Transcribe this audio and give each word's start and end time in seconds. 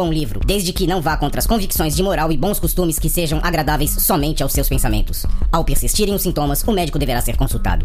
bom 0.00 0.10
livro, 0.10 0.40
desde 0.46 0.72
que 0.72 0.86
não 0.86 1.02
vá 1.02 1.14
contra 1.14 1.40
as 1.40 1.46
convicções 1.46 1.94
de 1.94 2.02
moral 2.02 2.32
e 2.32 2.36
bons 2.36 2.58
costumes 2.58 2.98
que 2.98 3.10
sejam 3.10 3.38
agradáveis 3.42 3.90
somente 3.90 4.42
aos 4.42 4.50
seus 4.50 4.66
pensamentos. 4.66 5.26
Ao 5.52 5.62
persistirem 5.62 6.14
os 6.14 6.22
sintomas, 6.22 6.62
o 6.66 6.72
médico 6.72 6.98
deverá 6.98 7.20
ser 7.20 7.36
consultado. 7.36 7.84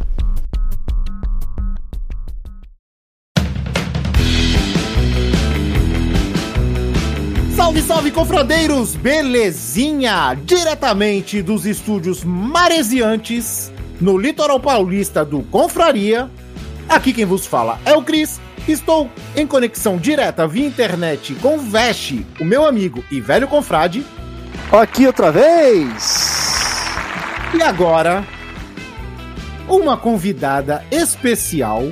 Salve, 7.54 7.82
salve, 7.82 8.12
confradeiros! 8.12 8.96
Belezinha! 8.96 10.36
Diretamente 10.46 11.42
dos 11.42 11.66
estúdios 11.66 12.24
maresiantes, 12.24 13.74
no 14.00 14.18
litoral 14.18 14.62
paulista 14.62 15.26
do 15.26 15.44
Confraria. 15.44 16.30
Aqui 16.88 17.12
quem 17.12 17.26
vos 17.26 17.46
fala 17.46 17.78
é 17.84 17.94
o 17.94 18.02
Cris. 18.02 18.40
Estou 18.68 19.12
em 19.36 19.46
conexão 19.46 19.98
direta 19.98 20.48
via 20.48 20.66
internet 20.66 21.36
com 21.36 21.56
o 21.56 21.60
Veste, 21.60 22.26
o 22.40 22.46
meu 22.46 22.66
amigo 22.66 23.04
e 23.12 23.22
velho 23.22 23.48
confrade. 23.48 24.04
Aqui 24.72 25.06
outra 25.06 25.32
vez! 25.32 26.36
E 27.54 27.62
agora, 27.62 28.26
uma 29.70 29.96
convidada 29.96 30.84
especial 30.92 31.84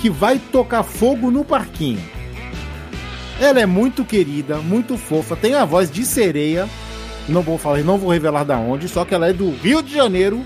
que 0.00 0.08
vai 0.08 0.38
tocar 0.38 0.84
fogo 0.84 1.28
no 1.30 1.44
parquinho. 1.44 2.02
Ela 3.40 3.60
é 3.60 3.66
muito 3.66 4.04
querida, 4.04 4.58
muito 4.58 4.96
fofa, 4.96 5.34
tem 5.34 5.54
a 5.54 5.64
voz 5.64 5.90
de 5.90 6.04
sereia. 6.04 6.68
Não 7.28 7.42
vou 7.42 7.58
falar, 7.58 7.78
não 7.78 7.98
vou 7.98 8.10
revelar 8.10 8.44
da 8.44 8.56
onde, 8.58 8.88
só 8.88 9.04
que 9.04 9.14
ela 9.14 9.28
é 9.28 9.32
do 9.32 9.50
Rio 9.56 9.82
de 9.82 9.92
Janeiro. 9.92 10.44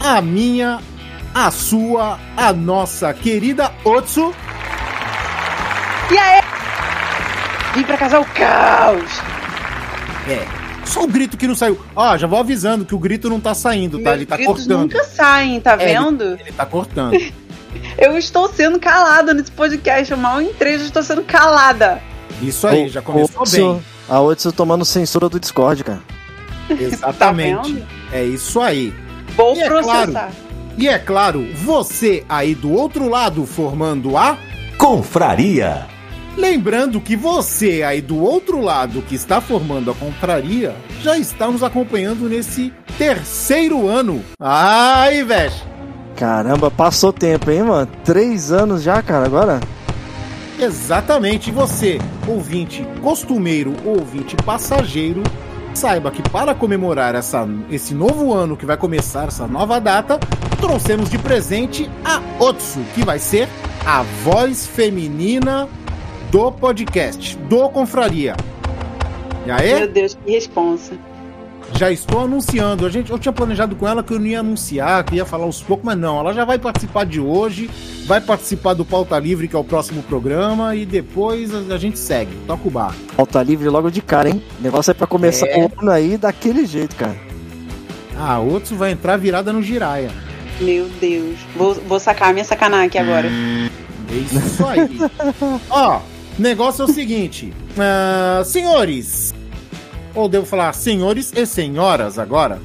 A 0.00 0.20
minha, 0.22 0.80
a 1.46 1.50
sua, 1.52 2.18
a 2.36 2.52
nossa 2.52 3.12
querida 3.14 3.70
Otsu. 3.84 4.34
E 6.10 6.18
aí? 6.18 6.40
Vim 7.74 7.82
pra 7.84 7.96
casar 7.96 8.20
o 8.20 8.24
caos. 8.24 9.20
É. 10.28 10.44
Só 10.84 11.04
o 11.04 11.06
grito 11.06 11.36
que 11.36 11.46
não 11.46 11.54
saiu. 11.54 11.78
Ó, 11.94 12.16
já 12.16 12.26
vou 12.26 12.38
avisando 12.40 12.84
que 12.84 12.94
o 12.94 12.98
grito 12.98 13.28
não 13.28 13.38
tá 13.38 13.54
saindo, 13.54 13.98
tá? 13.98 14.04
Meus 14.10 14.16
Ele 14.16 14.26
tá 14.26 14.36
gritos 14.36 14.56
cortando. 14.66 14.80
nunca 14.80 15.04
saem, 15.04 15.60
tá 15.60 15.72
É, 15.78 15.82
ele- 15.84 15.84
vendo? 15.92 16.24
Ele 16.40 16.52
tá 16.52 16.66
cortando. 16.66 17.16
Eu 17.98 18.16
estou 18.16 18.48
sendo 18.48 18.80
calada 18.80 19.32
nesse 19.34 19.50
podcast. 19.52 20.10
Eu 20.10 20.18
mal 20.18 20.40
entrei, 20.40 20.78
já 20.78 20.84
estou 20.86 21.02
sendo 21.02 21.22
calada. 21.22 22.00
Isso 22.40 22.66
aí, 22.66 22.86
O- 22.86 22.88
já 22.88 23.02
começou 23.02 23.42
Otsu- 23.42 23.56
bem. 23.56 23.82
A 24.08 24.20
Otsu 24.20 24.50
tomando 24.50 24.84
censura 24.84 25.28
do 25.28 25.38
Discord, 25.38 25.84
cara. 25.84 26.00
Exatamente. 26.70 27.72
vendo? 27.74 27.86
é 28.12 28.24
isso 28.24 28.60
aí. 28.60 28.92
Vou 29.36 29.54
E 29.54 29.60
é 29.60 29.66
processar. 29.66 30.30
E 30.78 30.86
é 30.86 30.96
claro, 30.96 31.44
você 31.56 32.24
aí 32.28 32.54
do 32.54 32.70
outro 32.70 33.08
lado 33.08 33.44
formando 33.44 34.16
a. 34.16 34.38
Confraria. 34.78 35.88
Lembrando 36.36 37.00
que 37.00 37.16
você 37.16 37.82
aí 37.82 38.00
do 38.00 38.16
outro 38.22 38.60
lado 38.60 39.02
que 39.02 39.16
está 39.16 39.40
formando 39.40 39.90
a 39.90 39.94
confraria 39.94 40.76
já 41.02 41.18
está 41.18 41.50
nos 41.50 41.64
acompanhando 41.64 42.28
nesse 42.28 42.72
terceiro 42.96 43.88
ano. 43.88 44.22
Ai, 44.38 45.24
velho! 45.24 45.52
Caramba, 46.14 46.70
passou 46.70 47.12
tempo, 47.12 47.50
hein, 47.50 47.64
mano? 47.64 47.90
Três 48.04 48.52
anos 48.52 48.80
já, 48.80 49.02
cara, 49.02 49.26
agora? 49.26 49.58
Exatamente, 50.60 51.50
você, 51.50 51.98
ouvinte 52.24 52.86
costumeiro, 53.02 53.74
ouvinte 53.84 54.36
passageiro, 54.36 55.24
saiba 55.78 56.10
que 56.10 56.28
para 56.28 56.56
comemorar 56.56 57.14
essa, 57.14 57.48
esse 57.70 57.94
novo 57.94 58.34
ano 58.34 58.56
que 58.56 58.66
vai 58.66 58.76
começar, 58.76 59.28
essa 59.28 59.46
nova 59.46 59.80
data, 59.80 60.18
trouxemos 60.60 61.08
de 61.08 61.16
presente 61.16 61.88
a 62.04 62.20
Otsu, 62.42 62.80
que 62.96 63.04
vai 63.04 63.20
ser 63.20 63.48
a 63.86 64.02
voz 64.24 64.66
feminina 64.66 65.68
do 66.32 66.50
podcast, 66.50 67.38
do 67.38 67.68
Confraria. 67.68 68.34
E 69.46 69.52
aí? 69.52 69.74
Meu 69.78 69.88
Deus, 69.88 70.18
que 70.24 70.32
responsa. 70.32 70.98
Já 71.78 71.92
estou 71.92 72.22
anunciando. 72.24 72.84
A 72.84 72.90
gente, 72.90 73.10
eu 73.12 73.18
tinha 73.20 73.32
planejado 73.32 73.76
com 73.76 73.86
ela 73.86 74.02
que 74.02 74.12
eu 74.12 74.18
não 74.18 74.26
ia 74.26 74.40
anunciar, 74.40 75.04
que 75.04 75.14
ia 75.14 75.24
falar 75.24 75.44
aos 75.44 75.62
poucos, 75.62 75.84
mas 75.86 75.96
não. 75.96 76.18
Ela 76.18 76.32
já 76.34 76.44
vai 76.44 76.58
participar 76.58 77.06
de 77.06 77.20
hoje, 77.20 77.70
vai 78.04 78.20
participar 78.20 78.74
do 78.74 78.84
Pauta 78.84 79.16
Livre, 79.16 79.46
que 79.46 79.54
é 79.54 79.58
o 79.58 79.62
próximo 79.62 80.02
programa, 80.02 80.74
e 80.74 80.84
depois 80.84 81.54
a, 81.54 81.74
a 81.74 81.78
gente 81.78 81.96
segue. 81.96 82.32
Toca 82.48 82.66
o 82.66 82.70
bar. 82.70 82.92
Falta 83.16 83.40
livre 83.44 83.68
logo 83.68 83.90
de 83.90 84.02
cara, 84.02 84.28
hein? 84.28 84.42
O 84.58 84.62
negócio 84.62 84.90
é 84.90 84.94
pra 84.94 85.06
começar 85.06 85.46
É. 85.46 85.56
o 85.66 85.80
ano 85.80 85.90
aí 85.92 86.16
daquele 86.16 86.66
jeito, 86.66 86.96
cara. 86.96 87.16
Ah, 88.18 88.40
outros 88.40 88.72
vai 88.72 88.90
entrar 88.90 89.16
virada 89.16 89.52
no 89.52 89.62
Jiraya. 89.62 90.10
Meu 90.60 90.88
Deus. 91.00 91.36
Vou, 91.54 91.74
vou 91.74 92.00
sacar 92.00 92.30
a 92.30 92.32
minha 92.32 92.44
sacanagem 92.44 92.88
aqui 92.88 92.98
agora. 92.98 93.28
É 93.28 94.14
isso 94.16 94.66
aí. 94.66 94.98
Ó, 95.70 96.00
negócio 96.36 96.82
é 96.82 96.84
o 96.86 96.92
seguinte. 96.92 97.52
ah, 97.78 98.42
senhores, 98.44 99.32
ou 100.14 100.28
devo 100.28 100.44
falar 100.46 100.72
senhores 100.72 101.32
e 101.36 101.44
senhoras 101.46 102.18
agora? 102.18 102.58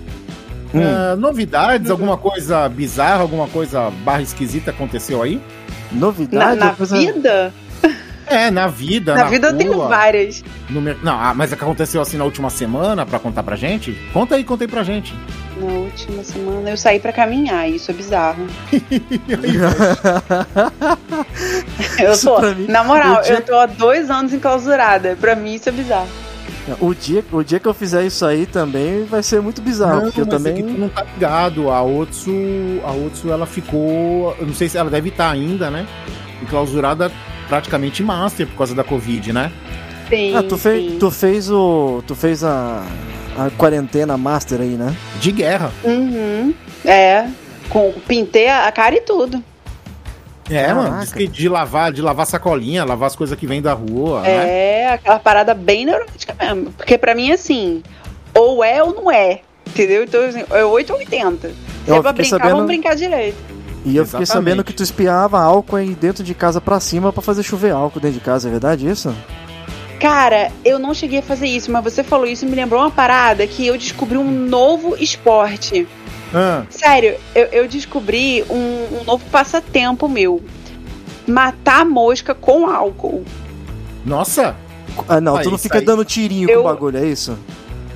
Hum. 0.74 0.82
Ah, 0.84 1.16
novidades, 1.16 1.92
alguma 1.92 2.18
coisa 2.18 2.68
bizarra, 2.68 3.22
alguma 3.22 3.48
coisa 3.48 3.92
barra 4.04 4.22
esquisita 4.22 4.72
aconteceu 4.72 5.22
aí? 5.22 5.40
Na, 5.92 6.00
Novidade? 6.00 6.56
na 6.60 6.66
uma 6.68 6.76
coisa- 6.76 6.98
vida? 6.98 7.54
É, 8.26 8.50
na 8.50 8.68
vida, 8.68 9.14
Na, 9.16 9.24
na 9.26 9.30
vida 9.30 9.48
eu 9.48 9.52
rua, 9.52 9.60
tenho 9.60 9.78
várias. 9.88 10.44
no 10.70 10.82
mer- 10.82 10.98
Não, 11.04 11.14
ah, 11.14 11.34
mas 11.36 11.52
é 11.52 11.58
que 11.58 11.64
aconteceu 11.64 12.02
assim 12.02 12.18
na 12.18 12.24
última 12.24 12.50
semana 12.50 13.06
pra 13.06 13.20
contar 13.20 13.44
pra 13.44 13.56
gente? 13.58 13.92
Conta 14.14 14.36
aí, 14.36 14.44
conta 14.46 14.64
aí 14.64 14.68
pra 14.68 14.82
gente. 14.82 15.14
Na 15.60 15.68
última 15.72 16.24
semana 16.24 16.70
eu 16.72 16.78
saí 16.78 17.00
pra 17.02 17.12
caminhar, 17.12 17.70
isso 17.70 17.92
é 17.92 17.94
bizarro. 17.94 18.48
Eu 22.00 22.18
tô, 22.20 22.40
na 22.72 22.84
moral, 22.84 23.22
dia- 23.22 23.36
eu 23.36 23.42
tô 23.42 23.56
há 23.56 23.66
dois 23.66 24.10
anos 24.10 24.34
enclausurada. 24.34 25.18
Pra 25.20 25.36
mim 25.36 25.54
isso 25.56 25.70
é 25.70 25.72
bizarro. 25.72 26.08
O, 26.80 26.94
dia, 26.94 27.24
o 27.32 27.44
dia 27.44 27.60
que 27.60 27.68
eu 27.68 27.74
fizer 27.74 28.06
isso 28.06 28.26
aí 28.26 28.46
também 28.46 29.04
vai 29.06 29.22
ser 29.22 29.42
muito 29.42 29.62
bizarro, 29.62 30.04
porque 30.04 30.22
eu 30.22 30.26
mas 30.26 30.36
também. 30.36 30.54
é 30.54 30.56
que 30.56 30.64
tu 30.64 30.80
não 30.80 30.90
tá 30.90 31.04
ligado. 31.04 31.70
A 31.70 31.84
Otsu, 31.84 32.32
a 32.86 32.92
Otsu, 32.92 33.30
ela 33.32 33.46
ficou. 33.46 34.36
Eu 34.40 34.48
não 34.48 34.54
sei 34.54 34.70
se 34.70 34.78
ela 34.78 34.90
deve 34.90 35.10
estar 35.10 35.30
ainda, 35.30 35.70
né? 35.70 35.86
Enclausurada 36.42 37.12
praticamente 37.50 38.02
master 38.04 38.48
por 38.48 38.58
causa 38.58 38.74
da 38.76 38.84
Covid, 38.84 39.34
né? 39.34 39.52
Sim, 40.10 40.36
Ah, 40.36 40.44
tu, 40.44 40.58
fez, 40.58 40.92
sim. 40.92 40.98
tu 41.00 41.12
fez 41.12 41.50
o. 41.52 42.04
Tu 42.08 42.16
fez 42.16 42.44
a. 42.44 42.84
A 43.36 43.50
quarentena 43.58 44.16
master 44.16 44.62
aí, 44.62 44.76
né? 44.78 44.96
De 45.20 45.32
guerra. 45.32 45.72
Uhum. 45.84 46.54
É. 46.86 47.26
Com, 47.68 47.92
pintei 48.08 48.48
a 48.48 48.72
cara 48.72 48.94
e 48.96 49.02
tudo. 49.02 49.44
É, 50.50 50.66
Caraca. 50.66 50.76
mano. 50.76 51.00
Diz 51.02 51.14
que 51.14 51.28
de 51.28 51.48
lavar, 51.48 51.92
de 51.92 52.02
lavar 52.02 52.26
sacolinha, 52.26 52.84
lavar 52.84 53.08
as 53.08 53.16
coisas 53.16 53.38
que 53.38 53.48
vêm 53.48 53.62
da 53.62 53.74
rua, 53.74 54.22
né? 54.22 54.50
É, 54.50 54.90
aquela 54.94 55.20
parada 55.20 55.54
bem 55.54 55.86
neurótica 55.86 56.36
mesmo. 56.40 56.72
Porque 56.74 56.98
pra 56.98 57.16
mim, 57.16 57.32
assim, 57.32 57.82
ou 58.34 58.64
é 58.64 58.84
ou 58.84 58.94
não 58.94 59.12
é. 59.12 59.40
Entendeu? 59.66 60.04
Então, 60.04 60.24
assim, 60.26 60.44
é 60.52 60.66
8 60.66 60.92
ou 60.94 61.00
80. 61.00 61.48
Se 61.50 61.56
Eu 61.88 61.96
é 61.96 62.02
pra 62.02 62.12
fiquei 62.12 62.24
brincar, 62.24 62.38
sabendo- 62.38 62.52
vamos 62.52 62.66
brincar 62.68 62.96
direito. 62.96 63.38
E 63.86 63.96
eu 63.98 64.06
fiquei 64.06 64.22
Exatamente. 64.22 64.28
sabendo 64.30 64.64
que 64.64 64.74
tu 64.74 64.84
espiava 64.84 65.40
álcool 65.42 65.76
aí 65.78 65.94
dentro 65.96 66.24
de 66.24 66.34
casa 66.34 66.62
pra 66.62 66.80
cima 66.80 67.12
pra 67.12 67.22
fazer 67.22 67.44
chover 67.44 67.72
álcool 67.72 68.00
dentro 68.00 68.20
de 68.20 68.24
casa, 68.24 68.48
é 68.48 68.52
verdade 68.52 68.88
isso? 68.88 69.14
Cara, 70.00 70.52
eu 70.66 70.78
não 70.78 70.94
cheguei 70.94 71.20
a 71.20 71.24
fazer 71.24 71.48
isso, 71.48 71.72
mas 71.72 71.84
você 71.84 72.04
falou 72.04 72.26
isso 72.28 72.46
e 72.46 72.48
me 72.50 72.56
lembrou 72.56 72.82
uma 72.82 72.92
parada 72.92 73.48
que 73.48 73.66
eu 73.66 73.78
descobri 73.78 74.18
um 74.18 74.30
novo 74.30 74.96
esporte. 74.98 75.88
Ah, 76.34 76.64
Sério, 76.70 77.16
eu, 77.36 77.46
eu 77.52 77.68
descobri 77.68 78.44
um, 78.50 79.00
um 79.00 79.04
novo 79.06 79.24
passatempo 79.32 80.08
meu. 80.10 80.42
Matar 81.28 81.86
mosca 81.86 82.34
com 82.34 82.68
álcool. 82.68 83.24
nossa! 84.06 84.56
Ah, 85.08 85.20
não, 85.20 85.38
Ah, 85.38 85.42
tu 85.42 85.50
não 85.50 85.58
fica 85.58 85.80
aí. 85.80 85.86
dando 85.86 86.06
tirinho 86.06 86.48
Eu- 86.50 86.62
com 86.62 86.68
o 86.68 86.72
bagulho, 86.72 86.98
é 86.98 87.06
isso? 87.08 87.38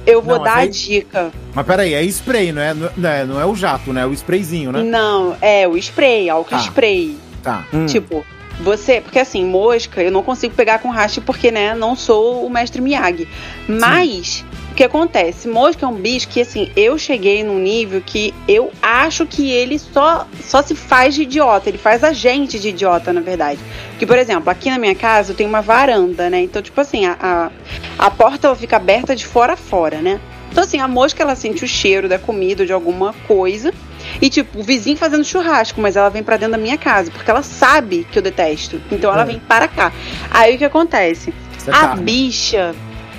Eu 0.05 0.21
vou 0.21 0.37
Não, 0.37 0.43
dar 0.43 0.55
mas 0.55 0.59
a 0.59 0.61
aí- 0.61 0.69
dica. 0.69 1.31
Mas 1.53 1.65
peraí, 1.65 1.93
é 1.93 2.01
spray, 2.05 2.51
não 2.53 2.61
é, 2.61 2.73
não 2.73 3.09
é, 3.09 3.25
não 3.25 3.41
é 3.41 3.45
o 3.45 3.53
jato, 3.55 3.91
né? 3.91 4.01
É 4.01 4.05
o 4.05 4.13
sprayzinho, 4.13 4.71
né? 4.71 4.81
Não, 4.81 5.35
é 5.41 5.67
o 5.67 5.75
spray, 5.77 6.29
álcool 6.29 6.49
Tá. 6.51 6.57
spray. 6.59 7.17
Tá. 7.43 7.65
Hum. 7.73 7.85
Tipo, 7.85 8.25
Você, 8.61 8.99
porque 9.01 9.19
assim, 9.19 9.45
mosca, 9.45 10.01
eu 10.01 10.11
não 10.11 10.23
consigo 10.23 10.55
pegar 10.55 10.79
com 10.79 10.91
haste 10.91 11.21
porque, 11.21 11.51
né, 11.51 11.75
não 11.75 11.95
sou 11.95 12.43
o 12.43 12.49
mestre 12.49 12.81
Miyagi. 12.81 13.27
Mas 13.69 14.43
o 14.66 14.66
que 14.77 14.83
acontece? 14.83 15.47
Mosca 15.47 15.85
é 15.85 15.89
um 15.89 15.95
bicho 15.95 16.27
que 16.27 16.39
assim, 16.39 16.71
eu 16.75 16.97
cheguei 16.99 17.43
num 17.43 17.57
nível 17.57 17.99
que 18.05 18.33
eu 18.47 18.71
acho 18.81 19.25
que 19.25 19.49
ele 19.51 19.79
só 19.79 20.27
só 20.41 20.61
se 20.61 20.75
faz 20.75 21.15
de 21.15 21.23
idiota, 21.23 21.67
ele 21.67 21.77
faz 21.79 22.03
a 22.03 22.13
gente 22.13 22.59
de 22.59 22.69
idiota, 22.69 23.11
na 23.11 23.19
verdade. 23.19 23.59
Porque, 23.89 24.05
por 24.05 24.17
exemplo, 24.17 24.49
aqui 24.51 24.69
na 24.69 24.77
minha 24.77 24.93
casa 24.93 25.31
eu 25.31 25.35
tenho 25.35 25.49
uma 25.49 25.61
varanda, 25.61 26.29
né? 26.29 26.41
Então, 26.41 26.61
tipo 26.61 26.79
assim, 26.79 27.07
a, 27.07 27.17
a, 27.19 28.05
a 28.05 28.11
porta 28.11 28.55
fica 28.55 28.75
aberta 28.77 29.15
de 29.15 29.25
fora 29.25 29.53
a 29.53 29.57
fora, 29.57 29.97
né? 29.97 30.19
Então, 30.51 30.63
assim, 30.63 30.79
a 30.79 30.87
mosca 30.87 31.23
ela 31.23 31.35
sente 31.35 31.65
o 31.65 31.67
cheiro 31.67 32.07
da 32.07 32.17
comida 32.19 32.65
de 32.65 32.71
alguma 32.71 33.13
coisa. 33.27 33.73
E, 34.21 34.29
tipo, 34.29 34.59
o 34.59 34.63
vizinho 34.63 34.95
fazendo 34.95 35.23
churrasco, 35.25 35.81
mas 35.81 35.95
ela 35.95 36.09
vem 36.09 36.23
pra 36.23 36.37
dentro 36.37 36.53
da 36.53 36.57
minha 36.57 36.77
casa, 36.77 37.11
porque 37.11 37.29
ela 37.29 37.41
sabe 37.43 38.07
que 38.11 38.17
eu 38.17 38.23
detesto. 38.23 38.79
Então 38.91 39.11
ela 39.11 39.23
É. 39.23 39.25
vem 39.25 39.39
para 39.39 39.67
cá. 39.67 39.91
Aí 40.31 40.55
o 40.55 40.57
que 40.57 40.65
acontece? 40.65 41.33
Você 41.57 41.71
a 41.71 41.73
tá. 41.73 41.95
bicha. 41.95 42.73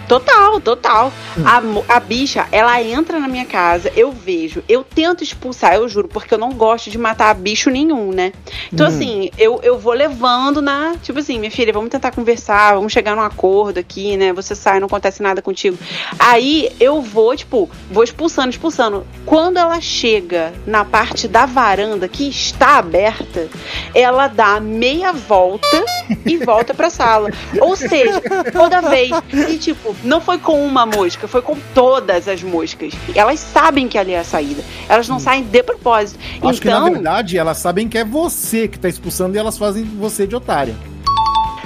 Total, 0.08 0.60
total. 0.60 1.12
A, 1.44 1.60
mo- 1.60 1.84
a 1.88 2.00
bicha, 2.00 2.46
ela 2.50 2.82
entra 2.82 3.19
na 3.19 3.28
minha 3.28 3.44
casa, 3.44 3.93
eu 3.94 4.10
vejo, 4.10 4.62
eu 4.69 4.82
tento 4.82 5.22
expulsar, 5.22 5.75
eu 5.75 5.88
juro, 5.88 6.08
porque 6.08 6.32
eu 6.32 6.38
não 6.38 6.50
gosto 6.50 6.90
de 6.90 6.96
matar 6.99 7.34
bicho 7.34 7.69
nenhum, 7.70 8.10
né? 8.12 8.32
Então, 8.72 8.87
Hum. 8.87 8.90
assim, 8.90 9.31
eu, 9.38 9.60
eu 9.62 9.78
vou 9.78 9.93
levando 9.93 10.62
na. 10.62 10.94
Tipo 11.02 11.19
assim, 11.19 11.38
minha 11.38 11.50
filha, 11.50 11.72
vamos 11.72 11.90
tentar 11.90 12.10
conversar, 12.12 12.75
vamos 12.75 12.93
chegar 12.93 13.14
num 13.14 13.22
acordo 13.22 13.78
aqui, 13.78 14.16
né? 14.16 14.32
Você 14.32 14.55
sai, 14.55 14.81
não 14.81 14.87
acontece 14.87 15.22
nada 15.22 15.43
contigo. 15.43 15.76
Aí 16.19 16.70
eu 16.81 17.00
vou, 17.02 17.37
tipo, 17.37 17.69
vou 17.90 18.02
expulsando, 18.02 18.50
expulsando. 18.50 19.06
Quando 19.26 19.58
ela 19.58 19.81
chega 19.81 20.52
na 20.66 20.84
parte 20.84 21.28
da 21.28 21.44
varanda 21.46 22.08
que 22.08 22.28
está 22.28 22.78
aberta, 22.78 23.49
ela 23.94 24.26
dá 24.28 24.58
meia 24.61 25.12
volta 25.12 25.84
e 26.25 26.37
volta 26.38 26.72
pra 26.72 26.88
sala. 26.90 27.31
Ou 27.61 27.76
seja, 27.76 28.22
toda 28.52 28.81
vez. 28.81 29.11
E, 29.49 29.58
tipo, 29.58 29.94
não 30.02 30.20
foi 30.20 30.38
com 30.38 30.64
uma 30.64 30.86
mosca, 30.86 31.26
foi 31.26 31.42
com 31.42 31.56
todas 31.74 32.28
as 32.28 32.42
moscas. 32.42 32.92
Elas 33.14 33.40
sabem 33.40 33.88
que 33.88 33.98
ali 33.98 34.12
é 34.12 34.20
a 34.20 34.24
saída. 34.24 34.62
Elas 34.88 35.08
não 35.08 35.18
saem 35.18 35.42
de 35.44 35.62
propósito. 35.62 36.18
Acho 36.42 36.60
que 36.60 36.68
na 36.68 36.78
então, 36.78 36.92
verdade 36.92 37.38
elas 37.38 37.58
sabem 37.58 37.88
que 37.88 37.98
é 37.98 38.04
você 38.04 38.68
que 38.68 38.78
tá 38.78 38.88
expulsando 38.88 39.36
e 39.36 39.38
elas 39.38 39.58
fazem 39.58 39.84
você 39.84 40.26
de 40.26 40.36
otária. 40.36 40.74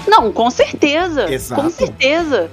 não, 0.07 0.33
com 0.33 0.51
certeza. 0.51 1.33
Exato. 1.33 1.63
Com 1.63 1.71
certeza. 1.71 2.51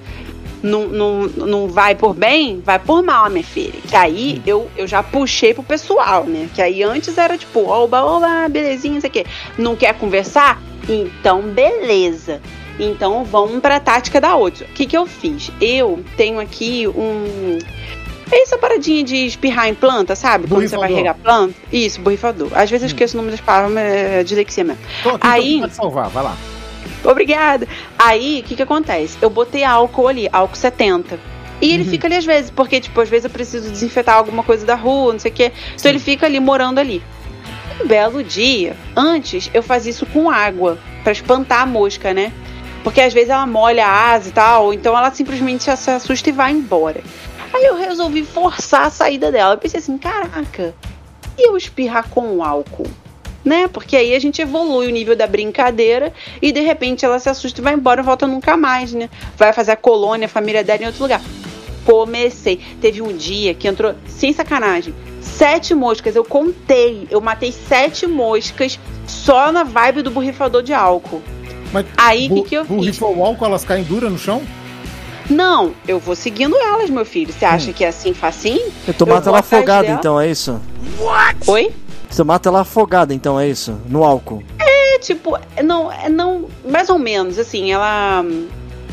Não, 0.61 0.87
não, 0.87 1.21
não 1.21 1.67
vai 1.69 1.95
por 1.95 2.13
bem, 2.13 2.59
vai 2.59 2.77
por 2.77 3.01
mal, 3.01 3.29
minha 3.29 3.43
filha. 3.43 3.79
Que 3.87 3.95
aí 3.95 4.41
eu, 4.45 4.69
eu 4.75 4.85
já 4.85 5.01
puxei 5.01 5.53
pro 5.53 5.63
pessoal, 5.63 6.25
né? 6.25 6.49
Que 6.53 6.61
aí 6.61 6.83
antes 6.83 7.17
era 7.17 7.37
tipo, 7.37 7.61
oba, 7.61 8.03
oba, 8.03 8.49
belezinha, 8.49 8.95
não 8.95 9.01
sei 9.01 9.09
o 9.09 9.13
quê. 9.13 9.25
Não 9.57 9.75
quer 9.77 9.93
conversar? 9.97 10.61
Então, 10.89 11.43
beleza. 11.43 12.41
Então 12.79 13.23
vamos 13.25 13.59
pra 13.59 13.79
tática 13.79 14.21
da 14.21 14.35
outra. 14.35 14.65
O 14.65 14.69
que, 14.69 14.85
que 14.85 14.95
eu 14.97 15.05
fiz? 15.05 15.51
Eu 15.59 16.03
tenho 16.15 16.39
aqui 16.39 16.87
um. 16.87 17.57
É 18.31 18.43
essa 18.43 18.57
paradinha 18.57 19.03
de 19.03 19.15
espirrar 19.25 19.67
em 19.67 19.73
planta, 19.73 20.15
sabe? 20.15 20.47
Quando 20.47 20.67
você 20.67 20.77
vai 20.77 20.93
regar 20.93 21.15
planta. 21.15 21.55
Isso, 21.73 21.99
borrifador. 21.99 22.49
Às 22.53 22.69
vezes 22.69 22.83
eu 22.83 22.87
esqueço 22.87 23.15
o 23.17 23.21
nome 23.21 23.31
das 23.31 23.41
palavras, 23.41 23.73
mas 23.73 23.83
é 23.83 24.23
dislexia 24.23 24.63
mesmo. 24.63 24.79
Tô 25.03 25.09
aqui, 25.09 25.19
Aí- 25.27 25.49
então 25.55 25.61
pode 25.61 25.75
salvar, 25.75 26.09
vai 26.09 26.23
lá. 26.23 26.37
Obrigada. 27.03 27.67
Aí, 27.97 28.41
o 28.41 28.47
que 28.47 28.55
que 28.55 28.61
acontece? 28.61 29.17
Eu 29.21 29.29
botei 29.29 29.63
álcool 29.63 30.07
ali, 30.07 30.29
álcool 30.31 30.55
70. 30.55 31.19
E 31.61 31.73
ele 31.73 31.83
Uhum. 31.83 31.89
fica 31.89 32.07
ali 32.07 32.15
às 32.15 32.25
vezes, 32.25 32.51
porque, 32.51 32.79
tipo, 32.79 32.99
às 33.01 33.09
vezes 33.09 33.25
eu 33.25 33.29
preciso 33.31 33.69
desinfetar 33.69 34.15
alguma 34.15 34.43
coisa 34.43 34.65
da 34.65 34.75
rua, 34.75 35.11
não 35.13 35.19
sei 35.19 35.31
o 35.31 35.33
quê. 35.33 35.51
Então 35.75 35.89
ele 35.91 35.99
fica 35.99 36.25
ali 36.25 36.39
morando 36.39 36.79
ali. 36.79 37.01
Um 37.81 37.87
belo 37.87 38.23
dia, 38.23 38.75
antes 38.95 39.49
eu 39.53 39.63
fazia 39.63 39.89
isso 39.91 40.05
com 40.05 40.29
água, 40.29 40.77
pra 41.03 41.11
espantar 41.11 41.61
a 41.61 41.65
mosca, 41.65 42.13
né? 42.13 42.31
Porque 42.83 43.01
às 43.01 43.13
vezes 43.13 43.29
ela 43.29 43.45
molha 43.45 43.85
a 43.85 44.11
asa 44.11 44.29
e 44.29 44.31
tal, 44.31 44.73
então 44.73 44.97
ela 44.97 45.11
simplesmente 45.11 45.65
já 45.65 45.75
se 45.75 45.89
assusta 45.91 46.29
e 46.29 46.31
vai 46.31 46.51
embora. 46.51 47.01
Aí 47.53 47.65
eu 47.65 47.75
resolvi 47.75 48.23
forçar 48.23 48.85
a 48.85 48.89
saída 48.89 49.31
dela. 49.31 49.55
Eu 49.55 49.57
pensei 49.57 49.79
assim, 49.79 49.97
caraca, 49.97 50.73
e 51.37 51.47
eu 51.47 51.57
espirrar 51.57 52.07
com 52.09 52.43
álcool? 52.43 52.87
Né? 53.43 53.67
Porque 53.69 53.95
aí 53.95 54.13
a 54.13 54.19
gente 54.19 54.41
evolui 54.41 54.87
o 54.87 54.91
nível 54.91 55.15
da 55.15 55.25
brincadeira 55.25 56.13
e 56.41 56.51
de 56.51 56.59
repente 56.59 57.05
ela 57.05 57.17
se 57.19 57.29
assusta 57.29 57.61
e 57.61 57.63
vai 57.63 57.73
embora 57.73 58.03
volta 58.03 58.27
nunca 58.27 58.57
mais, 58.57 58.93
né? 58.93 59.09
Vai 59.37 59.53
fazer 59.53 59.71
a 59.71 59.77
colônia, 59.77 60.25
a 60.25 60.29
família 60.29 60.63
dela 60.63 60.83
em 60.83 60.85
outro 60.87 61.01
lugar. 61.01 61.21
Comecei. 61.85 62.59
Teve 62.81 63.01
um 63.01 63.15
dia 63.15 63.53
que 63.53 63.67
entrou, 63.67 63.95
sem 64.05 64.33
sacanagem, 64.33 64.93
sete 65.21 65.73
moscas. 65.73 66.15
Eu 66.15 66.25
contei. 66.25 67.07
Eu 67.09 67.21
matei 67.21 67.51
sete 67.51 68.05
moscas 68.05 68.77
só 69.07 69.51
na 69.51 69.63
vibe 69.63 70.01
do 70.01 70.11
borrifador 70.11 70.61
de 70.61 70.73
álcool. 70.73 71.21
Mas 71.71 71.85
Aí 71.97 72.27
o 72.31 72.35
que, 72.35 72.49
que 72.49 72.55
eu 72.55 72.65
fiz? 72.65 73.01
o 73.01 73.05
álcool, 73.23 73.45
elas 73.45 73.63
caem 73.63 73.83
duras 73.83 74.11
no 74.11 74.17
chão? 74.17 74.41
Não, 75.29 75.73
eu 75.87 75.99
vou 75.99 76.15
seguindo 76.15 76.55
elas, 76.57 76.89
meu 76.89 77.05
filho. 77.05 77.31
Você 77.31 77.45
Hum. 77.45 77.49
acha 77.49 77.71
que 77.73 77.83
é 77.83 77.89
assim 77.89 78.13
facinho? 78.13 78.71
Tu 78.85 78.93
Eu 78.99 79.07
mata 79.07 79.29
ela 79.29 79.39
afogada, 79.39 79.83
dela. 79.83 79.99
então, 79.99 80.19
é 80.19 80.29
isso? 80.29 80.59
Oi? 81.47 81.71
Você 82.09 82.23
mata 82.23 82.49
ela 82.49 82.61
afogada, 82.61 83.13
então, 83.13 83.39
é 83.39 83.47
isso? 83.47 83.79
No 83.87 84.03
álcool. 84.03 84.43
É 84.59 84.97
tipo, 84.97 85.37
não, 85.63 85.91
é 85.91 86.09
não, 86.09 86.45
mais 86.67 86.89
ou 86.89 86.97
menos, 86.97 87.37
assim, 87.37 87.71
ela 87.71 88.25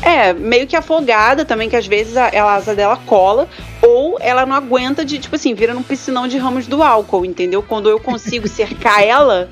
é 0.03 0.31
meio 0.31 0.67
que 0.67 0.75
afogada 0.75 1.43
também, 1.43 1.67
que 1.67 1.75
às 1.75 1.87
vezes 1.87 2.15
a, 2.15 2.27
a 2.27 2.53
asa 2.53 2.75
dela 2.75 2.95
cola, 3.07 3.47
ou 3.81 4.17
ela 4.21 4.45
não 4.45 4.55
aguenta 4.55 5.03
de, 5.03 5.17
tipo 5.17 5.35
assim, 5.35 5.55
vira 5.55 5.73
num 5.73 5.81
piscinão 5.81 6.27
de 6.27 6.37
ramos 6.37 6.67
do 6.67 6.83
álcool, 6.83 7.25
entendeu? 7.25 7.63
Quando 7.63 7.89
eu 7.89 7.99
consigo 7.99 8.47
cercar 8.47 9.01
ela, 9.03 9.49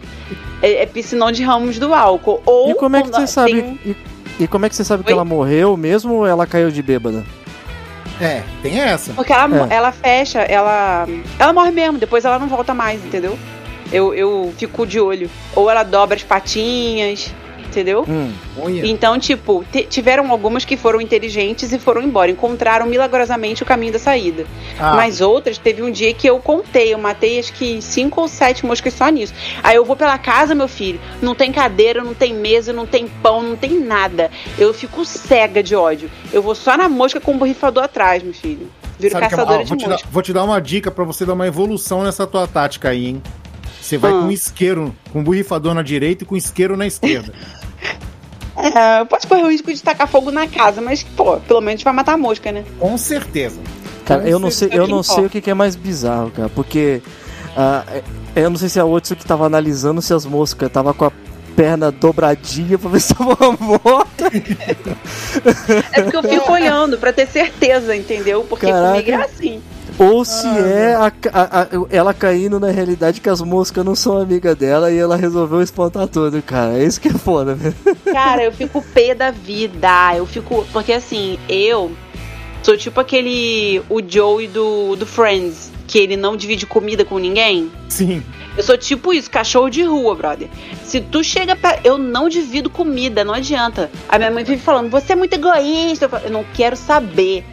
é, 0.62 0.84
é 0.84 0.86
piscinão 0.86 1.32
de 1.32 1.44
ramos 1.44 1.78
do 1.80 1.94
álcool. 1.94 2.42
Ou 2.46 2.72
E 2.72 2.76
como 2.76 2.96
é 2.96 3.02
que 3.04 3.10
você 3.10 3.28
sabe? 3.28 3.52
tem 3.54 3.64
um- 3.64 3.78
E, 3.86 3.96
e 4.44 4.48
como 4.48 4.66
é 4.66 4.70
que 4.70 4.76
você 4.76 4.84
sabe 4.84 5.04
que 5.04 5.10
Oi? 5.10 5.14
ela 5.14 5.26
morreu 5.26 5.76
mesmo 5.78 6.14
ou 6.16 6.26
ela 6.28 6.46
caiu 6.48 6.70
de 6.72 6.82
bêbada? 6.82 7.24
É, 8.22 8.44
tem 8.62 8.80
essa. 8.80 9.12
Porque 9.14 9.34
ela, 9.34 9.68
É. 9.70 9.76
ela 9.76 9.92
fecha, 9.92 10.40
ela. 10.40 11.06
Ela 11.38 11.52
morre 11.54 11.72
mesmo, 11.72 11.98
depois 11.98 12.24
ela 12.24 12.40
não 12.40 12.48
volta 12.48 12.74
mais, 12.74 13.04
entendeu? 13.04 13.38
Eu, 13.92 14.14
eu 14.14 14.54
fico 14.58 14.86
de 14.88 15.00
olho. 15.00 15.30
Ou 15.56 15.70
ela 15.70 15.84
dobra 15.84 16.16
as 16.16 16.24
patinhas, 16.24 17.34
entendeu? 17.76 18.06
Hum. 18.08 18.32
Então, 18.84 19.20
tipo, 19.20 19.64
tiveram 19.90 20.32
algumas 20.32 20.64
que 20.64 20.78
foram 20.78 21.02
inteligentes 21.02 21.72
e 21.74 21.78
foram 21.80 22.02
embora. 22.02 22.32
Encontraram 22.32 22.86
milagrosamente 22.86 23.64
o 23.64 23.66
caminho 23.66 23.94
da 23.94 24.00
saída. 24.00 24.46
Ah, 24.80 24.96
Mas 24.96 25.20
outras, 25.22 25.58
teve 25.58 25.82
um 25.82 25.92
dia 25.92 26.14
que 26.14 26.28
eu 26.28 26.40
contei. 26.40 26.94
Eu 26.94 26.98
matei 26.98 27.40
acho 27.40 27.54
que 27.54 27.82
cinco 27.82 28.22
ou 28.22 28.28
sete 28.28 28.66
moscas 28.66 28.94
só 28.94 29.10
nisso. 29.10 29.34
Aí 29.62 29.76
eu 29.76 29.84
vou 29.86 29.96
pela 29.96 30.18
casa, 30.18 30.56
meu 30.56 30.68
filho. 30.68 31.00
Não 31.22 31.36
tem 31.36 31.52
cadeira, 31.52 32.04
não 32.04 32.14
tem 32.14 32.34
mesa, 32.34 32.72
não 32.72 32.86
tem 32.86 33.08
pão, 33.22 33.42
não 33.44 33.56
tem 33.56 33.80
nada. 33.80 34.32
Eu 34.58 34.74
fico 34.74 35.04
cega 35.06 35.62
de 35.62 35.76
ódio. 35.76 36.10
Eu 36.32 36.42
vou 36.42 36.56
só 36.56 36.78
na 36.78 36.88
mosca 36.88 37.20
com 37.20 37.34
o 37.36 37.38
borrifador 37.38 37.84
atrás, 37.84 38.24
meu 38.24 38.34
filho. 38.34 38.70
Viro 38.98 39.12
sabe 39.12 39.28
que 39.28 39.34
é- 39.34 39.38
caçadora 39.38 39.60
ó, 39.60 39.64
de 39.64 39.70
vou, 39.70 39.78
te 39.78 39.88
dar, 39.90 40.00
vou 40.10 40.22
te 40.24 40.34
dar 40.34 40.44
uma 40.44 40.62
dica 40.62 40.90
pra 40.90 41.04
você 41.04 41.26
dar 41.26 41.34
uma 41.34 41.46
evolução 41.46 42.04
nessa 42.04 42.26
tua 42.26 42.48
tática 42.48 42.90
aí, 42.90 43.08
hein? 43.08 43.22
Você 43.82 43.98
vai 43.98 44.12
Ah. 44.12 44.22
com 44.22 44.32
isqueiro, 44.32 44.96
com 45.12 45.22
borrifador 45.24 45.74
na 45.74 45.82
direita 45.84 46.24
e 46.24 46.26
com 46.28 46.36
isqueiro 46.36 46.76
na 46.78 46.88
esquerda. 46.88 47.34
É, 48.58 49.02
eu 49.02 49.06
posso 49.06 49.28
correr 49.28 49.44
o 49.44 49.50
risco 49.52 49.74
de 49.74 49.82
tacar 49.84 50.08
fogo 50.08 50.32
na 50.32 50.48
casa, 50.48 50.82
mas, 50.82 51.04
pô, 51.04 51.38
pelo 51.42 51.62
menos 51.62 51.84
vai 51.84 51.94
matar 51.94 52.14
a 52.14 52.18
mosca, 52.18 52.52
né? 52.52 52.64
com 52.80 52.98
certeza. 52.98 53.60
Cara, 54.06 54.22
Com 54.22 54.28
eu 54.28 54.40
não 54.40 54.52
sei, 54.52 54.70
eu 54.72 54.88
não 54.88 55.02
sei 55.04 55.26
o 55.26 55.30
que 55.30 55.50
é 55.50 55.54
mais 55.54 55.76
bizarro, 55.76 56.32
cara, 56.32 56.48
porque 56.50 57.02
é- 57.58 58.04
eu 58.44 58.50
não 58.50 58.58
sei 58.58 58.70
se 58.70 58.80
a 58.80 58.86
outra 58.86 59.16
que 59.16 59.26
tava 59.26 59.46
analisando 59.46 60.02
se 60.02 60.14
as 60.14 60.26
moscas 60.26 60.72
tava 60.72 60.94
com 60.94 61.06
a 61.06 61.12
perna 61.56 61.90
dobradinha 61.92 62.78
pra 62.78 62.90
ver 62.90 63.00
se 63.00 63.14
tava 63.16 63.36
morta. 63.60 64.30
É 65.94 66.02
porque 66.02 66.18
eu 66.18 66.24
fico 66.24 66.52
olhando 66.52 66.98
pra 66.98 67.14
ter 67.14 67.28
certeza, 67.28 67.96
entendeu? 67.96 68.44
Porque 68.48 68.68
Caraca. 68.68 68.92
comigo 68.92 69.12
é 69.12 69.16
assim. 69.24 69.62
Ou 69.98 70.26
se 70.26 70.46
Ah, 70.46 70.58
é 70.60 70.94
a- 70.96 71.12
a- 71.32 71.62
a- 71.62 71.68
ela 71.90 72.14
caindo 72.14 72.60
na 72.60 72.70
realidade 72.70 73.22
que 73.22 73.30
as 73.30 73.40
moscas 73.42 73.86
não 73.86 73.96
são 73.96 74.18
amiga 74.18 74.54
dela 74.54 74.92
e 74.92 74.98
ela 74.98 75.16
resolveu 75.16 75.62
espantar 75.62 76.08
tudo, 76.08 76.42
cara. 76.42 76.78
É 76.78 76.84
isso 76.84 77.00
que 77.00 77.08
é 77.08 77.14
foda, 77.14 77.56
velho. 77.56 77.76
Cara, 78.12 78.44
eu 78.44 78.52
fico 78.52 78.82
pé 78.94 79.16
da 79.16 79.32
vida. 79.32 80.14
Eu 80.16 80.26
fico. 80.26 80.66
Porque 80.74 80.92
assim, 80.92 81.40
eu 81.48 81.92
sou 82.62 82.76
tipo 82.76 83.00
aquele. 83.00 83.82
O 83.90 84.02
Joey 84.06 84.48
do, 84.48 84.98
do 84.98 85.06
Friends, 85.06 85.72
que 85.88 85.98
ele 85.98 86.18
não 86.18 86.36
divide 86.36 86.66
comida 86.66 87.06
com 87.06 87.18
ninguém. 87.18 87.72
Sim. 87.88 88.22
Eu 88.58 88.64
sou 88.64 88.78
tipo 88.78 89.14
isso, 89.14 89.30
cachorro 89.30 89.70
de 89.70 89.84
rua, 89.84 90.16
brother. 90.16 90.48
Se 90.84 91.00
tu 91.00 91.24
chega 91.24 91.56
pra. 91.56 91.80
Eu 91.86 91.98
não 91.98 92.28
divido 92.28 92.70
comida, 92.70 93.24
não 93.24 93.34
adianta. 93.34 93.90
A 94.10 94.18
minha 94.18 94.32
mãe 94.32 94.44
vive 94.44 94.62
falando, 94.62 94.90
você 94.90 95.14
é 95.14 95.16
muito 95.16 95.34
egoísta. 95.34 96.06
Eu, 96.06 96.10
falo, 96.10 96.24
eu 96.26 96.32
não 96.32 96.46
quero 96.54 96.76
saber. 96.76 97.46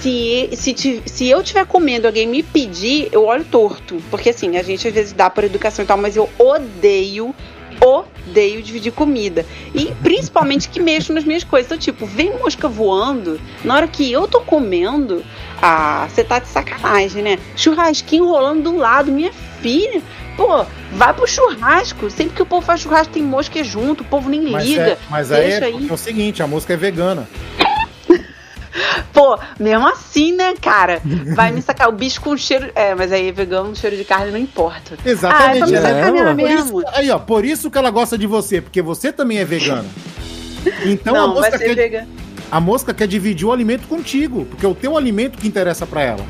Se, 0.00 0.48
se, 0.54 1.02
se 1.04 1.28
eu 1.28 1.40
estiver 1.40 1.66
comendo 1.66 2.06
e 2.06 2.08
alguém 2.08 2.26
me 2.26 2.42
pedir, 2.42 3.08
eu 3.12 3.24
olho 3.26 3.44
torto. 3.44 4.02
Porque 4.10 4.30
assim, 4.30 4.56
a 4.56 4.62
gente 4.62 4.86
às 4.88 4.94
vezes 4.94 5.12
dá 5.12 5.28
por 5.28 5.44
educação 5.44 5.84
e 5.84 5.88
tal, 5.88 5.98
mas 5.98 6.16
eu 6.16 6.28
odeio, 6.38 7.34
odeio 7.80 8.62
dividir 8.62 8.92
comida. 8.92 9.44
E 9.74 9.92
principalmente 10.02 10.68
que 10.68 10.80
mexo 10.80 11.12
nas 11.12 11.24
minhas 11.24 11.44
coisas. 11.44 11.66
Então, 11.66 11.78
tipo, 11.78 12.06
vem 12.06 12.32
mosca 12.38 12.66
voando, 12.68 13.38
na 13.64 13.74
hora 13.76 13.88
que 13.88 14.10
eu 14.10 14.26
tô 14.26 14.40
comendo, 14.40 15.22
Ah, 15.62 16.08
você 16.08 16.24
tá 16.24 16.38
de 16.38 16.48
sacanagem, 16.48 17.22
né? 17.22 17.38
Churrasquinho 17.54 18.24
rolando 18.24 18.70
do 18.70 18.76
lado, 18.78 19.12
minha 19.12 19.30
filha. 19.60 20.00
Pô, 20.34 20.64
vai 20.92 21.12
pro 21.12 21.26
churrasco. 21.26 22.08
Sempre 22.10 22.36
que 22.36 22.42
o 22.42 22.46
povo 22.46 22.64
faz 22.64 22.80
churrasco 22.80 23.12
tem 23.12 23.22
mosca 23.22 23.62
junto, 23.62 24.00
o 24.02 24.06
povo 24.06 24.30
nem 24.30 24.40
Mas, 24.50 24.64
liga. 24.64 24.80
é, 24.82 24.98
mas 25.10 25.30
aí 25.30 25.50
é, 25.50 25.64
aí. 25.64 25.86
é 25.86 25.92
o 25.92 25.98
seguinte, 25.98 26.42
a 26.42 26.46
música 26.46 26.72
é 26.72 26.76
vegana. 26.78 27.28
Pô, 29.12 29.38
mesmo 29.58 29.86
assim, 29.88 30.32
né, 30.32 30.54
cara? 30.60 31.00
Vai 31.34 31.52
me 31.52 31.62
sacar 31.62 31.88
o 31.88 31.92
bicho 31.92 32.20
com 32.20 32.36
cheiro. 32.36 32.70
É, 32.74 32.94
mas 32.94 33.12
aí 33.12 33.30
vegano, 33.32 33.74
cheiro 33.74 33.96
de 33.96 34.04
carne 34.04 34.30
não 34.30 34.38
importa. 34.38 34.94
Ah, 34.98 35.08
é 35.08 35.10
Exatamente. 35.10 35.80
pra 35.80 36.34
me 36.34 36.42
É, 36.42 36.46
mesmo. 36.46 36.80
isso, 36.80 36.88
aí, 36.94 37.10
ó, 37.10 37.18
por 37.18 37.44
isso 37.44 37.70
que 37.70 37.78
ela 37.78 37.90
gosta 37.90 38.16
de 38.16 38.26
você, 38.26 38.60
porque 38.60 38.82
você 38.82 39.12
também 39.12 39.38
é 39.38 39.44
vegana. 39.44 39.86
Então 40.84 41.14
a 41.14 41.18
não, 41.18 41.34
vai 41.34 41.50
mosca, 41.50 41.58
quer, 41.58 42.06
a 42.50 42.60
mosca 42.60 42.94
quer 42.94 43.06
dividir 43.06 43.46
o 43.46 43.52
alimento 43.52 43.86
contigo, 43.88 44.44
porque 44.44 44.66
é 44.66 44.68
o 44.68 44.74
teu 44.74 44.96
alimento 44.96 45.38
que 45.38 45.48
interessa 45.48 45.86
pra 45.86 46.02
ela. 46.02 46.24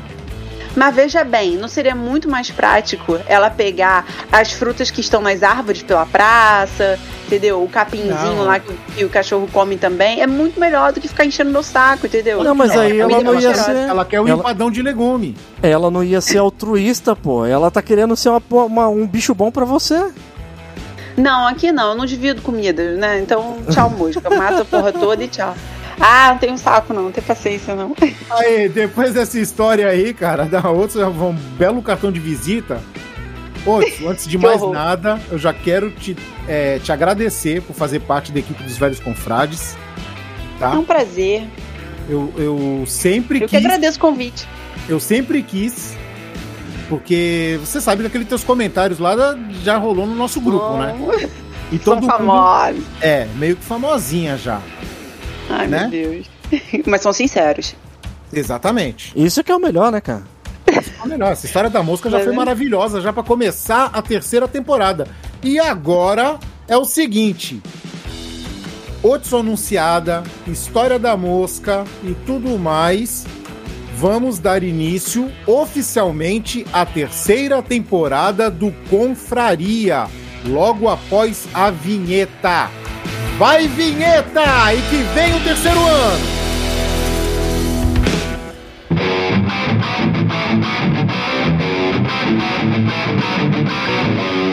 Mas 0.75 0.95
veja 0.95 1.23
bem, 1.25 1.57
não 1.57 1.67
seria 1.67 1.93
muito 1.93 2.29
mais 2.29 2.49
prático 2.49 3.19
ela 3.27 3.49
pegar 3.49 4.05
as 4.31 4.53
frutas 4.53 4.89
que 4.89 5.01
estão 5.01 5.21
nas 5.21 5.43
árvores 5.43 5.83
pela 5.83 6.05
praça, 6.05 6.97
entendeu? 7.27 7.61
O 7.61 7.67
capinzinho 7.67 8.13
Não. 8.37 8.45
lá 8.45 8.57
que, 8.57 8.73
que 8.95 9.03
o 9.03 9.09
cachorro 9.09 9.49
come 9.51 9.75
também. 9.75 10.21
É 10.21 10.27
muito 10.27 10.57
melhor 10.59 10.93
do 10.93 11.01
que 11.01 11.09
ficar 11.09 11.25
enchendo 11.25 11.51
meu 11.51 11.61
saco, 11.61 12.05
entendeu? 12.05 12.41
Não, 12.41 12.55
mas 12.55 12.71
aí 12.71 12.93
É, 12.93 13.01
ela 13.01 13.09
comida 13.11 13.31
não 13.33 13.39
ia 13.39 13.53
ser. 13.53 13.75
Ela 13.75 14.05
quer 14.05 14.21
o 14.21 14.27
Ela- 14.27 14.39
empadão 14.39 14.71
de 14.71 14.81
legume. 14.81 15.35
Ela 15.61 15.91
não 15.91 16.01
ia 16.03 16.21
ser 16.21 16.37
altruísta, 16.37 17.17
pô. 17.17 17.45
Ela 17.45 17.69
tá 17.69 17.81
querendo 17.81 18.15
ser 18.15 18.29
uma- 18.29 18.41
uma- 18.65 18.87
um 18.87 19.05
bicho 19.05 19.35
bom 19.35 19.51
pra 19.51 19.65
você. 19.65 20.09
Não, 21.17 21.45
aqui 21.47 21.71
não, 21.73 21.89
eu 21.89 21.95
não 21.95 22.05
divido 22.05 22.41
comida, 22.41 22.93
né? 22.95 23.19
Então, 23.19 23.57
tchau, 23.69 23.89
mosca. 23.89 24.29
Mata 24.29 24.61
a 24.61 24.65
porra 24.65 24.93
toda 24.93 25.21
e 25.21 25.27
tchau. 25.27 25.53
Ah, 26.01 26.29
não 26.31 26.37
tenho 26.39 26.57
saco, 26.57 26.93
não, 26.93 27.03
não 27.03 27.11
tem 27.11 27.23
paciência, 27.23 27.75
não. 27.75 27.95
Aí, 28.31 28.67
depois 28.69 29.13
dessa 29.13 29.39
história 29.39 29.87
aí, 29.87 30.13
cara, 30.13 30.45
da 30.45 30.67
outra, 30.69 31.07
um 31.09 31.33
belo 31.57 31.81
cartão 31.81 32.11
de 32.11 32.19
visita. 32.19 32.81
Outro, 33.65 33.91
antes 34.09 34.25
de 34.27 34.37
Que 34.37 34.43
mais 34.43 34.61
horror. 34.61 34.73
nada, 34.73 35.19
eu 35.31 35.37
já 35.37 35.53
quero 35.53 35.91
te, 35.91 36.17
é, 36.47 36.79
te 36.79 36.91
agradecer 36.91 37.61
por 37.61 37.73
fazer 37.75 37.99
parte 37.99 38.31
da 38.31 38.39
equipe 38.39 38.63
dos 38.63 38.77
Velhos 38.77 38.99
Confrades. 38.99 39.75
É 40.57 40.59
Tá? 40.59 40.71
um 40.71 40.83
prazer. 40.83 41.43
Eu, 42.09 42.31
eu 42.37 42.83
sempre 42.87 43.37
Eu 43.41 43.47
que 43.47 43.55
quis. 43.55 43.65
agradeço 43.65 43.97
o 43.97 44.01
convite. 44.01 44.47
Eu 44.89 44.99
sempre 44.99 45.41
quis. 45.43 45.95
Porque 46.89 47.57
você 47.63 47.79
sabe 47.79 48.01
que 48.01 48.07
aqueles 48.07 48.27
teus 48.27 48.43
comentários 48.43 48.99
lá 48.99 49.15
já 49.63 49.77
rolou 49.77 50.05
no 50.05 50.13
nosso 50.15 50.41
grupo, 50.41 50.77
né? 50.77 50.93
E 51.71 51.77
Sou 51.77 51.95
todo 51.95 52.01
mundo. 52.01 52.11
famosa. 52.11 52.75
É, 52.99 53.27
meio 53.35 53.55
que 53.55 53.63
famosinha 53.63 54.35
já. 54.37 54.59
Ai, 55.49 55.67
Né? 55.67 55.81
meu 55.81 55.89
Deus. 55.89 56.29
Mas 56.85 57.01
são 57.01 57.11
sinceros. 57.13 57.75
Exatamente. 58.33 59.11
Isso 59.15 59.43
que 59.43 59.51
é 59.51 59.55
o 59.55 59.59
melhor, 59.59 59.91
né, 59.91 59.99
cara? 60.01 60.23
Tá 60.97 61.05
melhor. 61.05 61.31
Essa 61.33 61.45
história 61.45 61.69
da 61.69 61.83
mosca 61.83 62.09
já 62.09 62.19
Tá 62.19 62.23
foi 62.23 62.33
maravilhosa, 62.33 63.01
já 63.01 63.11
pra 63.11 63.23
começar 63.23 63.89
a 63.91 64.01
terceira 64.01 64.47
temporada. 64.47 65.07
E 65.43 65.59
agora 65.59 66.39
é 66.67 66.77
o 66.77 66.85
seguinte: 66.85 67.61
Otso 69.03 69.37
anunciada, 69.37 70.23
história 70.47 70.97
da 70.99 71.17
mosca 71.17 71.83
e 72.03 72.13
tudo 72.25 72.57
mais. 72.57 73.25
Vamos 73.97 74.39
dar 74.39 74.63
início 74.63 75.31
oficialmente 75.45 76.65
à 76.71 76.85
terceira 76.85 77.61
temporada 77.61 78.49
do 78.49 78.71
Confraria, 78.89 80.07
logo 80.45 80.87
após 80.87 81.47
a 81.53 81.69
vinheta. 81.69 82.69
Vai, 83.41 83.67
vinheta! 83.67 84.71
E 84.71 84.81
que 84.83 84.97
vem 85.15 85.33
o 85.33 85.43
terceiro 85.43 85.79
ano! 85.79 86.25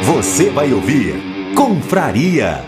Você 0.04 0.49
vai 0.49 0.73
ouvir 0.73 1.16
Confraria. 1.54 2.64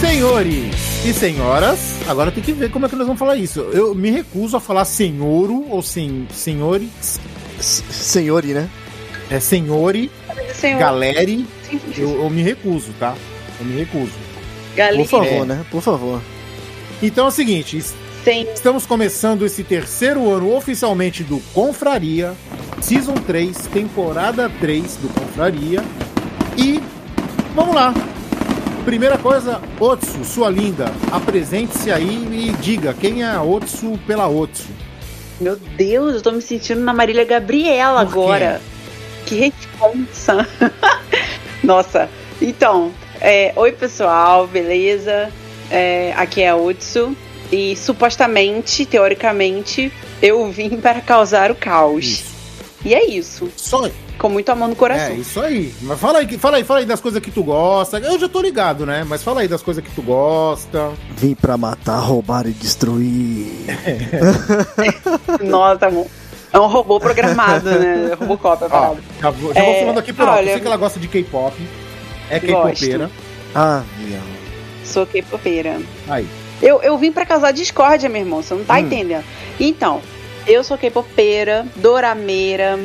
Senhores 0.00 1.04
e 1.04 1.12
senhoras, 1.12 1.98
agora 2.08 2.32
tem 2.32 2.42
que 2.42 2.52
ver 2.52 2.70
como 2.70 2.86
é 2.86 2.88
que 2.88 2.96
nós 2.96 3.06
vamos 3.06 3.18
falar 3.18 3.36
isso. 3.36 3.60
Eu 3.60 3.94
me 3.94 4.10
recuso 4.10 4.56
a 4.56 4.60
falar 4.60 4.86
senhoro 4.86 5.66
ou 5.68 5.82
sen, 5.82 6.26
senhores, 6.30 7.20
Senhori, 7.62 8.54
né? 8.54 8.68
é 9.30 9.40
senhori, 9.40 10.10
Senhor, 10.54 10.78
galeri, 10.78 11.46
eu, 11.96 12.22
eu 12.22 12.30
me 12.30 12.42
recuso, 12.42 12.92
tá? 12.98 13.14
Eu 13.58 13.64
me 13.64 13.78
recuso. 13.78 14.12
galinha, 14.76 15.04
Por 15.04 15.10
favor, 15.10 15.26
É. 15.26 15.44
né? 15.44 15.66
Por 15.70 15.80
favor. 15.82 16.22
Então 17.02 17.24
é 17.24 17.28
o 17.28 17.30
seguinte, 17.30 17.82
sem 18.22 18.42
estamos 18.52 18.84
começando 18.84 19.46
esse 19.46 19.64
terceiro 19.64 20.30
ano 20.30 20.54
oficialmente 20.54 21.24
do 21.24 21.38
Confraria, 21.54 22.34
Season 22.80 23.14
3, 23.14 23.56
temporada 23.72 24.50
3 24.60 24.96
do 24.96 25.08
Confraria. 25.08 25.82
E 26.56 26.80
vamos 27.54 27.74
lá. 27.74 27.94
Primeira 28.84 29.16
coisa, 29.16 29.60
Otsu, 29.80 30.24
sua 30.24 30.50
linda, 30.50 30.92
apresente-se 31.10 31.90
aí 31.90 32.28
e 32.30 32.52
diga 32.60 32.92
quem 32.92 33.22
é 33.22 33.26
a 33.30 33.42
Otsu 33.42 33.98
pela 34.06 34.28
Otsu. 34.28 34.68
Meu 35.42 35.56
Deus, 35.56 36.14
eu 36.14 36.22
tô 36.22 36.30
me 36.30 36.40
sentindo 36.40 36.80
na 36.82 36.94
Marília 36.94 37.24
Gabriela 37.24 38.00
agora. 38.00 38.60
Que 39.26 39.34
responsa. 39.34 40.46
Nossa, 41.64 42.08
então, 42.40 42.92
é, 43.20 43.52
oi 43.56 43.72
pessoal, 43.72 44.46
beleza? 44.46 45.32
É, 45.68 46.14
aqui 46.16 46.42
é 46.42 46.50
a 46.50 46.56
Utsu. 46.56 47.16
E 47.50 47.74
supostamente, 47.74 48.86
teoricamente, 48.86 49.92
eu 50.22 50.48
vim 50.48 50.76
para 50.76 51.00
causar 51.00 51.50
o 51.50 51.56
caos. 51.56 52.04
Isso. 52.04 52.34
E 52.84 52.94
é 52.94 53.04
isso. 53.04 53.50
Só 53.56 53.90
Com 54.22 54.28
muito 54.28 54.48
amor 54.50 54.68
no 54.68 54.74
É, 54.74 54.76
coração. 54.76 55.16
isso 55.16 55.40
aí. 55.40 55.74
Mas 55.82 55.98
fala 55.98 56.20
aí, 56.20 56.38
fala 56.38 56.56
aí, 56.58 56.62
fala 56.64 56.78
aí 56.78 56.86
das 56.86 57.00
coisas 57.00 57.20
que 57.20 57.30
tu 57.32 57.42
gosta. 57.42 57.98
Eu 57.98 58.18
já 58.20 58.28
tô 58.28 58.40
ligado, 58.40 58.86
né? 58.86 59.02
Mas 59.04 59.20
fala 59.22 59.40
aí 59.40 59.48
das 59.48 59.62
coisas 59.62 59.82
que 59.82 59.90
tu 59.90 60.00
gosta. 60.00 60.92
Vim 61.16 61.34
pra 61.34 61.56
matar, 61.58 61.98
roubar 61.98 62.46
e 62.46 62.52
destruir. 62.52 63.50
Nossa, 65.42 65.78
tá 65.78 65.90
bom. 65.90 66.06
É 66.52 66.60
um 66.60 66.66
robô 66.66 67.00
programado, 67.00 67.68
né? 67.70 68.14
Robocop, 68.18 68.62
a 68.62 68.66
Ó, 68.66 68.70
parada. 68.70 68.96
já 69.20 69.30
vou, 69.30 69.52
já 69.54 69.60
vou 69.62 69.72
É, 69.72 69.80
falando 69.80 69.98
aqui 69.98 70.12
por 70.12 70.22
alto. 70.28 70.34
Eu 70.34 70.38
olha- 70.42 70.52
sei 70.52 70.60
que 70.60 70.66
ela 70.66 70.76
gosta 70.76 71.00
de 71.00 71.08
K-pop. 71.08 71.54
É 72.30 72.38
K-popeira. 72.38 73.10
Ah, 73.54 73.82
viado. 73.98 74.22
Sou 74.84 75.06
K-popeira. 75.06 75.80
Aí. 76.08 76.28
Eu, 76.60 76.80
eu 76.82 76.96
vim 76.98 77.10
pra 77.10 77.26
causar 77.26 77.50
discórdia, 77.52 78.08
meu 78.08 78.20
irmão. 78.20 78.42
Você 78.42 78.54
não 78.54 78.64
tá 78.64 78.74
Hum. 78.74 78.78
entendendo. 78.78 79.24
Então, 79.58 80.00
eu 80.46 80.62
sou 80.62 80.76
K-popeira, 80.78 81.66
dorameira, 81.76 82.78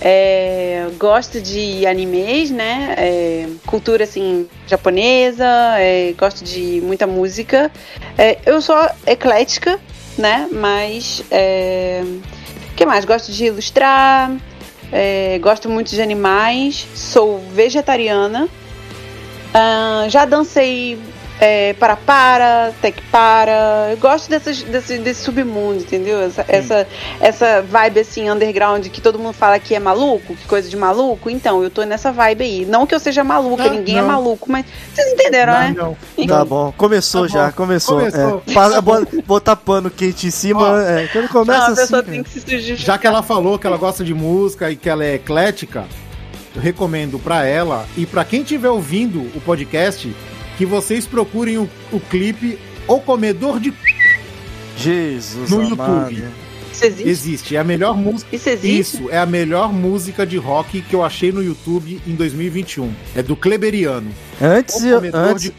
é, 0.00 0.86
gosto 0.98 1.40
de 1.40 1.86
animes, 1.86 2.50
né? 2.50 2.94
É, 2.96 3.48
cultura, 3.66 4.04
assim, 4.04 4.48
japonesa, 4.66 5.46
é, 5.78 6.14
gosto 6.16 6.44
de 6.44 6.80
muita 6.82 7.06
música. 7.06 7.70
É, 8.16 8.38
eu 8.46 8.60
sou 8.60 8.76
eclética, 9.06 9.78
né? 10.16 10.48
Mas, 10.52 11.22
é, 11.30 12.02
o 12.72 12.74
que 12.74 12.86
mais? 12.86 13.04
Gosto 13.04 13.32
de 13.32 13.46
ilustrar, 13.46 14.30
é, 14.92 15.38
gosto 15.40 15.68
muito 15.68 15.90
de 15.90 16.00
animais, 16.00 16.86
sou 16.94 17.38
vegetariana. 17.52 18.48
Ah, 19.52 20.06
já 20.08 20.24
dancei 20.24 20.98
é, 21.40 21.72
para 21.74 21.96
para, 21.96 22.72
tech 22.82 23.00
para. 23.12 23.88
Eu 23.90 23.96
gosto 23.98 24.28
dessas, 24.28 24.62
desse, 24.62 24.98
desse 24.98 25.22
submundo, 25.22 25.80
entendeu? 25.80 26.20
Essa, 26.20 26.44
essa, 26.48 26.88
essa 27.20 27.62
vibe 27.62 28.00
assim, 28.00 28.28
underground, 28.28 28.86
que 28.88 29.00
todo 29.00 29.18
mundo 29.18 29.32
fala 29.32 29.58
que 29.58 29.74
é 29.74 29.78
maluco, 29.78 30.34
que 30.34 30.46
coisa 30.46 30.68
de 30.68 30.76
maluco. 30.76 31.30
Então, 31.30 31.62
eu 31.62 31.70
tô 31.70 31.82
nessa 31.84 32.10
vibe 32.10 32.42
aí. 32.44 32.66
Não 32.66 32.86
que 32.86 32.94
eu 32.94 32.98
seja 33.00 33.22
maluca, 33.22 33.64
Ah, 33.64 33.68
ninguém 33.70 33.98
é 33.98 34.00
não. 34.00 34.08
maluco, 34.08 34.50
mas 34.50 34.66
vocês 34.94 35.12
entenderam, 35.12 35.52
Não, 35.52 35.60
né? 35.60 35.74
não. 35.76 36.26
Tá 36.26 36.38
não. 36.38 36.46
bom, 36.46 36.74
começou 36.76 37.22
Tá 37.22 37.28
já, 37.28 37.46
bom. 37.46 37.52
começou. 37.52 37.98
Começou. 37.98 38.42
É, 38.46 39.22
botar 39.22 39.56
pano 39.56 39.90
quente 39.90 40.26
em 40.26 40.30
cima, 40.30 40.60
Ó. 40.60 40.78
é, 40.80 41.06
quando 41.12 41.24
Não, 41.24 41.30
começa 41.32 41.66
a 41.70 41.72
assim. 41.72 42.02
tem 42.02 42.22
que. 42.22 42.74
Já 42.76 42.98
que 42.98 43.06
ela 43.06 43.22
falou 43.22 43.58
que 43.58 43.66
ela 43.66 43.76
gosta 43.76 44.04
de 44.04 44.12
música 44.14 44.70
e 44.70 44.76
que 44.76 44.88
ela 44.88 45.04
é 45.04 45.14
eclética, 45.14 45.84
eu 46.54 46.60
recomendo 46.60 47.18
pra 47.18 47.44
ela 47.46 47.86
e 47.96 48.04
pra 48.06 48.24
quem 48.24 48.40
estiver 48.42 48.70
ouvindo 48.70 49.20
o 49.36 49.40
podcast 49.40 50.12
que 50.58 50.66
vocês 50.66 51.06
procurem 51.06 51.56
o, 51.56 51.70
o 51.92 52.00
clipe 52.00 52.58
O 52.86 52.98
Comedor 53.00 53.58
de 53.60 53.72
Jesus 54.76 55.50
No 55.50 55.60
amado. 55.60 56.10
YouTube. 56.10 56.28
Isso 56.72 56.84
existe? 56.84 57.08
Existe. 57.08 57.56
É 57.56 57.58
a 57.60 57.64
melhor 57.64 57.96
música. 57.96 58.34
Isso 58.34 58.48
existe? 58.50 58.96
Isso, 58.96 59.10
é 59.10 59.18
a 59.18 59.26
melhor 59.26 59.72
música 59.72 60.26
de 60.26 60.36
rock 60.36 60.80
que 60.82 60.94
eu 60.94 61.02
achei 61.04 61.32
no 61.32 61.42
YouTube 61.42 62.00
em 62.06 62.14
2021. 62.14 62.92
É 63.16 63.22
do 63.22 63.34
Kleberiano. 63.34 64.10
Antes, 64.40 64.76
O 64.76 64.86
eu, 64.86 64.96
Comedor 64.96 65.20
antes, 65.20 65.42
de 65.44 65.54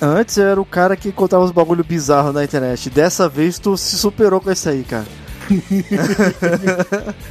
antes 0.00 0.38
era 0.38 0.60
o 0.60 0.64
cara 0.64 0.96
que 0.96 1.10
contava 1.12 1.44
uns 1.44 1.50
bagulho 1.50 1.84
bizarro 1.84 2.32
na 2.32 2.44
internet. 2.44 2.88
Dessa 2.88 3.28
vez 3.28 3.58
tu 3.58 3.76
se 3.76 3.98
superou 3.98 4.40
com 4.40 4.50
isso 4.52 4.68
aí, 4.68 4.84
cara. 4.84 5.06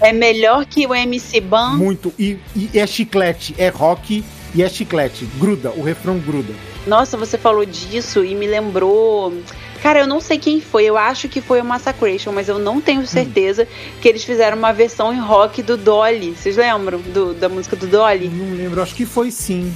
É 0.02 0.14
melhor 0.14 0.66
que 0.66 0.86
o 0.86 0.94
MC 0.94 1.42
Ban. 1.42 1.76
Muito. 1.78 2.14
E, 2.20 2.38
e 2.56 2.70
é 2.78 2.86
chiclete, 2.86 3.56
é 3.58 3.70
rock 3.70 4.24
E 4.54 4.62
é 4.62 4.70
chiclete, 4.70 5.26
gruda, 5.40 5.72
o 5.72 5.82
refrão 5.82 6.20
gruda. 6.20 6.54
Nossa, 6.86 7.16
você 7.18 7.38
falou 7.38 7.66
disso 7.66 8.24
e 8.26 8.36
me 8.36 8.46
lembrou. 8.48 9.34
Cara, 9.82 10.00
eu 10.00 10.08
não 10.08 10.20
sei 10.22 10.38
quem 10.38 10.62
foi, 10.62 10.86
eu 10.86 10.98
acho 10.98 11.28
que 11.28 11.42
foi 11.42 11.60
o 11.62 11.66
Massacration, 11.66 12.32
mas 12.32 12.48
eu 12.48 12.58
não 12.60 12.80
tenho 12.82 13.06
certeza 13.06 13.68
que 14.02 14.08
eles 14.08 14.24
fizeram 14.24 14.58
uma 14.58 14.72
versão 14.72 15.14
em 15.14 15.20
rock 15.20 15.62
do 15.62 15.76
Dolly. 15.78 16.36
Vocês 16.36 16.56
lembram 16.58 17.00
do- 17.00 17.34
da 17.34 17.50
música 17.50 17.76
do 17.76 17.86
Dolly? 17.88 18.30
Não 18.30 18.56
lembro, 18.56 18.82
acho 18.82 18.96
que 18.96 19.06
foi 19.06 19.30
sim. 19.32 19.74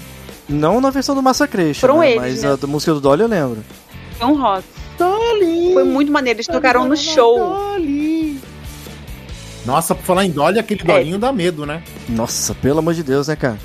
Não 0.47 0.79
na 0.79 0.89
versão 0.89 1.13
do 1.13 1.21
Massacration, 1.21 1.79
Foram 1.81 1.99
né? 1.99 2.11
eles, 2.11 2.21
mas 2.21 2.43
né? 2.43 2.53
a 2.53 2.55
da 2.55 2.67
música 2.67 2.93
do 2.93 3.01
Dolly 3.01 3.21
eu 3.23 3.27
lembro. 3.27 3.63
Foi 4.17 4.27
um 4.27 4.41
rock. 4.41 4.63
Dolly! 4.97 5.73
Foi 5.73 5.83
muito 5.83 6.11
maneiro, 6.11 6.37
eles 6.37 6.47
tocaram 6.47 6.85
no 6.87 6.95
show. 6.95 7.37
Dolly! 7.37 8.39
Nossa, 9.65 9.93
por 9.93 10.03
falar 10.05 10.23
em 10.25 10.31
Dolly, 10.31 10.57
aquele 10.59 10.81
É. 10.81 10.85
dolinho 10.85 11.19
dá 11.19 11.33
medo, 11.33 11.65
né? 11.65 11.83
Nossa, 12.07 12.55
pelo 12.55 12.79
amor 12.79 12.93
de 12.93 13.03
Deus, 13.03 13.27
né, 13.27 13.35
cara? 13.35 13.57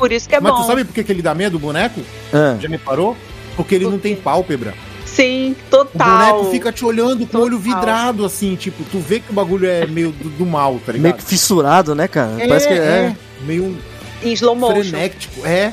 Por 0.00 0.10
isso 0.10 0.26
que 0.28 0.34
é 0.34 0.40
Mas 0.40 0.52
bom. 0.52 0.62
tu 0.62 0.66
sabe 0.66 0.82
por 0.84 0.92
que, 0.94 1.04
que 1.04 1.12
ele 1.12 1.20
dá 1.22 1.34
medo, 1.34 1.56
o 1.58 1.60
boneco? 1.60 2.00
Ah, 2.32 2.56
Já 2.58 2.68
reparou? 2.68 3.16
Porque 3.54 3.74
ele 3.74 3.84
Por 3.84 3.90
não 3.92 3.98
tem 3.98 4.16
pálpebra. 4.16 4.74
Sim, 5.04 5.54
O 5.66 5.70
total. 5.70 6.32
boneco 6.36 6.50
fica 6.50 6.72
te 6.72 6.84
olhando 6.84 7.26
com 7.26 7.36
o 7.36 7.42
olho 7.42 7.58
Total. 7.58 7.74
vidrado, 7.80 8.24
assim, 8.24 8.56
tipo, 8.56 8.82
tu 8.84 8.98
vê 8.98 9.20
que 9.20 9.30
o 9.30 9.34
bagulho 9.34 9.68
é 9.68 9.86
meio 9.86 10.10
do, 10.12 10.30
do 10.30 10.46
mal, 10.46 10.74
tá 10.86 10.92
ligado? 10.92 11.02
meio 11.02 11.14
que 11.16 11.22
fissurado, 11.24 11.94
né, 11.94 12.08
cara? 12.08 12.32
é, 12.38 12.48
Parece 12.48 12.66
que 12.68 12.72
é. 12.74 12.76
é, 12.76 13.16
meio 13.44 13.76
Em 14.22 14.32
slow 14.32 14.54
motion. 14.56 14.82
frenético. 14.82 15.44
É, 15.46 15.72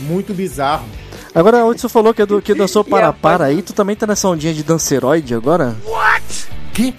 muito 0.00 0.34
bizarro. 0.34 0.84
Agora, 1.34 1.64
onde 1.64 1.80
você 1.80 1.88
falou 1.88 2.12
que, 2.12 2.20
é 2.20 2.26
do, 2.26 2.42
que 2.42 2.52
dançou 2.54 2.84
E 2.86 2.90
para 2.90 3.08
a 3.08 3.12
para 3.12 3.46
aí, 3.46 3.62
tu 3.62 3.72
também 3.72 3.96
tá 3.96 4.06
nessa 4.06 4.28
ondinha 4.28 4.52
de 4.52 4.62
danceroide 4.62 5.34
agora? 5.34 5.74
Que? 6.74 6.94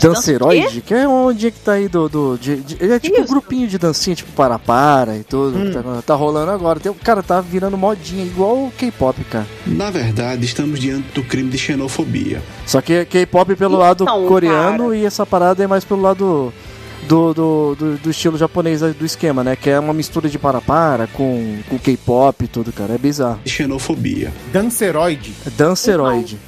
Danceroide? 0.00 0.80
Que 0.80 0.94
é 0.94 1.06
uma 1.08 1.22
ondinha 1.28 1.50
que 1.50 1.60
tá 1.60 1.72
aí 1.72 1.88
do. 1.88 2.08
do 2.08 2.38
de, 2.38 2.56
de- 2.56 2.92
é 2.92 2.98
tipo 2.98 3.20
um 3.20 3.26
grupinho 3.26 3.66
de 3.68 3.78
dancinha, 3.78 4.14
tipo 4.16 4.32
para 4.32 4.58
para 4.58 5.16
e 5.16 5.24
tudo. 5.24 5.56
Hum. 5.58 5.72
Tá, 5.72 6.02
tá 6.06 6.14
rolando 6.14 6.50
agora. 6.50 6.78
Tem, 6.80 6.92
cara, 6.94 7.22
tá 7.22 7.40
virando 7.40 7.76
modinha, 7.76 8.24
igual 8.24 8.54
o 8.66 8.72
K-pop, 8.76 9.22
cara. 9.24 9.46
Na 9.66 9.90
verdade, 9.90 10.44
estamos 10.44 10.78
diante 10.80 11.08
do 11.14 11.22
crime 11.22 11.50
de 11.50 11.58
xenofobia. 11.58 12.42
Só 12.66 12.80
que 12.80 13.04
K-pop 13.04 13.54
pelo 13.56 13.76
lado 13.78 14.04
Então, 14.04 14.26
coreano 14.26 14.84
cara. 14.84 14.96
e 14.96 15.04
essa 15.04 15.24
parada 15.24 15.62
é 15.62 15.66
mais 15.66 15.84
pelo 15.84 16.02
lado 16.02 16.52
do, 17.08 17.34
do, 17.34 17.74
do, 17.74 17.96
do 17.98 18.10
estilo 18.10 18.36
japonês 18.38 18.80
do 18.80 19.04
esquema, 19.04 19.44
né? 19.44 19.56
Que 19.56 19.70
é 19.70 19.78
uma 19.78 19.92
mistura 19.92 20.28
de 20.28 20.38
para-para 20.38 21.06
com, 21.08 21.58
com 21.68 21.78
K-pop 21.78 22.44
e 22.44 22.48
tudo, 22.48 22.72
cara. 22.72 22.94
É 22.94 22.98
bizarro. 22.98 23.40
Xenofobia. 23.44 24.32
Danceroide. 24.52 25.32
É 25.46 25.50
danceroide. 25.50 26.38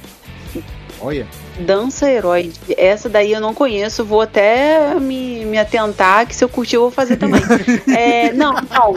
Olha. 0.99 1.27
Dança 1.59 2.09
herói. 2.09 2.51
Essa 2.77 3.09
daí 3.09 3.31
eu 3.31 3.41
não 3.41 3.53
conheço, 3.53 4.05
vou 4.05 4.21
até 4.21 4.95
me, 4.95 5.45
me 5.45 5.57
atentar, 5.57 6.25
que 6.27 6.35
se 6.35 6.43
eu 6.43 6.49
curtir 6.49 6.75
eu 6.75 6.81
vou 6.81 6.91
fazer 6.91 7.17
também. 7.17 7.41
é, 7.95 8.31
não, 8.33 8.53
não. 8.53 8.95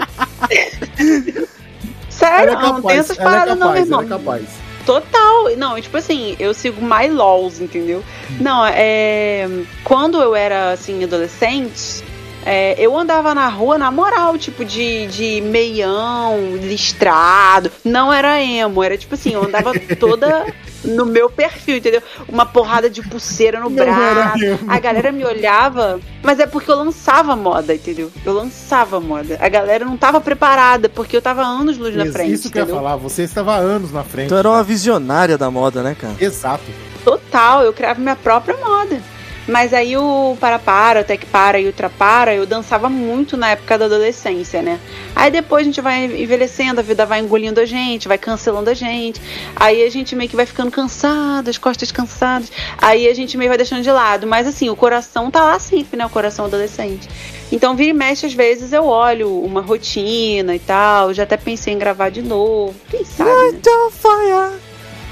Sério, 2.09 2.53
é 2.53 2.63
não 2.63 2.83
tem 2.83 2.99
essas 2.99 3.19
é 3.19 3.23
paradas 3.23 3.59
não, 3.59 3.73
meu 3.73 3.83
irmão. 3.83 4.03
é 4.03 4.07
capaz. 4.07 4.45
Total. 4.85 5.57
Não, 5.57 5.81
tipo 5.81 5.97
assim, 5.97 6.37
eu 6.39 6.53
sigo 6.53 6.83
my 6.83 7.09
laws, 7.09 7.61
entendeu? 7.61 8.03
Não, 8.41 8.67
é. 8.67 9.49
Quando 9.85 10.21
eu 10.21 10.35
era, 10.35 10.73
assim, 10.73 11.05
adolescente, 11.05 12.03
é, 12.45 12.75
eu 12.79 12.99
andava 12.99 13.35
na 13.35 13.49
rua, 13.49 13.77
na 13.77 13.91
moral, 13.91 14.39
tipo, 14.39 14.65
de, 14.65 15.07
de 15.07 15.41
meião, 15.43 16.57
listrado. 16.63 17.71
Não 17.85 18.13
era 18.13 18.43
emo, 18.43 18.83
era 18.83 18.97
tipo 18.97 19.15
assim, 19.15 19.35
eu 19.35 19.45
andava 19.45 19.73
toda 19.99 20.47
no 20.85 21.07
meu 21.07 21.29
perfil, 21.29 21.77
entendeu? 21.77 22.03
Uma 22.29 22.47
porrada 22.47 22.89
de 22.89 23.03
pulseira 23.03 23.61
no 23.61 23.71
Não 23.71 23.77
braço. 23.85 24.39
A 24.69 24.79
galera 24.79 25.13
me 25.13 25.25
olhava, 25.25 26.01
mas 26.23 26.39
é 26.39 26.47
porque 26.47 26.71
eu 26.71 26.77
lançava 26.77 27.37
moda, 27.37 27.75
entendeu? 27.75 28.11
Eu 28.25 28.33
lançava 28.33 29.01
moda. 29.01 29.39
A 29.41 29.49
galera 29.49 29.85
não 29.85 29.97
tava 29.97 30.21
preparada, 30.21 30.89
porque 30.89 31.17
eu 31.17 31.23
tava 31.23 31.43
anos 31.43 31.79
luz 31.79 31.95
na 31.95 32.07
frente. 32.07 32.33
Isso 32.33 32.51
que 32.51 32.59
eu 32.59 32.61
ia 32.61 32.65
entendeu? 32.65 32.83
falar, 32.83 32.97
você 32.97 33.23
estava 33.23 33.57
anos 33.57 33.93
na 33.93 34.05
frente. 34.05 34.27
Então 34.27 34.39
era 34.39 34.49
uma 34.49 34.55
cara. 34.57 34.65
visionária 34.65 35.39
da 35.39 35.51
moda, 35.51 35.83
né, 35.83 35.97
cara? 35.99 36.15
Exato. 36.21 36.65
Total, 37.05 37.63
eu 37.63 37.73
criava 37.73 38.01
minha 38.01 38.17
própria 38.17 38.57
moda. 38.57 39.01
Mas 39.49 39.73
aí 39.75 39.97
o 39.97 40.37
para-para, 40.39 41.01
o 41.01 41.05
tec-para 41.05 41.59
e 41.59 41.69
o 41.69 41.73
trapara, 41.73 42.35
eu 42.35 42.47
dançava 42.47 42.89
muito 42.89 43.37
na 43.37 43.51
época 43.51 43.79
da 43.79 43.87
adolescência, 43.87 44.63
né? 44.63 44.79
Aí 45.15 45.31
depois 45.31 45.63
a 45.63 45.65
gente 45.65 45.81
vai 45.81 46.05
envelhecendo, 46.05 46.81
a 46.81 46.83
vida 46.83 47.05
vai 47.05 47.21
engolindo 47.21 47.61
a 47.61 47.65
gente, 47.65 48.07
vai 48.07 48.19
cancelando 48.19 48.71
a 48.71 48.75
gente. 48.75 49.21
Aí 49.57 49.83
a 49.83 49.91
gente 49.91 50.15
meio 50.15 50.31
que 50.31 50.37
vai 50.37 50.47
ficando 50.47 50.71
cansado, 50.71 51.49
as 51.49 51.59
costas 51.59 51.91
cansadas. 51.91 52.51
Aí 52.79 53.09
a 53.09 53.15
gente 53.15 53.37
meio 53.37 53.49
vai 53.49 53.57
deixando 53.57 53.83
de 53.83 53.91
lado. 53.91 54.27
Mas 54.27 54.47
assim, 54.47 54.69
o 54.71 54.77
coração 54.77 55.31
tá 55.31 55.43
lá 55.43 55.59
sempre, 55.59 55.97
né? 55.97 56.07
O 56.07 56.11
coração 56.11 56.45
adolescente. 56.45 57.09
Então 57.51 57.75
vira 57.75 57.91
e 57.91 57.93
mexe, 57.93 58.27
às 58.27 58.33
vezes 58.33 58.73
eu 58.73 58.85
olho 58.85 59.43
uma 59.43 59.61
rotina 59.61 60.55
e 60.55 60.59
tal. 60.61 61.13
Já 61.13 61.25
até 61.25 61.37
pensei 61.37 61.75
em 61.75 61.79
gravar 61.79 62.11
de 62.11 62.23
novo. 62.23 62.75
Quem 62.89 63.05
sabe? 63.05 63.31
Né? 63.31 63.59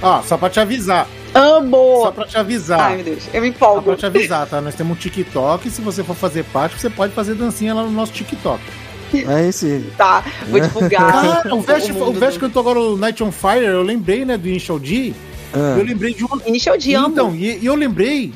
Ó, 0.00 0.22
só 0.22 0.37
pra 0.37 0.48
te 0.48 0.61
avisar. 0.61 1.09
Amo! 1.38 2.03
Só 2.03 2.11
pra 2.11 2.27
te 2.27 2.37
avisar. 2.37 2.81
Ai, 2.81 2.96
meu 2.96 3.05
Deus, 3.05 3.24
eu 3.33 3.40
me 3.40 3.48
Só 3.48 3.55
empolgo. 3.55 3.83
pra 3.83 3.96
te 3.96 4.07
avisar, 4.07 4.46
tá? 4.46 4.61
Nós 4.61 4.74
temos 4.74 4.96
um 4.96 5.01
TikTok. 5.01 5.70
Se 5.70 5.81
você 5.81 6.03
for 6.05 6.14
fazer 6.16 6.44
parte, 6.44 6.79
você 6.81 6.90
pode 6.90 7.12
fazer 7.12 7.35
dancinha 7.35 7.74
lá 7.74 7.83
no 7.83 7.90
nosso 7.90 8.12
TikTok. 8.12 8.61
É 9.14 9.46
esse. 9.48 9.85
Tá, 9.96 10.22
vou 10.48 10.61
divulgar. 10.61 11.42
Ah, 11.46 11.55
o 11.55 11.61
Vest, 11.61 11.90
o 11.90 12.12
Vest 12.12 12.35
do- 12.37 12.40
cantou 12.40 12.61
agora 12.61 12.79
o 12.81 12.96
Night 12.96 13.22
on 13.22 13.33
Fire. 13.33 13.64
Eu 13.64 13.83
lembrei, 13.83 14.24
né, 14.24 14.37
do 14.37 14.46
Initial 14.48 14.79
D. 14.79 15.12
Ah, 15.55 15.77
Eu 15.79 15.85
lembrei 15.85 16.12
de 16.12 16.24
uma. 16.24 16.40
Inicial 16.46 16.77
de 16.77 16.94
amo. 16.94 17.09
Então, 17.09 17.35
e, 17.35 17.59
e 17.59 17.66
eu 17.66 17.74
lembrei. 17.74 18.33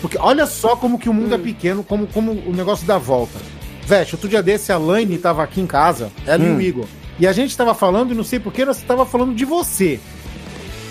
Porque 0.00 0.16
olha 0.18 0.46
só 0.46 0.76
como 0.76 0.98
que 0.98 1.08
o 1.08 1.14
mundo 1.14 1.32
Hum. 1.32 1.34
é 1.34 1.38
pequeno, 1.38 1.82
como, 1.82 2.06
como 2.06 2.30
o 2.32 2.52
negócio 2.52 2.86
dá 2.86 2.98
volta. 2.98 3.38
Veste, 3.84 4.14
outro 4.14 4.28
dia 4.28 4.42
desse, 4.42 4.70
a 4.70 4.78
Laine 4.78 5.16
tava 5.16 5.42
aqui 5.42 5.60
em 5.60 5.66
casa, 5.66 6.10
ela 6.26 6.44
e 6.44 6.48
Hum. 6.50 6.56
o 6.56 6.60
Igor. 6.60 6.84
E 7.18 7.26
a 7.26 7.32
gente 7.32 7.56
tava 7.56 7.74
falando, 7.74 8.12
e 8.12 8.14
não 8.14 8.22
sei 8.22 8.38
porquê, 8.38 8.64
nós 8.64 8.80
tava 8.82 9.06
falando 9.06 9.34
de 9.34 9.44
você. 9.44 9.98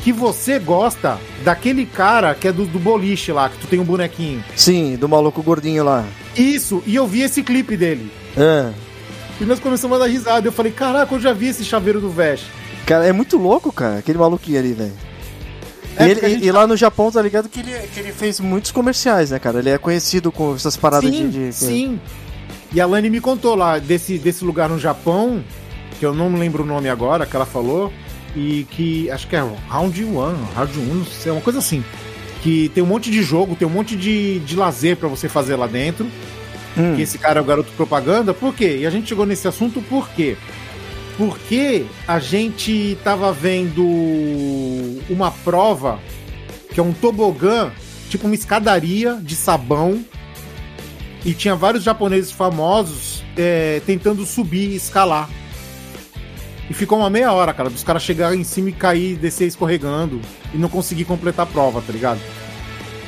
Que 0.06 0.14
você 0.14 0.60
gosta 0.60 1.18
daquele 1.44 1.84
cara 1.84 2.36
que 2.36 2.48
é 2.48 2.52
do, 2.52 2.64
do 2.66 2.78
boliche 2.78 3.32
lá, 3.32 3.50
que 3.50 3.58
tu 3.58 3.66
tem 3.66 3.80
um 3.80 3.84
bonequinho. 3.84 4.44
sim, 4.56 4.96
do 4.96 5.10
maluco 5.10 5.42
gordinho 5.42 5.84
lá. 5.84 6.06
Isso, 6.38 6.84
e 6.86 6.94
eu 6.96 7.08
vi 7.08 7.24
esse 7.24 7.42
clipe 7.42 7.76
dele. 7.76 8.12
Ah, 8.38 8.72
E 9.42 9.46
nós 9.46 9.60
começamos 9.60 9.96
a 9.98 10.02
dar 10.02 10.06
risada. 10.08 10.48
Eu 10.48 10.52
falei, 10.52 10.72
caraca, 10.72 11.14
eu 11.16 11.20
já 11.20 11.34
vi 11.34 11.48
esse 11.48 11.66
chaveiro 11.66 12.00
do 12.00 12.10
Vest. 12.12 12.44
cara, 12.86 13.04
é 13.06 13.12
muito 13.12 13.36
louco, 13.36 13.72
cara, 13.72 13.98
aquele 13.98 14.20
maluquinho 14.20 14.60
ali, 14.60 14.74
velho. 14.74 14.94
É, 15.98 16.08
e, 16.08 16.12
ele- 16.12 16.30
gente 16.30 16.46
e 16.46 16.52
lá 16.52 16.68
no 16.68 16.78
Japão, 16.78 17.12
tá 17.12 17.20
ligado 17.22 17.50
que 17.50 17.60
ele, 17.62 17.72
que 17.94 18.00
ele 18.00 18.12
fez 18.12 18.40
muitos 18.40 18.70
comerciais, 18.72 19.32
né, 19.32 19.40
cara? 19.40 19.58
Ele 19.60 19.70
é 19.72 19.78
conhecido 19.80 20.32
com 20.32 20.54
essas 20.54 20.78
paradas 20.78 21.10
sim, 21.10 21.30
de, 21.30 21.48
de- 21.48 21.54
sim. 21.56 22.00
E 22.72 22.80
a 22.80 22.86
Lani 22.86 23.10
me 23.10 23.20
contou 23.22 23.56
lá 23.56 23.80
desse, 23.80 24.18
desse 24.20 24.44
lugar 24.46 24.70
no 24.70 24.78
Japão, 24.78 25.44
que 26.00 26.06
eu 26.06 26.14
não 26.14 26.30
me 26.30 26.38
lembro 26.38 26.64
o 26.64 26.66
nome 26.66 26.90
agora, 26.90 27.26
que 27.26 27.36
ela 27.36 27.46
falou, 27.46 27.92
e 28.36 28.66
que 28.70 29.10
acho 29.12 29.28
que 29.28 29.36
é 29.36 29.40
Round 29.70 30.04
One, 30.04 30.38
Round 30.56 30.78
1, 30.80 30.82
não 30.94 31.06
sei, 31.06 31.32
uma 31.32 31.42
coisa 31.42 31.60
assim. 31.60 31.84
Que 32.44 32.70
tem 32.70 32.84
um 32.84 32.88
monte 32.88 33.10
de 33.10 33.24
jogo, 33.24 33.56
tem 33.56 33.68
um 33.68 33.72
monte 33.72 33.96
de, 33.96 34.40
de 34.40 34.56
lazer 34.56 34.98
pra 34.98 35.08
você 35.08 35.28
fazer 35.30 35.56
lá 35.56 35.66
dentro. 35.68 36.06
Hum, 36.78 36.96
Que 36.96 37.02
esse 37.02 37.18
cara 37.18 37.40
é 37.40 37.42
o 37.42 37.46
garoto 37.46 37.72
propaganda. 37.78 38.34
Por 38.34 38.54
quê? 38.54 38.80
E 38.82 38.86
a 38.86 38.90
gente 38.90 39.08
chegou 39.08 39.26
nesse 39.26 39.48
assunto 39.48 39.82
por 39.82 40.10
quê? 40.10 40.36
Porque 41.18 41.86
a 42.08 42.20
gente 42.20 42.98
tava 43.04 43.32
vendo 43.32 43.82
uma 45.10 45.32
prova 45.32 46.00
que 46.74 46.80
é 46.80 46.84
um 46.84 46.92
tobogã, 46.92 47.72
tipo 48.10 48.26
uma 48.26 48.36
escadaria 48.36 49.18
de 49.22 49.36
sabão. 49.36 50.04
E 51.24 51.34
tinha 51.34 51.56
vários 51.56 51.84
japoneses 51.84 52.32
famosos 52.32 53.24
é, 53.36 53.82
tentando 53.86 54.26
subir 54.26 54.70
e 54.72 54.76
escalar. 54.76 55.28
E 56.70 56.74
ficou 56.74 56.98
uma 57.00 57.10
meia 57.10 57.32
hora, 57.32 57.54
cara, 57.54 57.70
dos 57.70 57.84
caras 57.84 58.02
chegarem 58.02 58.42
em 58.42 58.44
cima 58.44 58.70
e 58.70 58.74
cair, 58.74 59.16
descer 59.18 59.46
escorregando 59.48 60.20
e 60.54 60.58
não 60.58 60.68
conseguir 60.70 61.06
completar 61.06 61.44
a 61.46 61.50
prova, 61.50 61.82
tá 61.82 61.94
ligado? 61.94 62.20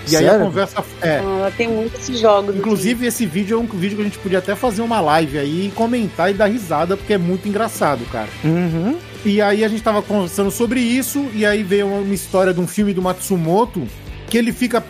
E 0.10 0.16
aí 0.16 0.26
a 0.26 0.30
Sério? 0.32 0.46
conversa. 0.46 0.86
É. 1.02 1.18
Ela 1.18 1.52
tem 1.52 1.68
muitos 1.68 2.06
jogos. 2.20 2.52
assim. 2.52 2.60
Inclusive, 2.60 3.06
esse 3.08 3.26
vídeo 3.26 3.58
é 3.58 3.62
um 3.62 3.66
vídeo 3.66 3.96
que 3.98 4.02
a 4.02 4.06
gente 4.06 4.20
podia 4.20 4.38
até 4.38 4.56
fazer 4.56 4.82
uma 4.82 5.02
live 5.02 5.38
aí, 5.38 5.72
comentar 5.76 6.30
e 6.32 6.34
dar 6.34 6.46
risada, 6.46 6.96
porque 6.96 7.14
é 7.14 7.18
muito 7.18 7.48
engraçado, 7.50 8.06
cara. 8.12 8.30
Uhum. 8.44 8.96
E 9.26 9.42
aí 9.42 9.66
a 9.66 9.68
gente 9.68 9.84
tava 9.84 10.02
conversando 10.02 10.50
sobre 10.52 10.80
isso, 10.80 11.26
e 11.34 11.46
aí 11.46 11.62
veio 11.64 11.88
uma 11.88 12.14
história 12.14 12.54
de 12.54 12.60
um 12.62 12.68
filme 12.68 12.94
do 12.94 13.02
Matsumoto, 13.02 13.86
que 14.30 14.38
ele 14.38 14.54
fica. 14.54 14.82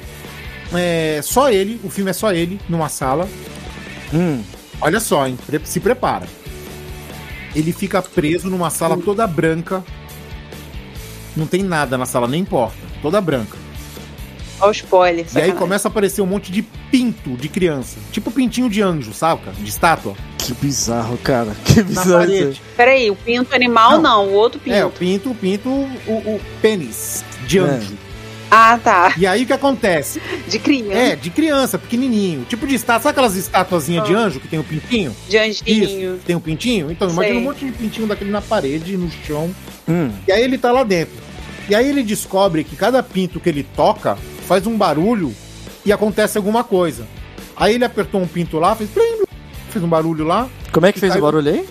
é, 0.73 1.19
só 1.23 1.49
ele, 1.49 1.79
o 1.83 1.89
filme 1.89 2.11
é 2.11 2.13
só 2.13 2.31
ele, 2.33 2.59
numa 2.69 2.89
sala. 2.89 3.27
Hum. 4.13 4.43
Olha 4.81 4.99
só, 4.99 5.25
hein? 5.25 5.35
pre- 5.47 5.61
Se 5.63 5.79
prepara. 5.79 6.27
Ele 7.57 7.73
fica 7.73 8.03
preso 8.03 8.51
numa 8.51 8.69
sala 8.69 8.95
toda 8.95 9.25
branca. 9.25 9.83
Não 11.35 11.47
tem 11.47 11.63
nada 11.63 11.97
na 11.97 12.05
sala, 12.05 12.27
nem 12.27 12.45
porta. 12.45 12.77
Toda 13.01 13.19
branca. 13.19 13.57
Olha 14.59 14.69
o 14.69 14.71
spoiler. 14.71 15.25
E 15.35 15.41
aí 15.41 15.51
começa 15.53 15.87
a 15.87 15.89
aparecer 15.89 16.21
um 16.21 16.27
monte 16.27 16.51
de 16.51 16.61
pinto 16.61 17.31
de 17.31 17.49
criança. 17.49 17.97
Tipo 18.11 18.29
pintinho 18.29 18.69
de 18.69 18.81
anjo, 18.83 19.11
saca? 19.11 19.51
De 19.51 19.69
estátua. 19.69 20.13
Que 20.37 20.53
bizarro, 20.53 21.17
cara. 21.17 21.55
Que 21.65 21.81
bizarro. 21.81 22.23
isso 22.23 22.31
aí. 22.31 22.39
parede. 22.41 22.61
Peraí, 22.75 23.11
o 23.11 23.15
pinto 23.15 23.55
animal 23.55 23.93
Não. 23.93 24.01
não, 24.01 24.27
o 24.27 24.33
outro 24.33 24.59
pinto. 24.59 24.75
É, 24.75 24.85
o 24.85 24.91
pinto, 24.91 25.31
o 25.31 25.35
pinto, 25.35 25.67
o, 25.69 26.13
o 26.13 26.41
pênis 26.61 27.25
de 27.47 27.59
É. 27.59 27.81
Ah, 28.49 28.79
tá. 28.81 29.13
E 29.17 29.27
aí 29.27 29.43
o 29.43 29.45
que 29.45 29.53
acontece? 29.53 30.21
De 30.47 30.57
criança. 30.57 30.93
É, 30.97 31.15
de 31.15 31.29
criança, 31.29 31.77
pequenininho. 31.77 32.45
Tipo 32.45 32.65
de 32.65 32.75
estátua. 32.75 33.03
Sabe 33.03 33.11
aquelas 33.11 33.35
estatuazinhas 33.35 34.07
de 34.07 34.15
Ah. 34.15 34.19
anjo 34.19 34.39
que 34.39 34.47
tem 34.47 34.57
o 34.59 34.63
pintinho? 34.63 35.15
De 35.27 35.37
anjinho. 35.37 36.13
Isso, 36.15 36.19
tem 36.25 36.35
um 36.35 36.39
pintinho? 36.39 36.89
Então, 36.89 37.09
imagina 37.09 37.35
Sei. 37.35 37.41
um 37.41 37.45
monte 37.45 37.65
de 37.65 37.71
pintinho 37.71 38.07
daquele 38.07 38.31
na 38.31 38.41
parede, 38.41 38.95
no 38.97 39.09
chão. 39.25 39.53
Hum. 39.87 40.11
E 40.27 40.31
aí 40.31 40.41
ele 40.43 40.57
tá 40.57 40.71
lá 40.71 40.83
dentro. 40.83 41.15
E 41.69 41.75
aí 41.75 41.87
ele 41.89 42.03
descobre 42.03 42.63
que 42.63 42.75
cada 42.77 43.03
pinto 43.03 43.39
que 43.39 43.49
ele 43.49 43.63
toca 43.75 44.17
faz 44.47 44.65
um 44.65 44.77
barulho 44.77 45.33
e 45.85 45.91
acontece 45.91 46.37
alguma 46.37 46.63
coisa. 46.63 47.05
Aí 47.55 47.75
ele 47.75 47.83
apertou 47.83 48.21
um 48.21 48.27
pinto 48.27 48.57
lá, 48.59 48.73
fez 48.75 48.89
plim, 48.89 49.17
blim, 49.17 49.25
fez 49.69 49.83
um 49.83 49.89
barulho 49.89 50.23
lá. 50.23 50.47
Como 50.71 50.85
é 50.85 50.93
que 50.93 50.99
fez 50.99 51.11
o 51.11 51.15
caiu- 51.15 51.25
barulho 51.25 51.51
aí? 51.51 51.65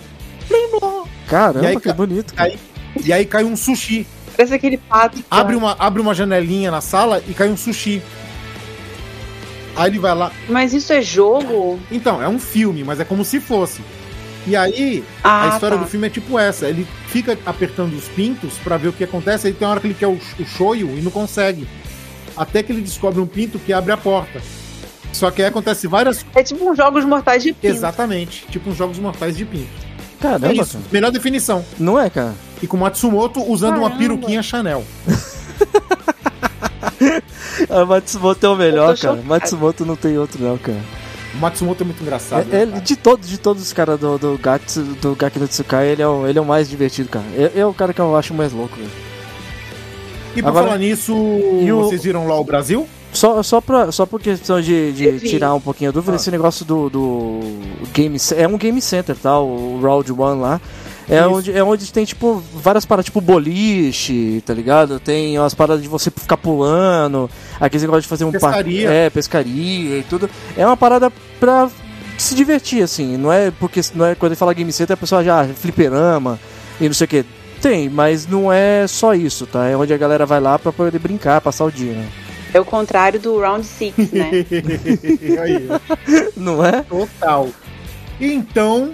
Caramba, 1.27 1.63
E 1.63 1.67
aí, 1.67 1.75
que 1.75 1.81
ca- 1.81 1.93
bonito. 1.93 2.33
Aí, 2.37 2.57
e 3.03 3.11
aí 3.11 3.25
cai 3.25 3.43
um 3.43 3.55
sushi. 3.55 4.05
Parece 4.37 4.53
aquele 4.53 4.77
pato. 4.77 5.17
Abre 5.29 5.55
uma, 5.55 5.75
abre 5.79 5.99
uma 6.01 6.13
janelinha 6.13 6.69
na 6.71 6.79
sala 6.79 7.21
e 7.27 7.33
cai 7.33 7.49
um 7.49 7.57
sushi. 7.57 8.01
Aí 9.75 9.89
ele 9.91 9.99
vai 9.99 10.15
lá. 10.15 10.31
Mas 10.47 10.73
isso 10.73 10.91
é 10.93 11.01
jogo? 11.01 11.79
Então, 11.91 12.21
é 12.21 12.27
um 12.27 12.39
filme, 12.39 12.83
mas 12.83 12.99
é 12.99 13.03
como 13.05 13.25
se 13.25 13.39
fosse. 13.39 13.81
E 14.45 14.55
aí, 14.55 15.03
Ah, 15.23 15.45
a 15.51 15.53
história 15.55 15.75
tá. 15.77 15.83
do 15.83 15.89
filme 15.89 16.07
é 16.07 16.09
tipo 16.09 16.39
essa. 16.39 16.67
Ele 16.67 16.87
fica 17.07 17.37
apertando 17.45 17.93
os 17.93 18.07
pintos 18.07 18.53
pra 18.63 18.77
ver 18.77 18.87
o 18.87 18.93
que 18.93 19.03
acontece. 19.03 19.47
Aí 19.47 19.53
tem 19.53 19.67
uma 19.67 19.71
hora 19.71 19.81
que 19.81 19.87
ele 19.87 19.93
quer 19.93 20.07
o, 20.07 20.13
o 20.39 20.45
shoyu 20.45 20.97
e 20.97 21.01
não 21.01 21.11
consegue. 21.11 21.67
Até 22.35 22.63
que 22.63 22.71
ele 22.71 22.81
descobre 22.81 23.19
um 23.19 23.27
pinto 23.27 23.59
que 23.59 23.73
abre 23.73 23.91
a 23.91 23.97
porta. 23.97 24.41
Só 25.11 25.31
que 25.31 25.41
aí 25.41 25.47
acontece 25.47 25.87
várias 25.87 26.25
É 26.35 26.43
tipo 26.43 26.69
uns 26.69 26.77
jogos 26.77 27.03
mortais 27.03 27.41
de 27.43 27.51
pinto. 27.53 27.65
Exatamente. 27.67 28.45
Tipo 28.49 28.69
uns 28.69 28.77
jogos 28.77 28.99
mortais 28.99 29.35
de 29.35 29.45
pinto. 29.45 29.67
Caramba, 30.21 30.47
é 30.47 30.53
isso. 30.53 30.73
cara. 30.77 30.85
Melhor 30.91 31.11
definição. 31.11 31.63
Não 31.77 31.99
é, 31.99 32.09
cara? 32.09 32.33
E 32.61 32.67
com 32.67 32.77
Matsumoto 32.77 33.41
usando 33.43 33.77
uma 33.77 33.89
Caramba. 33.89 33.97
peruquinha 33.99 34.41
Chanel. 34.43 34.83
A 37.69 37.85
Matsumoto 37.85 38.45
é 38.45 38.49
o 38.49 38.55
melhor, 38.55 38.97
cara. 38.97 39.21
Matsumoto 39.23 39.85
não 39.85 39.95
tem 39.95 40.17
outro, 40.17 40.41
não, 40.43 40.57
cara. 40.57 40.79
O 41.35 41.37
Matsumoto 41.37 41.83
é 41.83 41.85
muito 41.85 42.01
engraçado. 42.01 42.41
É- 42.51 42.55
né, 42.57 42.61
ele- 42.63 42.81
de, 42.81 42.95
todos, 42.95 43.27
de 43.29 43.37
todos 43.37 43.61
os 43.61 43.73
caras 43.73 43.99
do, 43.99 44.17
do, 44.17 44.37
Gatsu, 44.41 44.81
do 44.81 45.15
Gaki 45.15 45.39
no 45.39 45.47
Tsukai, 45.47 45.87
ele 45.89 46.01
é, 46.01 46.07
o, 46.07 46.25
ele 46.27 46.39
é 46.39 46.41
o 46.41 46.45
mais 46.45 46.67
divertido, 46.69 47.09
cara. 47.09 47.25
É, 47.35 47.59
é 47.59 47.65
o 47.65 47.73
cara 47.73 47.93
que 47.93 48.01
eu 48.01 48.15
acho 48.15 48.33
mais 48.33 48.51
louco, 48.53 48.75
velho. 48.75 48.89
E 50.35 50.41
por 50.41 50.49
Agora- 50.49 50.65
falar 50.67 50.77
nisso, 50.79 51.13
E 51.61 51.71
o- 51.71 51.83
vocês 51.83 52.03
viram 52.03 52.27
lá 52.27 52.39
o 52.39 52.43
Brasil? 52.43 52.87
Só, 53.13 53.41
só, 53.41 53.61
pra, 53.61 53.91
só 53.91 54.05
por 54.05 54.19
questão 54.21 54.59
de, 54.61 54.91
de 54.91 55.19
tirar 55.21 55.53
um 55.53 55.61
pouquinho 55.61 55.89
a 55.89 55.93
dúvida, 55.93 56.13
Ah. 56.13 56.15
esse 56.17 56.29
negócio 56.29 56.65
do, 56.65 56.89
do 56.89 57.39
game 57.93 58.17
é 58.35 58.47
um 58.47 58.57
game 58.57 58.79
center, 58.81 59.15
tá? 59.15 59.39
O 59.39 59.79
Round 59.81 60.11
One 60.11 60.41
lá. 60.41 60.61
É 61.09 61.19
Isso. 61.19 61.29
onde, 61.29 61.57
é 61.57 61.63
onde 61.63 61.93
tem, 61.93 62.03
tipo, 62.03 62.43
várias 62.53 62.85
paradas, 62.85 63.05
tipo 63.05 63.21
boliche, 63.21 64.43
tá 64.45 64.53
ligado? 64.53 64.99
Tem 64.99 65.39
umas 65.39 65.53
paradas 65.53 65.81
de 65.81 65.87
você 65.87 66.11
ficar 66.11 66.35
pulando, 66.35 67.29
aqueles 67.59 67.81
negócios 67.83 68.03
de 68.03 68.09
fazer 68.09 68.25
um 68.25 68.31
par- 68.31 68.51
Pescaria. 68.55 68.89
É, 68.89 69.09
pescaria 69.09 69.99
e 69.99 70.05
tudo. 70.09 70.29
É 70.57 70.65
uma 70.65 70.75
parada 70.75 71.09
pra 71.39 71.69
se 72.17 72.35
divertir, 72.35 72.83
assim. 72.83 73.15
Não 73.15 73.31
é 73.31 73.51
porque 73.51 73.79
não 73.95 74.05
é 74.05 74.15
quando 74.15 74.33
ele 74.33 74.39
fala 74.39 74.53
game 74.53 74.71
center, 74.73 74.95
a 74.95 74.97
pessoa 74.97 75.23
já 75.23 75.41
ah, 75.41 75.47
fliperama 75.47 76.37
e 76.81 76.85
não 76.87 76.93
sei 76.93 77.05
o 77.05 77.07
que. 77.07 77.25
Tem, 77.61 77.89
mas 77.89 78.27
não 78.27 78.51
é 78.51 78.85
só 78.85 79.13
isso, 79.15 79.47
tá? 79.47 79.65
É 79.67 79.75
onde 79.77 79.93
a 79.93 79.97
galera 79.97 80.25
vai 80.25 80.39
lá 80.41 80.59
pra 80.59 80.71
poder 80.71 80.99
brincar, 80.99 81.39
passar 81.41 81.63
o 81.65 81.71
dia, 81.71 81.93
né? 81.93 82.07
É 82.53 82.59
o 82.59 82.65
contrário 82.65 83.19
do 83.19 83.39
Round 83.39 83.65
6, 83.65 83.93
né? 84.11 84.29
Aí. 85.41 85.67
Não 86.35 86.63
é? 86.65 86.83
Total. 86.83 87.49
Então, 88.19 88.91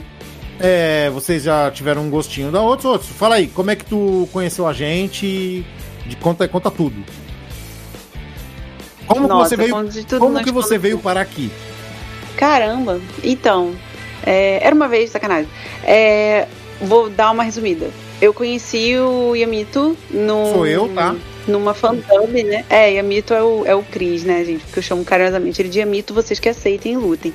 é, 0.64 1.10
vocês 1.10 1.44
já 1.44 1.70
tiveram 1.70 2.04
um 2.04 2.10
gostinho 2.10 2.50
da 2.50 2.62
outros. 2.62 2.86
Outros, 2.86 3.12
fala 3.12 3.36
aí, 3.36 3.48
como 3.48 3.70
é 3.70 3.76
que 3.76 3.84
tu 3.84 4.30
conheceu 4.32 4.66
a 4.66 4.72
gente? 4.72 5.66
De, 6.08 6.16
conta, 6.16 6.48
conta 6.48 6.72
tudo. 6.72 6.96
Como 9.06 9.28
Nossa, 9.28 9.58
que 9.58 9.68
você 9.68 9.92
veio, 9.92 10.18
como 10.18 10.34
nós 10.36 10.44
que 10.44 10.52
você 10.52 10.78
veio 10.78 10.96
tudo. 10.96 11.04
parar 11.04 11.20
aqui? 11.20 11.52
Caramba. 12.38 13.02
Então, 13.22 13.76
é, 14.26 14.66
era 14.66 14.74
uma 14.74 14.88
vez, 14.88 15.10
sacanagem. 15.10 15.50
É, 15.84 16.48
vou 16.82 17.10
dar 17.10 17.32
uma 17.32 17.44
resumida. 17.44 17.90
Eu 18.22 18.34
conheci 18.34 18.98
o 18.98 19.36
Yamito 19.36 19.98
no. 20.10 20.54
Sou 20.54 20.66
eu, 20.66 20.88
tá? 20.88 21.14
Numa 21.46 21.74
fandub, 21.74 22.42
né? 22.42 22.64
É, 22.70 22.94
Yamito 22.94 23.34
é 23.34 23.44
o, 23.44 23.66
é 23.66 23.76
o 23.76 23.84
Cris, 23.84 24.24
né, 24.24 24.46
gente? 24.46 24.64
Porque 24.64 24.80
eu 24.80 24.84
chamo 24.84 25.04
carinhosamente 25.04 25.62
ele 25.62 25.68
de 25.68 25.80
Yamito, 25.80 26.14
vocês 26.14 26.40
que 26.40 26.48
aceitem 26.48 26.94
e 26.94 26.98
lutem. 26.98 27.34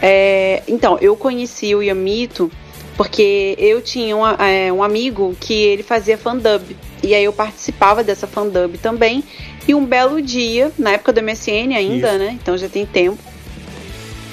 É, 0.00 0.62
então, 0.66 0.96
eu 1.02 1.14
conheci 1.14 1.74
o 1.74 1.82
Yamito 1.82 2.50
porque 2.96 3.54
eu 3.58 3.80
tinha 3.80 4.16
uma- 4.16 4.36
é, 4.40 4.72
um 4.72 4.82
amigo 4.82 5.36
que 5.40 5.54
ele 5.54 5.82
fazia 5.82 6.16
fandub. 6.18 6.76
E 7.02 7.14
aí 7.14 7.24
eu 7.24 7.32
participava 7.32 8.04
dessa 8.04 8.26
fandub 8.26 8.78
também. 8.78 9.24
E 9.66 9.74
um 9.74 9.84
belo 9.84 10.20
dia, 10.20 10.70
na 10.78 10.92
época 10.92 11.12
do 11.12 11.20
MSN 11.22 11.74
ainda, 11.76 12.08
Isso. 12.08 12.18
né? 12.18 12.38
Então 12.40 12.56
já 12.56 12.68
tem 12.68 12.84
tempo. 12.84 13.18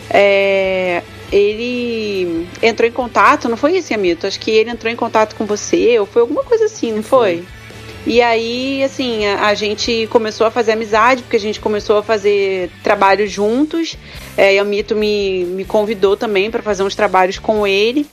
É, 0.09 1.03
ele 1.31 2.47
entrou 2.61 2.87
em 2.87 2.91
contato, 2.91 3.47
não 3.47 3.57
foi 3.57 3.77
isso, 3.77 3.93
Amito? 3.93 4.25
Acho 4.25 4.39
que 4.39 4.51
ele 4.51 4.69
entrou 4.71 4.91
em 4.91 4.95
contato 4.95 5.35
com 5.35 5.45
você, 5.45 5.99
ou 5.99 6.05
foi 6.05 6.21
alguma 6.21 6.43
coisa 6.43 6.65
assim, 6.65 6.91
não 6.91 7.03
foi? 7.03 7.43
E 8.07 8.21
aí, 8.21 8.81
assim, 8.83 9.25
a, 9.27 9.47
a 9.47 9.53
gente 9.53 10.07
começou 10.09 10.47
a 10.47 10.51
fazer 10.51 10.71
amizade, 10.71 11.21
porque 11.21 11.35
a 11.35 11.39
gente 11.39 11.59
começou 11.59 11.97
a 11.97 12.03
fazer 12.03 12.71
trabalhos 12.81 13.31
juntos. 13.31 13.95
É, 14.35 14.55
e 14.55 14.61
o 14.61 14.65
Mito 14.65 14.95
me, 14.95 15.43
me 15.45 15.65
convidou 15.65 16.17
também 16.17 16.49
para 16.49 16.63
fazer 16.63 16.81
uns 16.81 16.95
trabalhos 16.95 17.37
com 17.37 17.67
ele. 17.67 18.07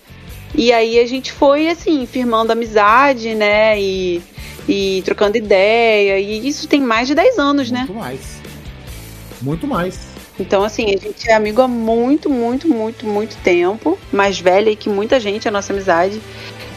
E 0.54 0.72
aí 0.72 0.98
a 0.98 1.06
gente 1.06 1.32
foi, 1.32 1.68
assim, 1.68 2.06
firmando 2.06 2.52
amizade, 2.52 3.34
né? 3.34 3.80
E, 3.80 4.22
e 4.68 5.02
trocando 5.04 5.36
ideia. 5.36 6.18
E 6.18 6.46
isso 6.46 6.66
tem 6.66 6.80
mais 6.80 7.08
de 7.08 7.14
10 7.14 7.38
anos, 7.38 7.70
né? 7.70 7.80
Muito 7.80 7.94
mais. 7.94 8.20
Muito 9.42 9.66
mais. 9.66 10.16
Então, 10.38 10.62
assim, 10.62 10.94
a 10.94 10.98
gente 10.98 11.28
é 11.28 11.34
amigo 11.34 11.62
há 11.62 11.68
muito, 11.68 12.28
muito, 12.28 12.68
muito, 12.68 13.06
muito 13.06 13.36
tempo. 13.42 13.98
Mais 14.12 14.38
velha 14.38 14.74
que 14.76 14.88
muita 14.88 15.18
gente, 15.18 15.48
a 15.48 15.50
nossa 15.50 15.72
amizade. 15.72 16.20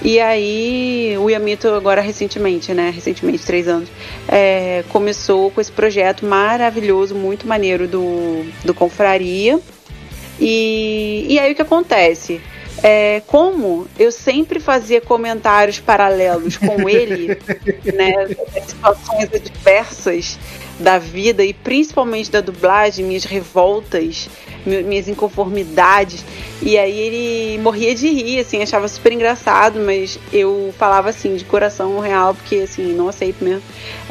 E 0.02 0.18
aí, 0.18 1.16
o 1.20 1.30
Yamito, 1.30 1.68
agora 1.70 2.00
recentemente, 2.00 2.74
né? 2.74 2.90
Recentemente, 2.90 3.46
três 3.46 3.68
anos, 3.68 3.90
é, 4.30 4.84
começou 4.90 5.52
com 5.52 5.60
esse 5.60 5.72
projeto 5.72 6.26
maravilhoso, 6.26 7.14
muito 7.16 7.46
maneiro 7.46 7.86
do, 7.86 8.46
do 8.64 8.74
Confraria. 8.74 9.60
E, 10.40 11.26
e 11.28 11.38
aí, 11.38 11.52
o 11.52 11.56
que 11.56 11.62
acontece? 11.62 12.40
É, 12.84 13.22
como 13.28 13.88
eu 13.98 14.12
sempre 14.12 14.60
fazia 14.60 15.02
comentários 15.02 15.80
paralelos 15.80 16.58
com 16.58 16.88
ele, 16.90 17.28
né? 17.94 18.28
Situações 18.66 19.30
adversas 19.34 20.40
da 20.80 20.98
vida 20.98 21.44
e 21.44 21.54
principalmente 21.54 22.32
da 22.32 22.42
dublagem, 22.42 23.06
minhas 23.06 23.26
revoltas, 23.26 24.30
mi- 24.66 24.82
minhas 24.84 25.08
inconformidades. 25.08 26.24
E 26.62 26.78
aí 26.78 26.98
ele 27.00 27.62
morria 27.62 27.94
de 27.96 28.10
rir, 28.10 28.40
assim, 28.40 28.62
achava 28.62 28.88
super 28.88 29.12
engraçado, 29.12 29.80
mas 29.80 30.18
eu 30.32 30.74
falava 30.78 31.10
assim, 31.10 31.36
de 31.36 31.46
coração 31.46 32.00
real, 32.00 32.34
porque 32.34 32.58
assim, 32.58 32.94
não 32.94 33.08
aceito 33.10 33.44
mesmo. 33.44 33.62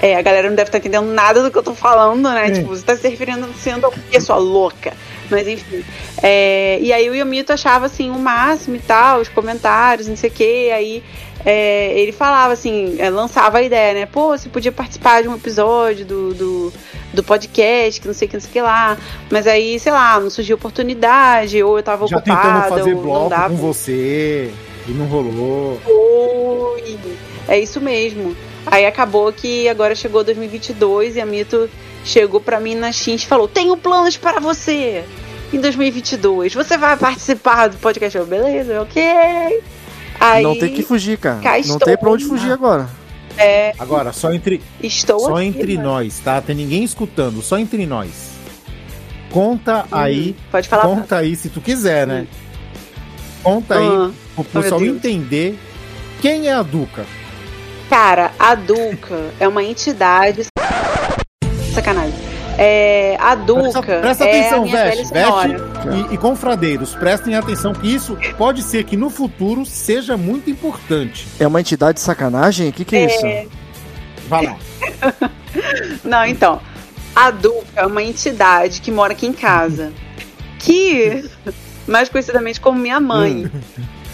É, 0.00 0.14
a 0.16 0.22
galera 0.22 0.48
não 0.48 0.56
deve 0.56 0.68
estar 0.68 0.78
entendendo 0.78 1.06
nada 1.06 1.42
do 1.42 1.50
que 1.50 1.58
eu 1.58 1.62
tô 1.62 1.74
falando, 1.74 2.22
né? 2.30 2.48
É. 2.48 2.50
Tipo, 2.52 2.68
você 2.68 2.82
tá 2.82 2.96
se 2.96 3.08
referindo 3.08 3.48
sendo 3.62 3.86
a 3.86 3.90
quê, 3.90 4.20
sua 4.20 4.36
louca? 4.36 4.92
Mas 5.30 5.46
enfim. 5.46 5.84
É, 6.22 6.78
e 6.80 6.90
aí 6.90 7.08
o 7.10 7.14
Yamito 7.14 7.52
achava 7.52 7.84
assim 7.86 8.10
o 8.10 8.18
máximo 8.18 8.76
e 8.76 8.80
tal, 8.80 9.20
os 9.20 9.28
comentários, 9.28 10.08
não 10.08 10.16
sei 10.16 10.30
o 10.30 10.32
que. 10.32 10.70
Aí 10.70 11.02
é, 11.44 11.98
ele 11.98 12.12
falava 12.12 12.52
assim, 12.52 12.96
é, 12.98 13.08
lançava 13.10 13.58
a 13.58 13.62
ideia, 13.62 13.94
né? 13.94 14.06
Pô, 14.06 14.36
você 14.36 14.48
podia 14.48 14.72
participar 14.72 15.22
de 15.22 15.28
um 15.28 15.34
episódio 15.34 16.04
do, 16.04 16.34
do, 16.34 16.72
do 17.14 17.22
podcast, 17.22 18.00
que 18.00 18.06
não 18.06 18.14
sei 18.14 18.26
o 18.26 18.30
que, 18.30 18.36
não 18.36 18.40
sei 18.40 18.50
o 18.50 18.52
que 18.52 18.60
lá. 18.60 18.98
Mas 19.30 19.46
aí, 19.46 19.78
sei 19.78 19.92
lá, 19.92 20.18
não 20.20 20.30
surgiu 20.30 20.56
oportunidade, 20.56 21.62
ou 21.62 21.78
eu 21.78 21.82
tava 21.82 22.06
Já 22.06 22.16
ocupada, 22.18 22.42
tentamos 22.42 22.68
fazer 22.68 22.94
ou 22.94 22.96
não 22.96 23.02
bloco 23.02 23.30
dava. 23.30 23.50
com 23.50 23.56
você 23.56 24.52
e 24.86 24.90
não 24.90 25.06
rolou. 25.06 25.80
Foi. 25.84 26.98
É 27.46 27.58
isso 27.58 27.80
mesmo. 27.80 28.36
Aí 28.66 28.84
acabou 28.84 29.32
que 29.32 29.68
agora 29.68 29.94
chegou 29.94 30.22
2022 30.24 31.16
e 31.16 31.20
a 31.20 31.26
Mito 31.26 31.70
chegou 32.04 32.40
pra 32.40 32.60
mim 32.60 32.74
na 32.74 32.92
X 32.92 33.22
e 33.22 33.26
falou: 33.26 33.48
Tenho 33.48 33.76
planos 33.76 34.16
para 34.16 34.40
você 34.40 35.04
em 35.52 35.58
2022. 35.60 36.54
Você 36.54 36.76
vai 36.76 36.96
participar 36.96 37.68
do 37.68 37.78
podcast? 37.78 38.18
Eu, 38.18 38.26
beleza, 38.26 38.82
ok. 38.82 39.02
Aí 40.20 40.42
não 40.42 40.58
tem 40.58 40.72
que 40.74 40.82
fugir, 40.82 41.18
cara. 41.18 41.40
cá 41.40 41.58
Não 41.66 41.78
tem 41.78 41.96
pra 41.96 42.10
onde 42.10 42.24
fugir 42.24 42.50
agora. 42.52 42.88
é, 43.36 43.72
Agora, 43.78 44.12
só 44.12 44.32
entre, 44.32 44.60
estou 44.82 45.20
só 45.20 45.36
aqui, 45.36 45.44
entre 45.46 45.76
né? 45.76 45.82
nós, 45.82 46.18
tá? 46.18 46.40
Tem 46.40 46.56
ninguém 46.56 46.82
escutando, 46.82 47.40
só 47.42 47.58
entre 47.58 47.86
nós. 47.86 48.30
Conta 49.30 49.86
aí, 49.92 50.34
Hum, 50.38 50.42
Pode 50.50 50.68
falar. 50.68 50.82
conta 50.84 51.16
aí 51.18 51.36
se 51.36 51.48
tu 51.50 51.60
quiser, 51.60 52.06
né? 52.06 52.26
Conta 53.42 53.74
aí 53.78 53.86
Ah, 53.86 54.10
pro 54.34 54.44
meu 54.54 54.62
pessoal 54.62 54.84
entender 54.84 55.58
quem 56.20 56.48
é 56.48 56.52
a 56.54 56.62
Duca. 56.62 57.04
Cara, 57.88 58.32
a 58.38 58.54
Duca 58.54 59.30
é 59.38 59.46
uma 59.46 59.62
entidade. 59.62 60.46
Sacanagem. 61.74 62.27
É, 62.60 63.16
a 63.20 63.36
Duca 63.36 63.80
Presta, 63.80 64.00
presta 64.00 64.24
é 64.24 64.40
atenção, 64.40 64.66
Veste. 64.66 65.12
Veste 65.12 66.10
e, 66.10 66.14
e 66.14 66.18
confradeiros, 66.18 66.92
prestem 66.92 67.36
atenção 67.36 67.72
que 67.72 67.86
isso 67.86 68.18
pode 68.36 68.62
ser 68.62 68.82
que 68.82 68.96
no 68.96 69.08
futuro 69.08 69.64
seja 69.64 70.16
muito 70.16 70.50
importante. 70.50 71.28
É 71.38 71.46
uma 71.46 71.60
entidade 71.60 71.94
de 71.94 72.00
sacanagem? 72.00 72.70
O 72.70 72.72
que, 72.72 72.84
que 72.84 72.96
é, 72.96 73.06
isso? 73.06 73.50
Vai 74.28 74.46
lá. 74.46 74.56
Não, 76.02 76.26
então. 76.26 76.60
A 77.14 77.30
Duca 77.30 77.64
é 77.76 77.86
uma 77.86 78.02
entidade 78.02 78.80
que 78.80 78.90
mora 78.90 79.12
aqui 79.12 79.26
em 79.26 79.32
casa. 79.32 79.92
Que, 80.58 81.24
mais 81.86 82.08
conhecidamente 82.08 82.60
como 82.60 82.78
minha 82.78 82.98
mãe. 82.98 83.50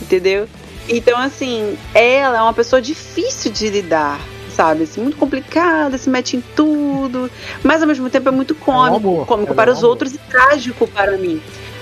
Entendeu? 0.02 0.46
Então, 0.86 1.18
assim, 1.18 1.78
ela 1.94 2.38
é 2.38 2.42
uma 2.42 2.52
pessoa 2.52 2.80
difícil 2.82 3.50
de 3.50 3.70
lidar. 3.70 4.20
Sabe? 4.54 4.84
Assim, 4.84 5.00
muito 5.00 5.16
complicada, 5.16 5.98
se 5.98 6.08
mete 6.08 6.36
em 6.36 6.40
tudo. 6.54 7.30
Mas 7.62 7.82
ao 7.82 7.88
mesmo 7.88 8.08
tempo 8.08 8.28
é 8.28 8.32
muito 8.32 8.54
cômico. 8.54 8.96
amor, 8.96 9.26
cômico 9.26 9.54
para 9.54 9.70
é 9.70 9.74
um 9.74 9.76
os 9.76 9.82
outros 9.82 10.14
e 10.14 10.18
trágico 10.18 10.86
para 10.86 11.16
mim. 11.16 11.40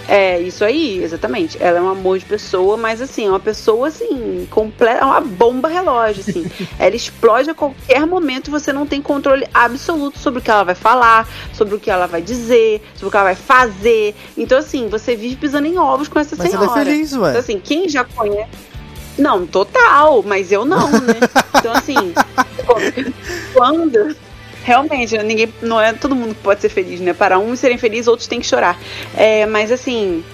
É, 0.08 0.40
isso 0.40 0.64
aí, 0.64 1.02
exatamente. 1.02 1.56
Ela 1.60 1.78
é 1.78 1.82
um 1.82 1.88
amor 1.88 2.18
de 2.18 2.24
pessoa, 2.24 2.76
mas 2.76 3.00
assim, 3.00 3.26
é 3.26 3.28
uma 3.28 3.40
pessoa 3.40 3.88
assim, 3.88 4.46
completa, 4.50 5.00
é 5.00 5.04
uma 5.04 5.20
bomba 5.20 5.68
relógio, 5.68 6.24
assim. 6.26 6.50
ela 6.78 6.94
explode 6.94 7.50
a 7.50 7.54
qualquer 7.54 8.06
momento 8.06 8.48
e 8.48 8.50
você 8.50 8.72
não 8.72 8.86
tem 8.86 9.00
controle 9.00 9.46
absoluto 9.54 10.18
sobre 10.18 10.40
o 10.40 10.42
que 10.42 10.50
ela 10.50 10.64
vai 10.64 10.74
falar, 10.74 11.28
sobre 11.52 11.74
o 11.74 11.80
que 11.80 11.90
ela 11.90 12.06
vai 12.06 12.20
dizer, 12.20 12.82
sobre 12.94 13.08
o 13.08 13.10
que 13.10 13.16
ela 13.16 13.26
vai 13.26 13.36
fazer. 13.36 14.14
Então, 14.36 14.58
assim, 14.58 14.88
você 14.88 15.14
vive 15.14 15.36
pisando 15.36 15.66
em 15.66 15.78
ovos 15.78 16.08
com 16.08 16.18
essa 16.18 16.36
Mas 16.36 16.50
senhora. 16.50 16.66
ela 16.66 16.80
é 16.80 16.84
feliz, 16.84 17.12
ué. 17.12 17.28
Então, 17.30 17.40
assim, 17.40 17.60
quem 17.60 17.88
já 17.88 18.04
conhece. 18.04 18.71
Não, 19.18 19.46
total, 19.46 20.22
mas 20.22 20.50
eu 20.50 20.64
não, 20.64 20.90
né? 20.90 21.14
Então, 21.58 21.72
assim, 21.72 22.12
quando. 23.54 24.16
Realmente, 24.64 25.16
ninguém. 25.18 25.52
Não 25.60 25.80
é 25.80 25.92
todo 25.92 26.14
mundo 26.14 26.34
que 26.34 26.42
pode 26.42 26.60
ser 26.60 26.68
feliz, 26.68 27.00
né? 27.00 27.12
Para 27.12 27.38
uns 27.38 27.60
serem 27.60 27.78
felizes, 27.78 28.08
outros 28.08 28.26
têm 28.26 28.40
que 28.40 28.46
chorar. 28.46 28.78
É, 29.16 29.46
mas 29.46 29.70
assim, 29.70 30.24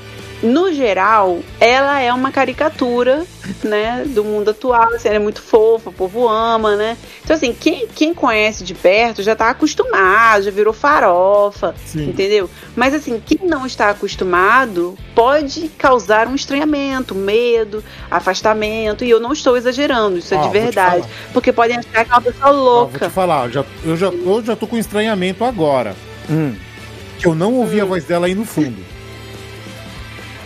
no 0.43 0.73
geral, 0.73 1.41
ela 1.61 2.01
é 2.01 2.13
uma 2.13 2.31
caricatura, 2.31 3.25
né? 3.65 4.05
Do 4.07 4.23
mundo 4.25 4.51
atual. 4.51 4.95
Assim, 4.95 5.09
ela 5.09 5.17
é 5.17 5.21
muito 5.21 5.43
fofa, 5.43 5.91
o 5.91 5.93
povo 5.93 6.29
ama, 6.29 6.77
né? 6.77 6.97
Então, 7.25 7.35
assim, 7.37 7.53
quem, 7.53 7.87
quem 7.89 8.15
conhece 8.15 8.63
de 8.65 8.75
perto 8.75 9.23
já 9.23 9.35
tá 9.35 9.51
acostumado, 9.51 10.43
já 10.45 10.51
virou 10.51 10.73
farofa, 10.73 11.75
Sim. 11.85 12.11
entendeu? 12.11 12.49
Mas 12.77 12.95
assim, 12.95 13.21
quem 13.25 13.41
não 13.43 13.67
está 13.67 13.91
acostumado 13.91 14.97
pode 15.15 15.69
causar 15.77 16.29
um 16.29 16.35
estranhamento, 16.35 17.15
medo, 17.15 17.83
afastamento. 18.11 19.05
E 19.05 19.11
eu 19.11 19.19
não 19.21 19.33
estou 19.33 19.57
exagerando, 19.57 20.19
isso 20.19 20.35
é 20.35 20.37
Ó, 20.37 20.41
de 20.43 20.49
vou 20.49 20.53
verdade. 20.61 21.09
Porque 21.33 21.53
podem 21.53 21.77
achar 21.79 22.05
que 22.05 22.11
é 22.11 22.15
uma 22.15 22.21
pessoa 22.23 22.51
Ó, 22.51 22.53
vou 22.53 22.65
louca. 22.65 23.09
te 23.09 23.13
falar, 23.13 23.47
eu 23.47 23.51
já, 23.53 23.65
eu, 23.85 23.97
já, 23.97 24.07
eu 24.07 24.45
já 24.45 24.55
tô 24.57 24.67
com 24.67 24.79
estranhamento 24.79 25.45
agora. 25.45 25.95
Hum. 26.31 26.55
Que 27.19 27.27
eu 27.27 27.35
não 27.35 27.55
ouvi 27.55 27.81
a 27.81 27.85
Hum. 27.85 27.89
voz 27.89 28.05
dela 28.05 28.27
aí 28.27 28.35
no 28.35 28.45
fundo. 28.45 28.77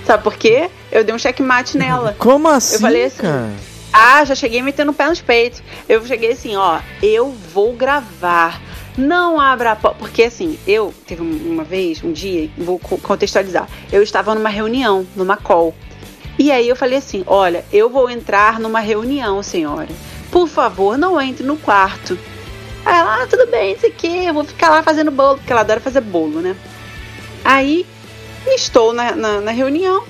Sabe 0.04 0.22
por 0.22 0.34
quê? 0.34 0.68
Eu 0.90 1.04
dei 1.04 1.14
um 1.14 1.18
checkmate 1.18 1.76
nela. 1.78 2.14
Como 2.18 2.48
assim, 2.48 2.78
falei 2.80 3.04
assim, 3.04 3.22
cara? 3.22 3.50
Ah, 3.92 4.24
já 4.24 4.34
cheguei 4.34 4.62
metendo 4.62 4.90
o 4.90 4.94
pé 4.94 5.06
nos 5.08 5.20
peitos. 5.20 5.62
Eu 5.88 6.04
cheguei 6.06 6.32
assim, 6.32 6.56
ó, 6.56 6.80
eu 7.02 7.30
vou 7.52 7.72
gravar. 7.74 8.60
Não 8.96 9.40
abra 9.40 9.72
a 9.72 9.76
porta. 9.76 9.98
Porque 9.98 10.24
assim, 10.24 10.58
eu 10.66 10.92
teve 11.06 11.22
um- 11.22 11.52
uma 11.52 11.64
vez, 11.64 12.02
um 12.02 12.10
dia, 12.12 12.50
vou 12.58 12.78
co- 12.78 12.98
contextualizar. 12.98 13.68
Eu 13.92 14.02
estava 14.02 14.34
numa 14.34 14.48
reunião, 14.48 15.06
numa 15.14 15.36
call. 15.36 15.74
E 16.38 16.50
aí 16.50 16.68
eu 16.68 16.74
falei 16.76 16.98
assim: 16.98 17.22
olha, 17.26 17.64
eu 17.72 17.88
vou 17.90 18.10
entrar 18.10 18.58
numa 18.58 18.80
reunião, 18.80 19.42
senhora. 19.42 19.88
Por 20.30 20.48
favor, 20.48 20.96
não 20.98 21.20
entre 21.20 21.44
no 21.44 21.56
quarto. 21.56 22.18
Aí 22.84 22.96
ela, 22.98 23.22
ah, 23.22 23.26
tudo 23.28 23.46
bem, 23.46 23.74
isso 23.74 23.86
aqui, 23.86 24.24
eu 24.26 24.34
vou 24.34 24.42
ficar 24.44 24.68
lá 24.70 24.82
fazendo 24.82 25.10
bolo, 25.10 25.36
porque 25.36 25.52
ela 25.52 25.60
adora 25.60 25.78
fazer 25.80 26.00
bolo, 26.00 26.40
né? 26.40 26.56
Aí 27.44 27.86
estou 28.46 28.92
na, 28.92 29.12
na, 29.14 29.40
na 29.40 29.50
reunião. 29.50 30.04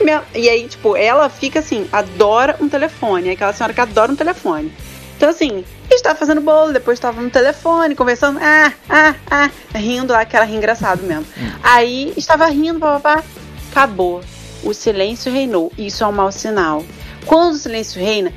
minha- 0.00 0.22
e 0.34 0.48
aí, 0.48 0.68
tipo, 0.68 0.96
ela 0.96 1.28
fica 1.28 1.58
assim, 1.58 1.88
adora 1.92 2.56
um 2.60 2.68
telefone. 2.68 3.28
É 3.28 3.32
aquela 3.32 3.52
senhora 3.52 3.72
que 3.74 3.80
adora 3.80 4.12
um 4.12 4.16
telefone. 4.16 4.72
Então, 5.16 5.28
assim, 5.30 5.64
estava 5.90 6.16
fazendo 6.16 6.40
bolo, 6.40 6.72
depois 6.72 6.96
estava 6.98 7.20
no 7.20 7.28
telefone, 7.30 7.96
conversando, 7.96 8.38
ah, 8.40 8.72
ah, 8.88 9.14
ah, 9.30 9.50
rindo 9.76 10.12
lá, 10.12 10.24
que 10.24 10.36
ela 10.36 10.44
ri 10.46 10.54
engraçado 10.54 11.02
mesmo. 11.02 11.26
Aí 11.62 12.12
estava 12.16 12.46
rindo, 12.46 12.78
papapá, 12.78 13.24
acabou. 13.72 14.20
O 14.62 14.72
silêncio 14.72 15.32
reinou. 15.32 15.72
Isso 15.76 16.04
é 16.04 16.06
um 16.06 16.12
mau 16.12 16.30
sinal. 16.30 16.84
Quando 17.26 17.54
o 17.54 17.58
silêncio 17.58 18.00
reina, 18.00 18.32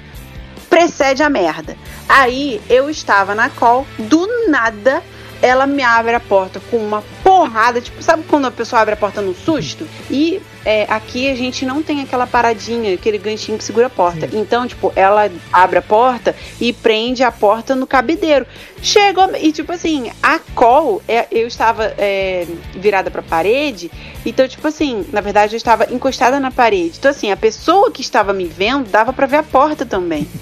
precede 0.69 1.21
a 1.21 1.29
merda. 1.29 1.75
Aí 2.09 2.59
eu 2.69 2.89
estava 2.89 3.35
na 3.35 3.49
call, 3.49 3.85
do 3.99 4.27
nada 4.49 5.03
ela 5.41 5.65
me 5.65 5.83
abre 5.83 6.15
a 6.15 6.19
porta 6.19 6.61
com 6.69 6.77
uma 6.77 7.03
porrada, 7.23 7.81
tipo, 7.81 8.01
sabe 8.01 8.23
quando 8.27 8.45
a 8.45 8.51
pessoa 8.51 8.81
abre 8.81 8.93
a 8.93 8.97
porta 8.97 9.21
no 9.21 9.33
susto? 9.33 9.87
E 10.09 10.41
é, 10.63 10.85
aqui 10.89 11.29
a 11.29 11.35
gente 11.35 11.65
não 11.65 11.81
tem 11.81 12.01
aquela 12.01 12.27
paradinha, 12.27 12.93
aquele 12.93 13.17
ganchinho 13.17 13.57
que 13.57 13.63
segura 13.63 13.87
a 13.87 13.89
porta. 13.89 14.29
Então, 14.31 14.67
tipo, 14.67 14.93
ela 14.95 15.29
abre 15.51 15.79
a 15.79 15.81
porta 15.81 16.35
e 16.59 16.71
prende 16.71 17.23
a 17.23 17.31
porta 17.31 17.75
no 17.75 17.87
cabideiro. 17.87 18.45
Chegou, 18.81 19.35
e 19.35 19.51
tipo 19.51 19.71
assim, 19.71 20.11
a 20.21 20.39
call, 20.53 21.01
é, 21.07 21.27
eu 21.31 21.47
estava 21.47 21.85
é, 21.97 22.47
virada 22.75 23.09
pra 23.09 23.21
parede, 23.21 23.91
então, 24.25 24.47
tipo 24.47 24.67
assim, 24.67 25.05
na 25.11 25.21
verdade 25.21 25.55
eu 25.55 25.57
estava 25.57 25.91
encostada 25.91 26.39
na 26.39 26.51
parede. 26.51 26.97
Então, 26.99 27.11
assim, 27.11 27.31
a 27.31 27.37
pessoa 27.37 27.91
que 27.91 28.01
estava 28.01 28.33
me 28.33 28.45
vendo 28.45 28.89
dava 28.89 29.11
pra 29.11 29.25
ver 29.25 29.37
a 29.37 29.43
porta 29.43 29.85
também. 29.85 30.27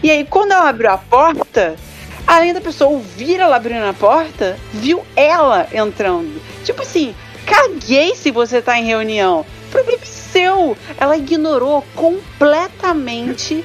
E 0.00 0.08
aí, 0.08 0.24
quando 0.24 0.52
ela 0.52 0.68
abriu 0.68 0.90
a 0.90 0.98
porta, 0.98 1.74
além 2.26 2.52
da 2.52 2.60
pessoa 2.60 2.90
ouvir 2.90 3.40
ela 3.40 3.56
abrindo 3.56 3.84
a 3.84 3.92
porta, 3.92 4.58
viu 4.72 5.04
ela 5.14 5.68
entrando. 5.72 6.40
Tipo 6.64 6.82
assim, 6.82 7.14
caguei 7.46 8.14
se 8.14 8.30
você 8.30 8.60
tá 8.60 8.78
em 8.78 8.84
reunião. 8.84 9.44
Problema 9.70 10.02
seu. 10.36 10.76
Ela 10.98 11.16
ignorou 11.16 11.82
completamente 11.94 13.64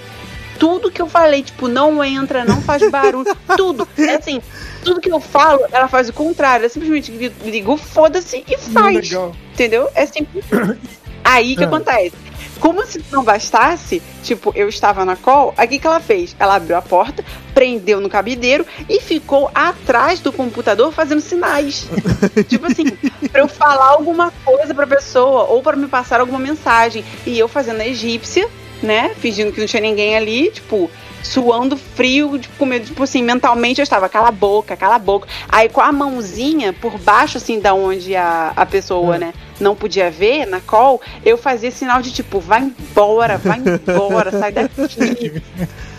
tudo 0.58 0.91
que 0.91 1.02
eu 1.02 1.10
falei. 1.10 1.43
Tipo, 1.43 1.67
não 1.67 2.04
entra, 2.04 2.45
não 2.45 2.62
faz 2.62 2.89
barulho, 2.89 3.36
tudo. 3.58 3.88
É 3.97 4.15
assim, 4.15 4.41
tudo 4.84 5.02
que 5.02 5.12
eu 5.12 5.19
falo, 5.19 5.65
ela 5.71 5.88
faz 5.88 6.08
o 6.08 6.13
contrário. 6.13 6.63
Ela 6.63 6.69
simplesmente 6.69 7.12
ligou, 7.43 7.76
foda-se 7.76 8.43
e 8.47 8.58
faz. 8.58 9.10
Legal. 9.10 9.36
Entendeu? 9.54 9.89
É 9.95 10.06
simples. 10.06 10.45
Aí 11.23 11.55
que 11.55 11.63
Ah. 11.63 11.67
acontece? 11.67 12.13
Como 12.60 12.86
se 12.86 13.03
não 13.12 13.23
bastasse, 13.23 14.01
tipo, 14.23 14.51
eu 14.55 14.69
estava 14.69 15.03
na 15.03 15.15
call, 15.15 15.51
aí 15.57 15.65
o 15.65 15.69
que 15.69 15.88
ela 15.88 15.99
fez? 15.99 16.36
Ela 16.39 16.55
abriu 16.57 16.77
a 16.77 16.81
porta, 16.81 17.25
prendeu 17.55 17.99
no 17.99 18.07
cabideiro 18.07 18.63
e 18.88 18.99
ficou 19.01 19.49
atrás 19.55 20.19
do 20.19 20.31
computador 20.31 20.91
fazendo 20.91 21.21
sinais. 21.21 21.88
tipo 22.47 22.67
assim, 22.67 22.86
pra 23.31 23.41
eu 23.41 23.47
falar 23.47 23.88
alguma 23.89 24.31
coisa 24.45 24.75
pra 24.75 24.86
pessoa 24.86 25.45
ou 25.45 25.63
pra 25.63 25.75
me 25.75 25.88
passar 25.88 26.19
alguma 26.19 26.38
mensagem. 26.38 27.03
E 27.25 27.38
eu 27.39 27.47
fazendo 27.47 27.81
a 27.81 27.88
egípcia, 27.88 28.47
né? 28.84 29.12
Fingindo 29.17 29.51
que 29.51 29.60
não 29.60 29.67
tinha 29.67 29.81
ninguém 29.81 30.15
ali, 30.15 30.51
tipo, 30.51 30.89
suando 31.23 31.75
frio, 31.75 32.38
tipo, 32.38 32.57
com 32.57 32.65
medo, 32.65 32.86
tipo 32.86 33.01
assim, 33.01 33.23
mentalmente 33.23 33.79
eu 33.79 33.84
estava, 33.84 34.07
cala 34.07 34.27
a 34.27 34.31
boca, 34.31 34.75
cala 34.77 34.95
a 34.95 34.99
boca. 34.99 35.27
Aí 35.49 35.67
com 35.67 35.81
a 35.81 35.91
mãozinha 35.91 36.73
por 36.73 36.97
baixo, 36.99 37.38
assim, 37.38 37.60
da 37.60 37.73
onde 37.73 38.15
a, 38.15 38.53
a 38.55 38.65
pessoa, 38.67 39.17
né, 39.17 39.34
não 39.62 39.76
podia 39.76 40.10
ver 40.12 40.45
na 40.45 40.60
call, 40.60 41.00
eu 41.24 41.38
fazia 41.38 41.71
sinal 41.71 42.02
de 42.02 42.12
tipo, 42.12 42.39
vai 42.39 42.62
embora, 42.62 43.38
vai 43.38 43.60
embora, 43.60 44.32
sai 44.38 44.52
daqui. 44.52 45.41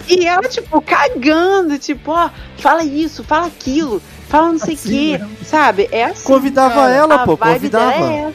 E 0.09 0.27
ela, 0.27 0.43
tipo, 0.49 0.81
cagando, 0.83 1.79
tipo, 1.79 2.11
ó, 2.11 2.29
fala 2.59 2.83
isso, 2.85 3.23
fala 3.23 3.47
aquilo, 3.47 4.03
fala 4.29 4.53
não 4.53 4.59
sei 4.59 4.75
o 4.75 4.77
Assim 4.77 4.89
quê, 4.91 5.19
mesmo. 5.19 5.37
sabe? 5.45 5.89
É 5.93 6.05
assim. 6.05 6.25
Convidava 6.25 6.75
cara, 6.75 6.93
ela, 6.95 7.15
a 7.15 7.25
pô, 7.25 7.37
convidava. 7.37 7.93
é 8.13 8.19
essa. 8.25 8.35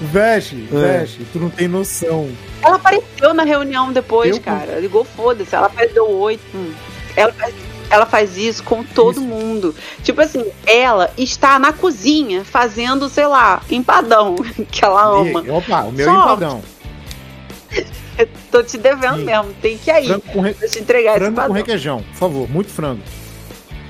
Veste, 0.00 0.68
É. 0.72 0.76
veste, 0.76 1.24
tu 1.32 1.38
não 1.38 1.48
tem 1.48 1.68
noção. 1.68 2.28
Ela 2.60 2.76
apareceu 2.76 3.32
na 3.32 3.44
reunião 3.44 3.92
depois, 3.92 4.36
Eu- 4.36 4.42
cara. 4.42 4.78
Ligou, 4.80 5.04
foda-se. 5.04 5.54
Ela 5.54 5.68
faz 5.68 5.92
deu 5.92 6.08
oi. 6.10 6.38
Hum. 6.54 6.72
Ela 7.16 7.32
ela 7.92 8.06
faz 8.06 8.38
isso 8.38 8.64
com 8.64 8.82
todo 8.82 9.12
Isso. 9.20 9.20
mundo. 9.20 9.74
Tipo 10.02 10.22
assim, 10.22 10.46
ela 10.66 11.10
está 11.18 11.58
na 11.58 11.74
cozinha 11.74 12.42
fazendo, 12.42 13.06
sei 13.06 13.26
lá, 13.26 13.60
empadão, 13.70 14.34
que 14.72 14.82
ela 14.82 15.04
ama. 15.20 15.42
E, 15.44 15.50
opa, 15.50 15.82
o 15.82 15.92
meu 15.92 16.06
Só- 16.06 16.24
empadão. 16.24 16.62
Tô 18.50 18.62
te 18.62 18.78
devendo 18.78 19.18
mesmo. 19.18 19.52
Tem 19.60 19.76
que 19.76 19.90
ir 19.90 19.92
aí. 19.92 20.06
Frango 20.06 20.22
com, 20.32 20.40
re... 20.40 20.54
Te 20.54 20.78
entregar 20.78 21.18
frango 21.18 21.40
com 21.42 21.52
requeijão, 21.52 22.02
por 22.02 22.14
favor, 22.14 22.48
muito 22.48 22.70
frango. 22.70 23.02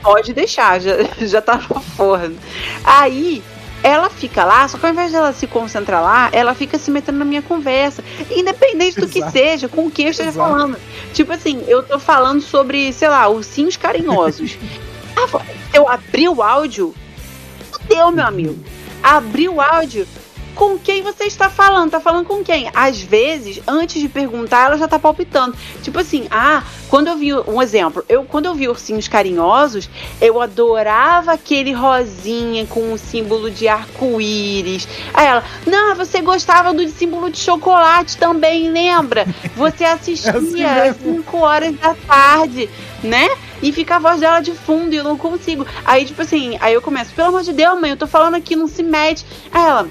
Pode 0.02 0.32
deixar, 0.32 0.80
já, 0.80 0.94
já 1.24 1.40
tá 1.40 1.56
no 1.56 1.80
forno. 1.80 2.36
Aí. 2.82 3.40
Ela 3.82 4.08
fica 4.08 4.44
lá, 4.44 4.66
só 4.68 4.78
que 4.78 4.86
ao 4.86 4.92
invés 4.92 5.10
dela 5.10 5.32
se 5.32 5.46
concentrar 5.46 6.02
lá, 6.02 6.28
ela 6.32 6.54
fica 6.54 6.78
se 6.78 6.90
metendo 6.90 7.18
na 7.18 7.24
minha 7.24 7.42
conversa. 7.42 8.02
Independente 8.30 9.00
do 9.00 9.08
que 9.08 9.18
Exato. 9.18 9.32
seja, 9.32 9.68
com 9.68 9.90
quem 9.90 10.06
eu 10.06 10.10
esteja 10.12 10.30
Exato. 10.30 10.48
falando. 10.48 10.76
Tipo 11.12 11.32
assim, 11.32 11.64
eu 11.66 11.82
tô 11.82 11.98
falando 11.98 12.40
sobre, 12.40 12.92
sei 12.92 13.08
lá, 13.08 13.28
ursinhos 13.28 13.76
carinhosos. 13.76 14.56
Ah, 15.14 15.44
eu 15.74 15.86
abri 15.86 16.26
o 16.26 16.42
áudio. 16.42 16.94
Deu, 17.86 18.10
meu 18.10 18.26
amigo. 18.26 18.58
Abri 19.02 19.46
o 19.46 19.60
áudio. 19.60 20.08
Com 20.54 20.78
quem 20.78 21.02
você 21.02 21.24
está 21.24 21.48
falando? 21.48 21.90
Tá 21.90 22.00
falando 22.00 22.26
com 22.26 22.44
quem? 22.44 22.70
Às 22.74 23.00
vezes, 23.00 23.60
antes 23.66 24.00
de 24.00 24.08
perguntar, 24.08 24.66
ela 24.66 24.78
já 24.78 24.86
tá 24.86 24.98
palpitando. 24.98 25.56
Tipo 25.82 25.98
assim, 25.98 26.26
ah, 26.30 26.62
quando 26.88 27.08
eu 27.08 27.16
vi 27.16 27.32
um 27.34 27.62
exemplo, 27.62 28.04
eu 28.08 28.24
quando 28.24 28.46
eu 28.46 28.54
vi 28.54 28.68
ursinhos 28.68 29.08
carinhosos, 29.08 29.88
eu 30.20 30.40
adorava 30.40 31.32
aquele 31.32 31.72
rosinha 31.72 32.66
com 32.66 32.92
o 32.92 32.98
símbolo 32.98 33.50
de 33.50 33.66
arco-íris. 33.66 34.86
Aí 35.14 35.26
ela, 35.26 35.44
não, 35.66 35.94
você 35.94 36.20
gostava 36.20 36.72
do 36.74 36.86
símbolo 36.88 37.30
de 37.30 37.38
chocolate 37.38 38.16
também, 38.16 38.70
lembra? 38.70 39.26
Você 39.56 39.84
assistia 39.84 40.32
assim 40.32 40.64
às 40.64 40.98
mesmo. 40.98 41.16
5 41.16 41.36
horas 41.38 41.74
da 41.76 41.94
tarde, 41.94 42.68
né? 43.02 43.28
E 43.62 43.72
fica 43.72 43.96
a 43.96 43.98
voz 43.98 44.20
dela 44.20 44.40
de 44.40 44.52
fundo 44.52 44.92
e 44.92 44.96
eu 44.96 45.04
não 45.04 45.16
consigo. 45.16 45.66
Aí, 45.84 46.04
tipo 46.04 46.20
assim, 46.20 46.58
aí 46.60 46.74
eu 46.74 46.82
começo, 46.82 47.14
pelo 47.14 47.28
amor 47.28 47.42
de 47.42 47.52
Deus, 47.52 47.80
mãe, 47.80 47.90
eu 47.90 47.96
tô 47.96 48.06
falando 48.06 48.34
aqui, 48.34 48.56
não 48.56 48.66
se 48.66 48.82
mete. 48.82 49.24
Aí 49.52 49.62
ela. 49.62 49.88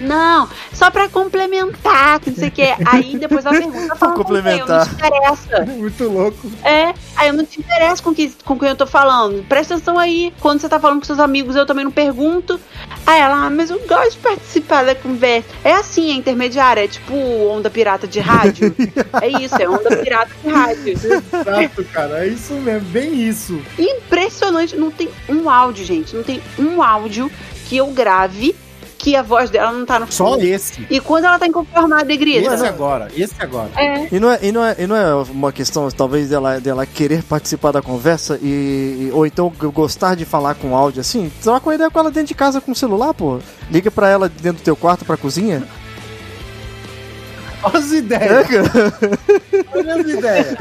Não, 0.00 0.48
só 0.72 0.90
pra 0.90 1.08
complementar, 1.08 2.20
que 2.20 2.30
não 2.30 2.36
sei 2.36 2.48
o 2.48 2.52
que. 2.52 2.74
Aí 2.86 3.16
depois 3.18 3.44
ela 3.44 3.58
pergunta, 3.58 3.88
tá 3.88 3.96
falando 3.96 4.16
com 4.16 4.24
quem? 4.24 4.34
Eu 4.34 4.42
complementar. 4.42 4.78
não 4.78 4.86
te 4.86 4.94
interessa. 4.94 5.66
Muito 5.76 6.08
louco. 6.08 6.50
É, 6.64 6.94
aí 7.16 7.28
eu 7.28 7.34
não 7.34 7.44
te 7.44 7.60
interesso 7.60 8.02
com, 8.02 8.14
que, 8.14 8.32
com 8.44 8.58
quem 8.58 8.68
eu 8.70 8.76
tô 8.76 8.86
falando. 8.86 9.44
Presta 9.46 9.74
atenção 9.74 9.98
aí. 9.98 10.32
Quando 10.40 10.60
você 10.60 10.68
tá 10.68 10.80
falando 10.80 11.00
com 11.00 11.04
seus 11.04 11.20
amigos, 11.20 11.54
eu 11.54 11.66
também 11.66 11.84
não 11.84 11.92
pergunto. 11.92 12.58
Aí 13.06 13.20
ela, 13.20 13.46
ah, 13.46 13.50
mas 13.50 13.70
eu 13.70 13.78
gosto 13.86 14.12
de 14.12 14.18
participar 14.18 14.84
da 14.84 14.94
conversa. 14.94 15.48
É 15.62 15.72
assim, 15.72 16.10
é 16.10 16.14
intermediária, 16.14 16.84
é 16.84 16.88
tipo 16.88 17.14
onda 17.14 17.68
pirata 17.68 18.06
de 18.06 18.20
rádio. 18.20 18.74
é 19.20 19.28
isso, 19.28 19.60
é 19.60 19.68
onda 19.68 19.96
pirata 19.96 20.30
de 20.42 20.50
rádio. 20.50 20.92
Exato, 20.92 21.84
cara. 21.92 22.24
É 22.24 22.28
isso 22.28 22.54
mesmo, 22.54 22.88
bem 22.88 23.28
isso. 23.28 23.60
Impressionante, 23.78 24.76
não 24.76 24.90
tem 24.90 25.10
um 25.28 25.50
áudio, 25.50 25.84
gente. 25.84 26.16
Não 26.16 26.22
tem 26.22 26.42
um 26.58 26.82
áudio 26.82 27.30
que 27.68 27.76
eu 27.76 27.88
grave 27.88 28.54
que 29.02 29.16
a 29.16 29.22
voz 29.22 29.48
dela 29.48 29.72
não 29.72 29.86
tá 29.86 29.98
no 29.98 30.12
Só 30.12 30.32
fundo. 30.32 30.44
esse. 30.44 30.86
E 30.90 31.00
quando 31.00 31.24
ela 31.24 31.38
tá 31.38 31.46
inconformada 31.46 32.12
e 32.12 32.16
grita. 32.18 32.54
Esse 32.54 32.66
agora, 32.66 33.08
esse 33.16 33.32
agora. 33.40 33.70
É. 33.74 34.06
E 34.12 34.20
não, 34.20 34.30
é, 34.30 34.38
e, 34.42 34.52
não 34.52 34.62
é, 34.62 34.76
e 34.78 34.86
não 34.86 34.94
é 34.94 35.14
uma 35.14 35.50
questão, 35.50 35.90
talvez, 35.90 36.28
dela, 36.28 36.60
dela 36.60 36.84
querer 36.84 37.22
participar 37.22 37.72
da 37.72 37.80
conversa 37.80 38.38
e, 38.42 39.08
e- 39.08 39.10
ou 39.14 39.24
então 39.24 39.50
gostar 39.72 40.14
de 40.16 40.26
falar 40.26 40.54
com 40.54 40.76
áudio 40.76 41.00
assim? 41.00 41.32
Troca 41.42 41.66
uma 41.66 41.74
ideia 41.74 41.90
com 41.90 41.98
ela 41.98 42.10
dentro 42.10 42.28
de 42.28 42.34
casa 42.34 42.60
com 42.60 42.72
o 42.72 42.74
celular, 42.76 43.14
pô. 43.14 43.38
Liga 43.70 43.90
pra 43.90 44.06
ela 44.06 44.28
dentro 44.28 44.60
do 44.60 44.64
teu 44.64 44.76
quarto 44.76 45.02
pra 45.06 45.16
cozinha. 45.16 45.62
Olha 47.62 47.78
as 47.78 47.92
É, 47.92 47.96
ideias. 47.96 48.46
cara. 48.48 48.92
Olha 49.74 49.94
as 49.94 50.06
ideias. 50.08 50.56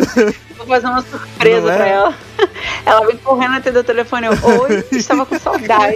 Vou 0.58 0.66
fazer 0.66 0.88
uma 0.88 1.02
surpresa 1.02 1.72
é? 1.74 1.76
pra 1.78 1.88
ela. 1.88 2.14
Ela 2.86 3.06
vem 3.06 3.18
correndo 3.18 3.56
atender 3.58 3.80
o 3.80 3.84
telefone. 3.84 4.28
Eu, 4.28 4.32
Oi, 4.34 4.86
estava 4.94 5.26
com 5.26 5.38
saudade. 5.40 5.96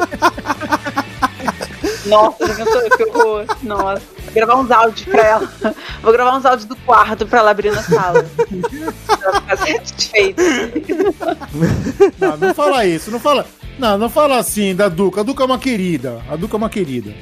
Nossa, 2.06 2.38
que 2.98 3.04
horror. 3.06 3.46
Nossa. 3.64 4.02
Vou 4.26 4.34
gravar 4.34 4.56
uns 4.58 4.72
áudios 4.72 5.06
pra 5.06 5.22
ela. 5.24 5.50
Vou 6.02 6.12
gravar 6.12 6.38
uns 6.38 6.46
áudios 6.46 6.66
do 6.66 6.76
quarto 6.78 7.26
pra 7.26 7.40
ela 7.40 7.52
abrir 7.52 7.72
na 7.72 7.82
sala. 7.84 8.26
Pra 9.08 9.18
ela 9.22 9.42
ficar 9.42 9.58
satisfeita. 9.58 10.44
Não, 12.20 12.38
não 12.38 12.54
fala 12.54 12.86
isso, 12.86 13.12
não 13.12 13.20
fala. 13.20 13.46
Não, 13.80 13.98
não 13.98 14.10
fala 14.10 14.38
assim 14.38 14.76
da 14.76 14.90
Duca. 14.90 15.22
A 15.22 15.24
Duca 15.24 15.44
é 15.44 15.46
uma 15.46 15.58
querida. 15.60 16.22
A 16.30 16.36
Duca 16.36 16.56
é 16.56 16.58
uma 16.58 16.70
querida. 16.70 17.14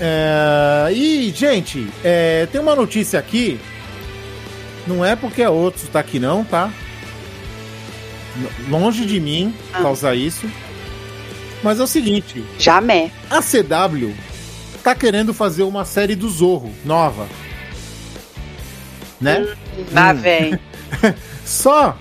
É, 0.00 0.88
E, 0.92 1.30
gente, 1.34 1.88
é, 2.02 2.46
tem 2.50 2.60
uma 2.60 2.74
notícia 2.76 3.18
aqui. 3.18 3.60
Não 4.86 5.04
é 5.04 5.16
porque 5.16 5.42
a 5.42 5.50
outro 5.50 5.86
tá 5.88 6.00
aqui, 6.00 6.18
não, 6.18 6.44
tá? 6.44 6.70
Longe 8.68 9.06
de 9.06 9.18
mim 9.20 9.54
Ah. 9.72 9.80
causar 9.82 10.14
isso. 10.14 10.46
Mas 11.64 11.80
é 11.80 11.82
o 11.82 11.86
seguinte: 11.86 12.44
Jamé. 12.58 13.10
a 13.30 13.40
CW 13.40 14.12
tá 14.84 14.94
querendo 14.94 15.32
fazer 15.34 15.62
uma 15.64 15.84
série 15.84 16.14
do 16.14 16.28
Zorro 16.28 16.70
nova. 16.84 17.26
Né? 19.20 19.46
Ah, 19.96 20.12
Hum. 20.12 20.16
velho. 20.16 20.60
Só 21.44 21.96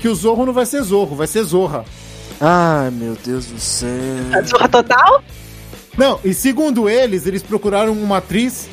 que 0.00 0.08
o 0.08 0.14
Zorro 0.14 0.44
não 0.44 0.52
vai 0.52 0.66
ser 0.66 0.82
Zorro, 0.82 1.14
vai 1.14 1.26
ser 1.26 1.42
Zorra. 1.44 1.84
Ai, 2.40 2.90
meu 2.90 3.16
Deus 3.24 3.46
do 3.46 3.60
céu. 3.60 3.88
Zorra 4.46 4.68
total? 4.68 5.22
Não, 5.96 6.18
e 6.24 6.32
segundo 6.34 6.88
eles, 6.88 7.26
eles 7.26 7.42
procuraram 7.42 7.92
uma 7.92 8.16
atriz 8.18 8.68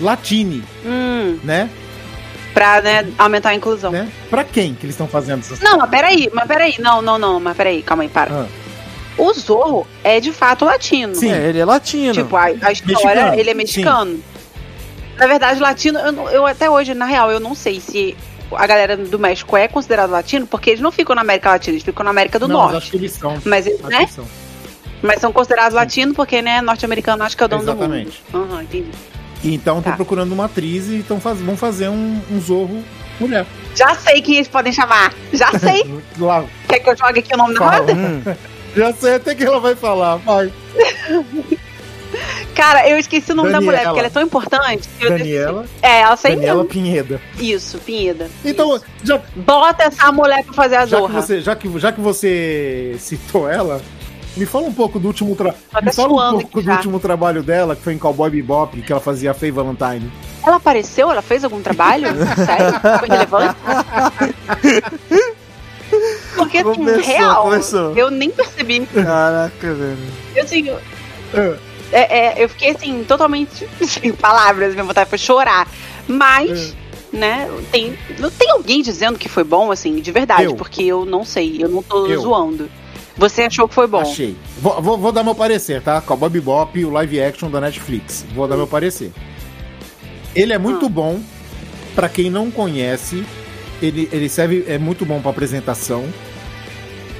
latine, 0.00 0.62
Hum, 0.84 1.38
né? 1.44 1.68
pra, 2.54 2.80
né, 2.82 3.06
aumentar 3.18 3.50
a 3.50 3.54
inclusão. 3.54 3.90
né? 3.90 4.08
Pra 4.30 4.44
quem 4.44 4.74
que 4.74 4.84
eles 4.86 4.94
estão 4.94 5.08
fazendo 5.08 5.40
essas 5.40 5.58
Não, 5.60 5.76
mas 5.78 5.90
peraí, 5.90 6.30
mas 6.32 6.46
peraí. 6.46 6.74
Não, 6.78 7.02
não, 7.02 7.18
não, 7.18 7.40
mas 7.40 7.56
peraí, 7.56 7.82
calma 7.82 8.02
aí, 8.04 8.08
para. 8.08 8.32
Ah. 8.42 8.46
O 9.18 9.32
Zorro 9.34 9.86
é 10.02 10.20
de 10.20 10.32
fato 10.32 10.64
latino. 10.64 11.14
Sim. 11.14 11.30
É, 11.32 11.48
ele 11.48 11.58
é 11.58 11.64
latino. 11.64 12.12
Tipo, 12.14 12.36
a, 12.36 12.44
a 12.44 12.72
história, 12.72 12.86
Mexicano, 12.86 13.34
ele 13.40 13.50
é 13.50 13.54
mexicano. 13.54 14.20
Na 15.18 15.26
verdade, 15.26 15.60
latino, 15.60 15.98
eu, 15.98 16.28
eu 16.30 16.46
até 16.46 16.68
hoje, 16.70 16.94
na 16.94 17.04
real, 17.04 17.30
eu 17.30 17.38
não 17.38 17.54
sei 17.54 17.78
se 17.80 18.16
a 18.50 18.66
galera 18.66 18.96
do 18.96 19.18
México 19.18 19.56
é 19.56 19.68
considerado 19.68 20.10
latino, 20.10 20.46
porque 20.46 20.70
eles 20.70 20.80
não 20.80 20.90
ficam 20.90 21.14
na 21.14 21.20
América 21.22 21.50
Latina, 21.50 21.74
eles 21.74 21.84
ficam 21.84 22.04
na 22.04 22.10
América 22.10 22.38
do 22.38 22.48
Não, 22.48 22.56
mas 22.56 22.64
acho 22.66 22.72
Norte. 22.74 22.90
que 22.90 22.96
eles 22.96 23.12
são. 23.12 23.38
Mas, 23.44 23.66
né? 23.66 24.06
são. 24.08 24.24
Mas 25.02 25.20
são 25.20 25.32
considerados 25.32 25.74
latinos 25.74 26.14
porque, 26.16 26.40
né, 26.40 26.60
norte-americano 26.60 27.22
acho 27.24 27.36
que 27.36 27.42
é 27.42 27.46
o 27.46 27.48
dono 27.48 27.62
Exatamente. 27.62 28.22
do 28.30 28.38
mundo. 28.38 28.52
Aham, 28.52 28.62
entendi. 28.62 28.90
E 29.44 29.54
então 29.54 29.78
estão 29.78 29.92
Tá. 29.92 29.96
procurando 29.96 30.32
uma 30.32 30.44
atriz 30.46 30.88
e 30.88 31.02
tão 31.06 31.20
faz... 31.20 31.40
vão 31.40 31.56
fazer 31.56 31.88
um, 31.88 32.20
um 32.30 32.40
Zorro 32.40 32.82
mulher. 33.18 33.44
Já 33.74 33.94
sei 33.94 34.20
quem 34.22 34.36
eles 34.36 34.48
podem 34.48 34.72
chamar. 34.72 35.12
Já 35.32 35.50
sei. 35.58 35.82
Lá, 36.18 36.44
Quer 36.68 36.78
que 36.80 36.88
eu 36.90 36.96
jogue 36.96 37.18
aqui 37.20 37.34
o 37.34 37.36
nome 37.36 37.54
da 37.54 37.58
Fala. 37.60 37.78
roda? 37.78 37.92
Hum, 37.94 38.22
já 38.76 38.92
sei 38.92 39.14
até 39.14 39.34
que 39.34 39.44
ela 39.44 39.60
vai 39.60 39.74
falar. 39.74 40.16
Vai. 40.16 40.52
Cara, 42.54 42.86
eu 42.88 42.98
esqueci 42.98 43.32
o 43.32 43.34
nome 43.34 43.48
da 43.50 43.58
Daniela. 43.58 43.72
mulher, 43.72 43.84
porque 43.86 43.98
ela 44.00 44.06
é 44.08 44.10
tão 44.10 44.22
importante. 44.22 44.88
Daniela, 45.00 45.64
esqueci. 45.64 45.80
É, 45.82 46.00
ela 46.02 46.16
sei 46.16 46.34
Daniela. 46.36 46.64
Pinheda. 46.66 47.20
Isso, 47.38 47.78
Pinheda. 47.78 48.30
Então, 48.44 48.78
já, 49.02 49.20
Bota 49.34 49.84
essa 49.84 50.12
mulher 50.12 50.44
pra 50.44 50.52
fazer 50.52 50.76
a 50.76 50.86
já, 50.86 50.96
que 50.96 51.02
zorra. 51.02 51.22
você, 51.22 51.40
já, 51.40 51.56
que, 51.56 51.78
já 51.78 51.90
que 51.92 52.00
você 52.00 52.94
citou 52.98 53.48
ela, 53.48 53.80
me 54.36 54.44
fala 54.44 54.66
um 54.66 54.72
pouco 54.72 54.98
do 55.00 55.08
último 55.08 55.34
tra... 55.34 55.54
Tô 55.72 55.80
Me 55.82 55.92
fala 55.92 56.12
um 56.30 56.40
pouco 56.40 56.60
do 56.60 56.66
já. 56.66 56.76
último 56.76 57.00
trabalho 57.00 57.42
dela, 57.42 57.74
que 57.74 57.82
foi 57.82 57.94
em 57.94 57.98
Cowboy 57.98 58.28
Bebop, 58.30 58.80
que 58.82 58.92
ela 58.92 59.00
fazia 59.00 59.30
a 59.30 59.34
Faye 59.34 59.50
Valentine. 59.50 60.12
Ela 60.46 60.56
apareceu? 60.56 61.10
Ela 61.10 61.22
fez 61.22 61.44
algum 61.44 61.62
trabalho? 61.62 62.08
Sério? 62.36 62.80
Foi 62.98 63.08
relevante? 63.08 63.54
Porque, 66.36 66.58
assim, 66.58 66.74
Começou, 66.74 67.02
real, 67.02 67.42
começou. 67.42 67.96
eu 67.96 68.10
nem 68.10 68.30
percebi. 68.30 68.86
caraca, 68.86 69.74
velho. 69.74 69.98
Eu, 70.34 70.44
assim, 70.44 70.70
Ah, 71.34 71.56
é, 71.92 72.18
é, 72.40 72.44
eu 72.44 72.48
fiquei, 72.48 72.70
assim, 72.70 73.04
totalmente 73.04 73.66
sem 73.86 74.12
palavras. 74.12 74.72
Minha 74.74 74.84
vontade 74.84 75.08
foi 75.10 75.18
chorar. 75.18 75.68
Mas, 76.08 76.74
né, 77.12 77.48
tem, 77.70 77.96
não 78.18 78.30
tem 78.30 78.50
alguém 78.50 78.82
dizendo 78.82 79.18
que 79.18 79.28
foi 79.28 79.44
bom, 79.44 79.70
assim, 79.70 79.96
de 79.96 80.10
verdade. 80.10 80.44
Eu. 80.44 80.54
Porque 80.54 80.82
eu 80.82 81.04
não 81.04 81.24
sei, 81.24 81.58
eu 81.60 81.68
não 81.68 81.82
tô 81.82 82.06
Eu. 82.06 82.20
zoando. 82.20 82.68
Você 83.16 83.42
achou 83.42 83.68
que 83.68 83.74
foi 83.74 83.86
bom? 83.86 84.00
Achei. 84.00 84.34
Vou, 84.58 84.80
vou, 84.80 84.96
vou 84.98 85.12
dar 85.12 85.22
meu 85.22 85.34
parecer, 85.34 85.82
tá? 85.82 86.00
Cowboy 86.00 86.30
Bebop, 86.30 86.82
o 86.82 86.90
live 86.90 87.20
action 87.22 87.50
da 87.50 87.60
Netflix. 87.60 88.24
Vou 88.34 88.48
dar 88.48 88.56
meu 88.56 88.66
parecer. 88.66 89.12
Ele 90.34 90.54
é 90.54 90.58
muito 90.58 90.86
Ah. 90.86 90.88
bom 90.88 91.20
pra 91.94 92.08
quem 92.08 92.30
não 92.30 92.50
conhece. 92.50 93.22
Ele, 93.82 94.08
ele 94.12 94.28
serve 94.28 94.64
é 94.66 94.78
muito 94.78 95.04
bom 95.04 95.20
pra 95.20 95.30
apresentação. 95.30 96.08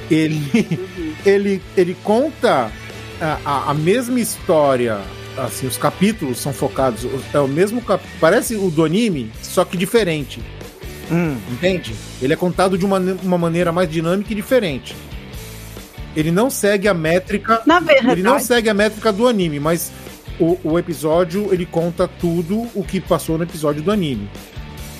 Ele 0.09 0.41
Uhum. 0.53 1.13
ele, 1.25 1.61
ele 1.77 1.95
conta 2.03 2.71
a, 3.19 3.39
a, 3.45 3.71
a 3.71 3.73
mesma 3.73 4.19
história. 4.19 4.99
Assim, 5.37 5.65
os 5.65 5.77
capítulos 5.77 6.37
são 6.37 6.53
focados. 6.53 7.07
É 7.33 7.39
o 7.39 7.47
mesmo 7.47 7.81
cap... 7.81 8.03
Parece 8.19 8.55
o 8.55 8.69
do 8.69 8.83
anime, 8.83 9.31
só 9.41 9.65
que 9.65 9.75
diferente. 9.75 10.39
Hum, 11.11 11.37
Entende? 11.51 11.93
Ele 12.21 12.33
é 12.33 12.35
contado 12.35 12.77
de 12.77 12.85
uma, 12.85 12.99
uma 12.99 13.37
maneira 13.37 13.71
mais 13.71 13.89
dinâmica 13.89 14.31
e 14.31 14.35
diferente. 14.35 14.95
Ele 16.15 16.31
não 16.31 16.49
segue 16.49 16.87
a 16.87 16.93
métrica. 16.93 17.61
Na 17.65 17.79
verdade, 17.79 18.11
Ele 18.11 18.23
não 18.23 18.39
segue 18.39 18.69
a 18.69 18.73
métrica 18.73 19.11
do 19.11 19.27
anime, 19.27 19.59
mas 19.59 19.91
o, 20.39 20.57
o 20.63 20.79
episódio 20.79 21.51
ele 21.51 21.65
conta 21.65 22.07
tudo 22.07 22.67
o 22.75 22.83
que 22.83 23.01
passou 23.01 23.37
no 23.37 23.43
episódio 23.43 23.81
do 23.81 23.91
anime. 23.91 24.29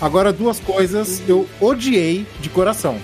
Agora, 0.03 0.33
duas 0.33 0.59
coisas 0.59 1.21
eu 1.29 1.47
odiei 1.61 2.25
de 2.41 2.49
coração. 2.49 2.97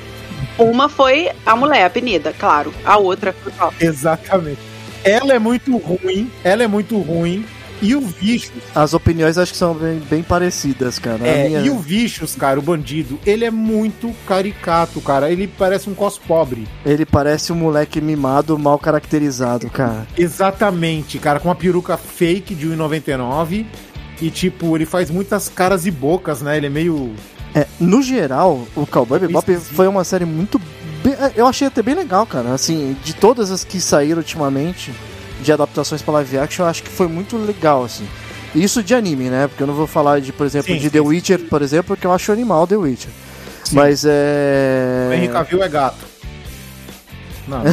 uma 0.58 0.90
foi 0.90 1.30
a 1.46 1.56
mulher, 1.56 1.86
a 1.86 1.90
Penida, 1.90 2.34
claro. 2.38 2.74
A 2.84 2.98
outra 2.98 3.32
foi 3.34 3.54
ó, 3.58 3.72
Exatamente. 3.80 4.60
Ela 5.04 5.34
é 5.34 5.40
muito 5.40 5.78
ruim, 5.78 6.30
ela 6.44 6.62
é 6.64 6.68
muito 6.68 6.98
ruim. 7.00 7.46
E 7.82 7.96
o 7.96 8.02
Vicious, 8.02 8.52
as 8.76 8.94
opiniões 8.94 9.38
acho 9.38 9.54
que 9.54 9.58
são 9.58 9.74
bem, 9.74 10.00
bem 10.10 10.22
parecidas, 10.22 11.00
cara. 11.00 11.26
É, 11.26 11.48
minha- 11.48 11.62
e 11.62 11.70
o 11.70 11.80
Vicious, 11.80 12.36
cara, 12.36 12.60
o 12.60 12.62
bandido, 12.62 13.18
ele 13.26 13.46
é 13.46 13.50
muito 13.52 14.14
caricato, 14.28 15.00
cara. 15.00 15.32
Ele 15.32 15.48
parece 15.48 15.90
um 15.90 15.94
cos 15.94 16.18
pobre. 16.18 16.68
Ele 16.86 17.06
parece 17.06 17.54
um 17.54 17.56
moleque 17.56 18.02
mimado, 18.02 18.60
mal 18.60 18.78
caracterizado, 18.78 19.70
cara. 19.70 20.06
Exatamente, 20.18 21.18
cara, 21.20 21.40
com 21.40 21.48
uma 21.48 21.56
peruca 21.56 21.96
fake 21.96 22.54
de 22.54 22.68
1,99. 22.68 23.66
E, 24.22 24.30
tipo, 24.30 24.76
ele 24.76 24.86
faz 24.86 25.10
muitas 25.10 25.48
caras 25.50 25.86
e 25.86 25.92
bocas, 25.92 26.42
né? 26.42 26.58
Ele 26.58 26.66
é 26.68 26.70
meio. 26.70 27.12
É, 27.56 27.66
no 27.80 28.02
geral, 28.02 28.68
o 28.76 28.86
Cowboy 28.86 29.20
Bebop 29.20 29.50
Esquisito. 29.52 29.76
foi 29.76 29.88
uma 29.88 30.04
série 30.04 30.26
muito. 30.26 30.60
bem- 31.04 31.16
eu 31.36 31.48
achei 31.48 31.68
até 31.68 31.82
bem 31.82 31.96
legal, 31.96 32.26
cara. 32.26 32.54
Assim, 32.54 32.96
de 33.04 33.14
todas 33.14 33.50
as 33.52 33.64
que 33.64 33.80
saíram 33.80 34.18
ultimamente, 34.20 34.92
de 35.42 35.52
adaptações 35.52 36.02
para 36.02 36.16
live 36.16 36.38
action, 36.38 36.66
eu 36.66 36.70
acho 36.70 36.84
que 36.84 36.90
foi 36.90 37.08
muito 37.08 37.38
legal, 37.38 37.84
assim. 37.86 38.06
Isso 38.54 38.84
de 38.84 38.94
anime, 38.94 39.30
né? 39.30 39.48
Porque 39.48 39.64
eu 39.64 39.68
não 39.68 39.74
vou 39.74 39.88
falar 39.88 40.20
de, 40.20 40.34
por 40.34 40.46
exemplo, 40.46 40.68
Sim, 40.74 40.78
de 40.80 40.84
sim, 40.86 40.90
The 40.90 41.00
Witcher, 41.00 41.40
sim. 41.40 41.46
por 41.46 41.62
exemplo, 41.62 41.96
porque 41.96 42.06
eu 42.06 42.12
acho 42.12 42.32
animal 42.32 42.68
The 42.68 42.76
Witcher. 42.76 43.12
Mas 43.72 44.04
O 44.04 44.08
é. 44.10 45.12
Henry 45.16 45.28
Cavill 45.30 45.64
é 45.64 45.70
gato. 45.70 46.09
Não. 47.50 47.64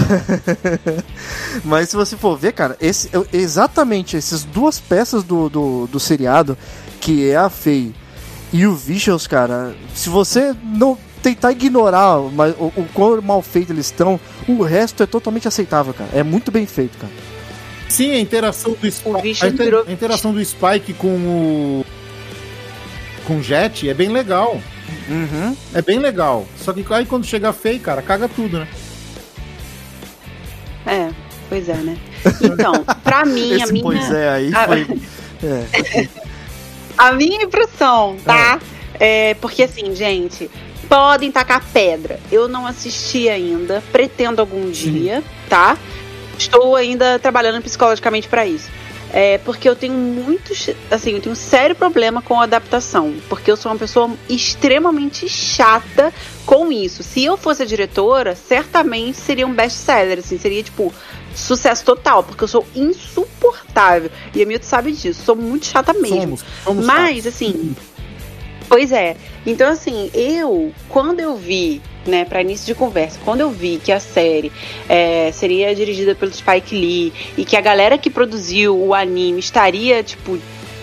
Mas 1.65 1.91
se 1.91 1.97
você 1.97 2.17
for 2.17 2.37
ver, 2.37 2.53
cara, 2.53 2.77
esse, 2.81 3.11
exatamente 3.33 4.17
essas 4.17 4.45
duas 4.45 4.79
peças 4.81 5.23
do, 5.23 5.49
do, 5.49 5.87
do 5.87 6.01
seriado, 6.01 6.57
que 7.01 7.29
é 7.29 7.37
a 7.37 7.49
Faye 7.51 7.95
e 8.53 8.67
o 8.67 8.75
Vicious, 8.75 9.27
cara, 9.27 9.75
se 9.95 10.09
você 10.09 10.55
não 10.65 10.97
tentar 11.23 11.53
ignorar 11.53 12.19
mas, 12.33 12.55
o, 12.59 12.67
o 12.77 12.87
quão 12.95 13.21
mal 13.21 13.43
feito 13.43 13.73
eles 13.73 13.87
estão, 13.87 14.19
o 14.49 14.63
resto 14.63 15.03
é 15.03 15.07
totalmente 15.07 15.49
aceitável, 15.49 15.93
cara. 15.93 16.11
É 16.13 16.23
muito 16.23 16.51
bem 16.51 16.67
feito, 16.67 16.97
cara. 16.99 17.13
Sim, 17.89 18.13
a 18.13 18.19
interação 18.21 18.73
do 18.81 18.91
Spike. 18.91 19.39
A, 19.45 19.49
inter- 19.49 19.85
a 19.87 19.93
interação 19.93 20.33
do 20.33 20.45
Spike 20.45 20.93
com 20.95 21.09
o. 21.09 21.87
Com 23.27 23.39
o 23.39 23.43
Jet 23.43 23.89
é 23.89 23.95
bem 23.95 24.09
legal. 24.09 24.61
Uhum. 25.09 25.57
É 25.75 25.83
bem 25.83 25.99
legal. 25.99 26.47
Só 26.61 26.73
que 26.73 26.85
aí 26.91 27.07
quando 27.07 27.25
chega 27.25 27.53
feio, 27.53 27.81
cara, 27.81 28.03
caga 28.03 28.29
tudo, 28.29 28.59
né? 28.59 28.69
É, 30.87 31.11
pois 31.49 31.69
é, 31.69 31.75
né? 31.75 31.97
Então, 32.43 32.85
pra 33.03 33.25
mim, 33.27 33.53
a 33.55 33.65
Esse 33.65 33.73
minha. 33.73 33.83
pois 33.85 34.11
é 34.13 34.29
aí 34.29 34.55
a- 34.55 34.67
foi. 34.67 34.87
É. 35.45 36.09
A 36.97 37.13
minha 37.13 37.43
impressão, 37.43 38.17
tá? 38.25 38.59
É, 38.99 39.35
porque 39.35 39.63
assim, 39.65 39.95
gente, 39.95 40.51
podem 40.89 41.31
tacar 41.31 41.63
pedra. 41.75 42.19
Eu 42.33 42.49
não 42.49 42.67
assisti 42.67 43.29
ainda, 43.29 43.83
pretendo 43.93 44.41
algum 44.41 44.71
dia, 44.71 45.23
tá? 45.47 45.77
Estou 46.39 46.75
ainda 46.75 47.19
trabalhando 47.19 47.63
psicologicamente 47.63 48.29
pra 48.29 48.47
isso. 48.47 48.71
É, 49.13 49.39
porque 49.39 49.69
eu 49.69 49.77
tenho 49.77 49.95
muitos, 49.95 50.69
assim, 50.91 51.13
eu 51.13 51.21
tenho 51.21 51.33
um 51.33 51.37
sério 51.37 51.75
problema 51.77 52.21
com 52.21 52.41
a 52.41 52.45
adaptação, 52.45 53.15
porque 53.29 53.51
eu 53.51 53.57
sou 53.57 53.71
uma 53.71 53.79
pessoa 53.79 54.11
extremamente 54.29 55.29
chata 55.29 56.13
com 56.45 56.73
isso. 56.73 57.03
Se 57.03 57.25
eu 57.25 57.37
fosse 57.37 57.63
a 57.63 57.67
diretora, 57.67 58.35
certamente 58.35 59.17
seria 59.17 59.47
um 59.47 59.55
best-seller, 59.55 60.19
assim, 60.19 60.39
seria 60.39 60.63
tipo 60.63 60.93
sucesso 61.35 61.85
total, 61.85 62.25
porque 62.25 62.43
eu 62.43 62.49
sou 62.49 62.67
insuportável. 62.75 64.11
E 64.35 64.43
a 64.43 64.47
Milton 64.47 64.67
sabe 64.67 64.93
disso, 64.93 65.23
sou 65.23 65.37
muito 65.37 65.67
chata 65.67 65.93
mesmo. 65.93 66.37
Somos, 66.37 66.45
somos 66.65 66.87
Mas, 66.87 67.17
chatos. 67.17 67.27
assim. 67.27 67.77
Pois 68.69 68.91
é. 68.91 69.17
Então, 69.47 69.71
assim, 69.71 70.11
eu, 70.13 70.73
quando 70.89 71.21
eu 71.21 71.37
vi, 71.37 71.81
né, 72.07 72.25
para 72.25 72.41
início 72.41 72.67
de 72.67 72.75
conversa, 72.75 73.19
quando 73.25 73.41
eu 73.41 73.51
vi 73.51 73.81
que 73.83 73.93
a 73.93 74.01
série 74.01 74.53
é, 74.89 75.31
seria 75.33 75.75
dirigida 75.75 76.15
pelo 76.15 76.33
Spike 76.33 76.75
Lee 76.75 77.13
e 77.37 77.45
que 77.45 77.57
a 77.57 77.61
galera 77.61 77.99
que 77.99 78.11
produziu 78.11 78.77
o 78.77 78.95
anime 78.95 79.41
estaria, 79.41 80.03
tipo, 80.03 80.39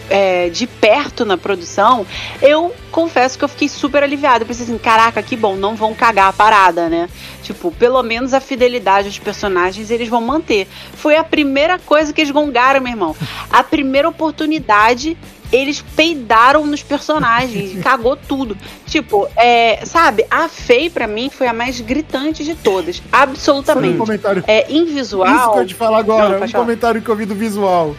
é, 0.10 0.50
de 0.50 0.68
perto 0.68 1.26
na 1.26 1.38
produção, 1.38 2.06
eu 2.42 2.74
confesso 2.92 3.38
que 3.38 3.44
eu 3.44 3.50
fiquei 3.50 3.70
super 3.70 4.04
aliviada. 4.04 4.44
Eu 4.44 4.48
pensei 4.48 4.66
assim, 4.66 4.78
caraca, 4.78 5.22
que 5.22 5.36
bom, 5.36 5.56
não 5.56 5.76
vão 5.76 5.94
cagar 5.94 6.30
a 6.30 6.34
parada, 6.34 6.90
né? 6.90 7.10
Tipo, 7.42 7.72
pelo 7.72 8.02
menos 8.04 8.34
a 8.34 8.40
fidelidade 8.40 9.08
dos 9.08 9.20
personagens 9.20 9.90
eles 9.90 10.10
vão 10.10 10.22
manter. 10.22 10.68
Foi 10.94 11.16
a 11.16 11.24
primeira 11.24 11.80
coisa 11.80 12.14
que 12.14 12.22
eles 12.22 12.32
gongaram, 12.32 12.82
meu 12.82 12.92
irmão. 12.92 13.16
A 13.50 13.64
primeira 13.64 14.08
oportunidade 14.08 15.18
eles 15.54 15.82
peidaram 15.96 16.66
nos 16.66 16.82
personagens, 16.84 17.80
cagou 17.84 18.18
tudo. 18.18 18.58
Tipo, 18.88 19.28
é, 19.38 19.86
sabe, 19.86 20.26
a 20.30 20.50
Faye 20.50 20.90
pra 20.90 21.08
mim 21.08 21.30
foi 21.30 21.48
a 21.48 21.54
mais 21.54 21.80
gritante 21.80 22.44
de 22.44 22.56
todas, 22.56 22.98
Sabe 22.98 23.08
um 23.10 23.18
absolutamente. 23.32 23.98
comentário. 23.98 24.44
É, 24.48 24.70
em 24.72 24.84
Isso 25.00 25.18
que 25.18 25.60
eu 25.60 25.66
te 25.68 25.76
falar 25.76 26.00
agora, 26.00 26.38
Não, 26.40 26.46
um 26.46 26.50
falar. 26.50 26.66
comentário 26.66 27.02
que 27.02 27.10
eu 27.10 27.16
vi 27.16 27.26
do 27.26 27.36
visual. 27.36 27.96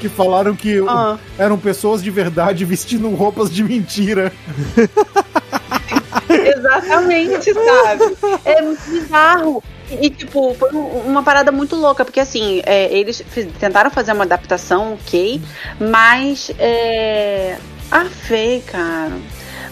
Que 0.00 0.08
falaram 0.08 0.54
que 0.54 0.82
Ah. 0.86 1.16
eram 1.38 1.58
pessoas 1.58 2.02
de 2.02 2.10
verdade 2.10 2.64
vestindo 2.64 3.08
roupas 3.10 3.50
de 3.52 3.64
mentira. 3.64 4.32
Exatamente, 6.28 7.52
sabe? 7.54 8.16
É 8.44 8.62
muito 8.62 8.82
bizarro. 8.90 9.62
E, 9.90 10.10
tipo, 10.10 10.54
foi 10.54 10.70
um- 10.72 11.00
uma 11.06 11.22
parada 11.22 11.50
muito 11.50 11.74
louca, 11.76 12.04
porque 12.04 12.20
assim, 12.20 12.60
é, 12.66 12.92
eles 12.92 13.22
tentaram 13.58 13.90
fazer 13.90 14.12
uma 14.12 14.24
adaptação, 14.24 14.94
ok, 14.94 15.40
mas 15.80 16.50
é. 16.58 17.56
A 17.90 18.04
Fê, 18.04 18.62
cara, 18.66 19.16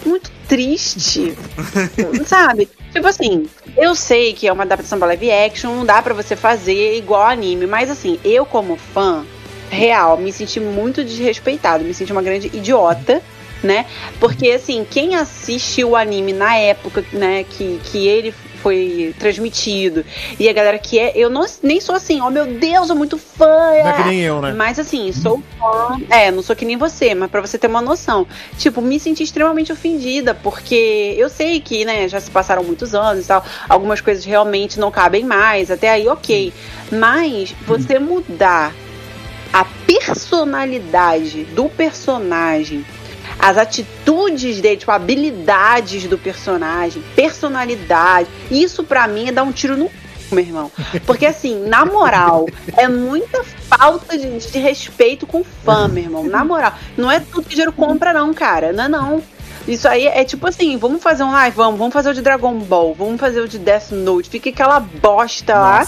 muito 0.03 0.31
triste. 0.47 1.37
sabe? 2.25 2.67
Tipo 2.91 3.07
assim, 3.07 3.45
eu 3.77 3.93
sei 3.93 4.33
que 4.33 4.47
é 4.47 4.51
uma 4.51 4.63
adaptação 4.63 4.97
pra 4.97 5.07
live 5.09 5.29
action, 5.31 5.75
não 5.75 5.85
dá 5.85 6.01
pra 6.01 6.15
você 6.15 6.35
fazer 6.35 6.97
igual 6.97 7.27
anime, 7.27 7.67
mas 7.67 7.91
assim, 7.91 8.19
eu 8.23 8.43
como 8.43 8.75
fã 8.75 9.23
real, 9.69 10.17
me 10.17 10.31
senti 10.31 10.59
muito 10.59 11.03
desrespeitado, 11.03 11.83
me 11.83 11.93
senti 11.93 12.11
uma 12.11 12.21
grande 12.23 12.47
idiota 12.47 13.21
né? 13.63 13.85
Porque, 14.19 14.51
assim, 14.51 14.85
quem 14.89 15.15
assiste 15.15 15.83
o 15.83 15.95
anime 15.95 16.33
na 16.33 16.55
época, 16.55 17.03
né, 17.11 17.43
que, 17.43 17.79
que 17.85 18.07
ele 18.07 18.33
foi 18.67 19.15
transmitido, 19.17 20.03
e 20.37 20.49
a 20.49 20.53
galera 20.53 20.77
que 20.77 20.99
é. 20.99 21.13
Eu 21.15 21.29
não, 21.29 21.45
nem 21.63 21.79
sou 21.79 21.95
assim, 21.95 22.19
ó, 22.19 22.29
meu 22.29 22.45
Deus, 22.45 22.75
eu 22.75 22.85
sou 22.87 22.95
muito 22.97 23.17
fã. 23.17 23.45
Não 23.47 23.89
é 23.89 23.93
que 23.93 24.03
nem 24.03 24.19
eu, 24.19 24.41
né? 24.41 24.51
Mas 24.51 24.77
assim, 24.77 25.13
sou 25.13 25.41
fã. 25.57 25.97
É, 26.09 26.29
não 26.31 26.43
sou 26.43 26.53
que 26.53 26.65
nem 26.65 26.75
você, 26.75 27.15
mas 27.15 27.31
pra 27.31 27.39
você 27.39 27.57
ter 27.57 27.67
uma 27.67 27.81
noção. 27.81 28.27
Tipo, 28.57 28.81
me 28.81 28.99
senti 28.99 29.23
extremamente 29.23 29.71
ofendida, 29.71 30.33
porque 30.33 31.15
eu 31.17 31.29
sei 31.29 31.61
que, 31.61 31.85
né, 31.85 32.09
já 32.09 32.19
se 32.19 32.29
passaram 32.29 32.61
muitos 32.61 32.93
anos 32.93 33.23
e 33.23 33.27
tal. 33.29 33.45
Algumas 33.69 34.01
coisas 34.01 34.25
realmente 34.25 34.77
não 34.77 34.91
cabem 34.91 35.23
mais, 35.23 35.71
até 35.71 35.89
aí, 35.89 36.05
ok. 36.09 36.51
Mas 36.91 37.55
você 37.65 37.99
mudar 37.99 38.73
a 39.53 39.63
personalidade 39.63 41.45
do 41.45 41.69
personagem, 41.69 42.85
as 43.39 43.57
atitudes 43.57 44.61
dele, 44.61 44.77
tipo, 44.77 44.91
habilidades 44.91 46.07
do 46.07 46.17
personagem, 46.17 47.03
personalidade, 47.15 48.29
isso 48.49 48.83
pra 48.83 49.07
mim 49.07 49.27
é 49.27 49.31
dar 49.31 49.43
um 49.43 49.51
tiro 49.51 49.77
no 49.77 49.91
meu 50.31 50.43
irmão. 50.43 50.71
Porque 51.05 51.25
assim, 51.25 51.67
na 51.67 51.85
moral, 51.85 52.47
é 52.75 52.87
muita 52.87 53.43
falta 53.43 54.17
de, 54.17 54.39
de 54.39 54.59
respeito 54.59 55.25
com 55.25 55.43
fã, 55.43 55.87
meu 55.87 56.03
irmão. 56.03 56.23
Na 56.23 56.43
moral, 56.43 56.73
não 56.97 57.11
é 57.11 57.19
tudo 57.19 57.43
que 57.43 57.49
dinheiro 57.49 57.71
compra, 57.71 58.13
não, 58.13 58.33
cara. 58.33 58.73
Não 58.73 58.83
é 58.83 58.87
não. 58.87 59.23
Isso 59.67 59.85
aí 59.87 60.07
é 60.07 60.23
tipo 60.23 60.47
assim, 60.47 60.77
vamos 60.77 61.03
fazer 61.03 61.23
um 61.23 61.31
live, 61.31 61.55
vamos, 61.57 61.77
vamos 61.77 61.93
fazer 61.93 62.09
o 62.09 62.13
de 62.13 62.21
Dragon 62.21 62.57
Ball, 62.57 62.93
vamos 62.93 63.19
fazer 63.19 63.41
o 63.41 63.47
de 63.49 63.59
Death 63.59 63.91
Note, 63.91 64.29
fica 64.29 64.49
aquela 64.49 64.79
bosta 64.79 65.53
lá. 65.55 65.85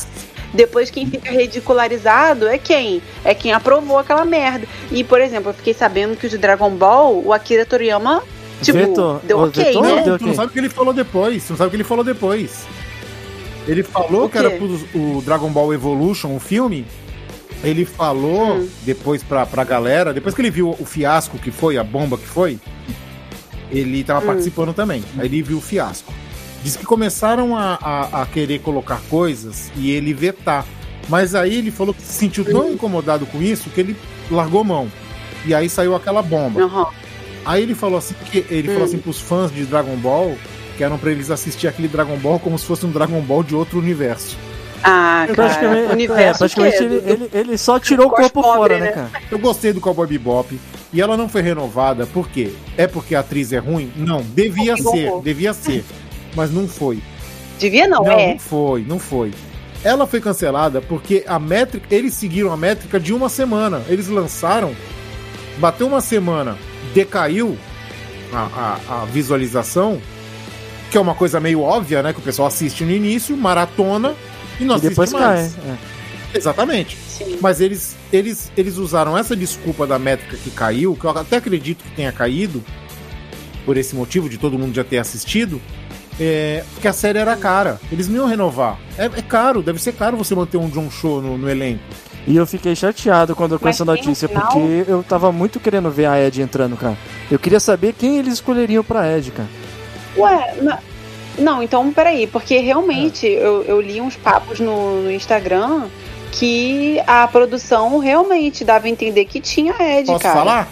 Depois 0.53 0.89
quem 0.89 1.05
fica 1.09 1.31
ridicularizado 1.31 2.47
é 2.47 2.57
quem? 2.57 3.01
É 3.23 3.33
quem 3.33 3.53
aprovou 3.53 3.97
aquela 3.99 4.25
merda. 4.25 4.67
E, 4.91 5.03
por 5.03 5.21
exemplo, 5.21 5.49
eu 5.49 5.53
fiquei 5.53 5.73
sabendo 5.73 6.15
que 6.17 6.25
o 6.25 6.29
de 6.29 6.37
Dragon 6.37 6.71
Ball, 6.71 7.21
o 7.23 7.31
Akira 7.33 7.65
Toriyama, 7.65 8.23
tipo, 8.61 8.77
Vetou. 8.79 9.21
deu 9.23 9.39
ok, 9.39 9.63
vetou? 9.63 9.81
né? 9.83 10.01
Deu 10.03 10.17
Tu 10.17 10.25
não 10.27 10.33
sabe 10.33 10.47
o 10.47 10.51
que 10.51 10.59
ele 10.59 10.69
falou 10.69 10.93
depois. 10.93 11.43
Tu 11.45 11.51
não 11.51 11.57
sabe 11.57 11.67
o 11.67 11.69
que 11.69 11.75
ele 11.77 11.83
falou 11.83 12.03
depois. 12.03 12.65
Ele 13.67 13.83
falou 13.83 14.27
que 14.27 14.37
era 14.37 14.49
pro, 14.49 14.65
o 14.95 15.21
Dragon 15.23 15.49
Ball 15.51 15.73
Evolution, 15.73 16.35
o 16.35 16.39
filme. 16.39 16.85
Ele 17.63 17.85
falou 17.85 18.55
Hum. 18.55 18.69
depois 18.83 19.21
pra, 19.21 19.45
pra 19.45 19.63
galera, 19.63 20.13
depois 20.13 20.33
que 20.33 20.41
ele 20.41 20.49
viu 20.49 20.75
o 20.79 20.85
fiasco 20.85 21.37
que 21.37 21.51
foi, 21.51 21.77
a 21.77 21.83
bomba 21.83 22.17
que 22.17 22.25
foi, 22.25 22.57
ele 23.69 24.03
tava 24.03 24.21
Hum. 24.23 24.27
participando 24.27 24.73
também. 24.73 25.03
Aí 25.17 25.25
ele 25.25 25.41
viu 25.43 25.57
o 25.57 25.61
fiasco. 25.61 26.11
Diz 26.63 26.75
que 26.75 26.85
começaram 26.85 27.55
a, 27.55 27.77
a, 27.81 28.21
a 28.21 28.25
querer 28.25 28.59
colocar 28.59 28.99
coisas 29.09 29.71
e 29.75 29.91
ele 29.91 30.13
vetar. 30.13 30.65
Mas 31.07 31.33
aí 31.33 31.55
ele 31.55 31.71
falou 31.71 31.93
que 31.93 32.01
se 32.01 32.13
sentiu 32.13 32.43
Hum. 32.43 32.51
tão 32.51 32.71
incomodado 32.73 33.25
com 33.25 33.41
isso 33.41 33.69
que 33.69 33.79
ele 33.79 33.95
largou 34.29 34.63
mão. 34.63 34.91
E 35.45 35.53
aí 35.53 35.69
saiu 35.69 35.95
aquela 35.95 36.21
bomba. 36.21 36.61
Aham. 36.61 36.87
Aí 37.45 37.63
ele 37.63 37.73
falou 37.73 37.97
assim 37.97 38.13
que 38.29 38.45
ele 38.49 38.67
falou 38.67 38.81
Hum. 38.81 38.85
assim 38.85 38.97
pros 38.97 39.19
fãs 39.19 39.51
de 39.51 39.65
Dragon 39.65 39.95
Ball 39.95 40.35
que 40.77 40.83
eram 40.83 40.97
pra 40.97 41.11
eles 41.11 41.29
assistir 41.29 41.67
aquele 41.67 41.87
Dragon 41.89 42.15
Ball 42.17 42.39
como 42.39 42.57
se 42.57 42.65
fosse 42.65 42.85
um 42.85 42.91
Dragon 42.91 43.19
Ball 43.21 43.43
de 43.43 43.53
outro 43.55 43.79
universo. 43.79 44.37
Ah, 44.81 45.23
cara, 45.27 45.33
Praticamente, 45.33 45.91
universo 45.91 46.35
é, 46.35 46.47
praticamente 46.47 46.77
que 46.77 46.83
é 46.83 46.85
ele, 46.85 46.95
ele, 47.05 47.29
ele 47.33 47.57
só 47.57 47.77
tirou 47.79 48.07
o 48.07 48.09
corpo 48.11 48.41
pobre, 48.41 48.57
fora, 48.57 48.79
né? 48.79 48.85
né, 48.85 48.91
cara? 48.93 49.09
Eu 49.29 49.37
gostei 49.39 49.73
do 49.73 49.81
Cowboy 49.81 50.07
Bebop 50.07 50.57
e 50.93 51.01
ela 51.01 51.17
não 51.17 51.27
foi 51.27 51.41
renovada, 51.41 52.05
por 52.07 52.29
quê? 52.29 52.53
É 52.77 52.87
porque 52.87 53.13
a 53.13 53.19
atriz 53.19 53.51
é 53.51 53.57
ruim? 53.57 53.91
Não, 53.97 54.21
devia 54.21 54.77
ser, 54.77 55.11
devia 55.21 55.51
ser, 55.53 55.83
mas 56.35 56.51
não 56.51 56.67
foi. 56.67 56.99
Devia 57.59 57.87
não, 57.87 58.03
Não, 58.03 58.11
é. 58.13 58.31
não 58.33 58.39
foi, 58.39 58.85
não 58.87 58.99
foi. 58.99 59.31
Ela 59.83 60.05
foi 60.07 60.19
cancelada 60.21 60.81
porque 60.81 61.23
a 61.27 61.39
métrica, 61.39 61.85
eles 61.93 62.13
seguiram 62.13 62.51
a 62.51 62.57
métrica 62.57 62.99
de 62.99 63.13
uma 63.13 63.29
semana. 63.29 63.81
Eles 63.87 64.07
lançaram, 64.07 64.73
bateu 65.57 65.87
uma 65.87 66.01
semana, 66.01 66.57
decaiu 66.93 67.57
a, 68.33 68.77
a- 68.89 69.01
a 69.01 69.05
visualização, 69.05 70.01
que 70.91 70.97
é 70.97 71.01
uma 71.01 71.15
coisa 71.15 71.39
meio 71.39 71.61
óbvia, 71.61 72.01
né? 72.03 72.11
Que 72.13 72.19
o 72.19 72.21
pessoal 72.23 72.47
assiste 72.47 72.83
no 72.83 72.91
início, 72.91 73.35
maratona 73.37 74.15
e 74.59 74.63
não 74.65 74.77
E 74.77 74.81
depois 74.81 75.13
assiste 75.13 75.25
mais. 75.27 75.53
cai. 75.55 75.63
é. 75.73 76.37
Exatamente. 76.37 76.95
Sim. 77.07 77.37
Mas 77.41 77.59
eles, 77.59 77.95
eles, 78.13 78.51
eles 78.55 78.77
usaram 78.77 79.17
essa 79.17 79.35
desculpa 79.35 79.87
da 79.87 79.97
métrica 79.97 80.37
que 80.37 80.51
caiu, 80.51 80.95
que 80.95 81.03
eu 81.05 81.09
até 81.09 81.37
acredito 81.37 81.83
que 81.83 81.91
tenha 81.91 82.11
caído, 82.11 82.63
por 83.65 83.77
esse 83.77 83.95
motivo 83.95 84.29
de 84.29 84.37
todo 84.37 84.57
mundo 84.57 84.75
já 84.75 84.83
ter 84.83 84.97
assistido, 84.99 85.59
é, 86.19 86.63
porque 86.73 86.87
a 86.87 86.93
série 86.93 87.17
era 87.19 87.35
cara. 87.35 87.79
Eles 87.91 88.07
não 88.07 88.17
iam 88.17 88.27
renovar. 88.27 88.77
É, 88.97 89.05
é 89.05 89.21
caro, 89.21 89.61
deve 89.61 89.81
ser 89.81 89.93
caro 89.93 90.17
você 90.17 90.35
manter 90.35 90.57
um 90.57 90.69
John 90.69 90.89
Show 90.91 91.21
no, 91.21 91.37
no 91.37 91.49
elenco. 91.49 91.81
E 92.27 92.35
eu 92.35 92.45
fiquei 92.45 92.75
chateado 92.75 93.35
quando 93.35 93.53
eu 93.53 93.59
com 93.59 93.67
essa 93.67 93.83
notícia, 93.85 94.27
final? 94.27 94.43
porque 94.51 94.83
eu 94.87 95.01
tava 95.03 95.31
muito 95.31 95.59
querendo 95.59 95.89
ver 95.89 96.05
a 96.05 96.21
Ed 96.21 96.41
entrando, 96.41 96.75
cara. 96.77 96.97
Eu 97.31 97.39
queria 97.39 97.59
saber 97.59 97.93
quem 97.97 98.17
eles 98.17 98.33
escolheriam 98.35 98.83
pra 98.83 99.17
Ed, 99.17 99.31
cara. 99.31 99.49
Ué, 100.17 100.55
na- 100.61 100.79
não, 101.37 101.63
então 101.63 101.91
peraí, 101.93 102.27
porque 102.27 102.57
realmente 102.59 103.25
É. 103.25 103.39
eu, 103.45 103.63
eu 103.63 103.79
li 103.81 104.01
uns 104.01 104.15
papos 104.17 104.59
no, 104.59 105.03
no 105.03 105.11
Instagram 105.11 105.87
que 106.33 107.01
a 107.07 107.27
produção 107.27 107.97
realmente 107.97 108.63
dava 108.65 108.85
a 108.87 108.89
entender 108.89 109.25
que 109.25 109.39
tinha 109.39 109.73
Ed, 109.79 110.07
Posso 110.07 110.19
cara. 110.19 110.35
falar? 110.35 110.67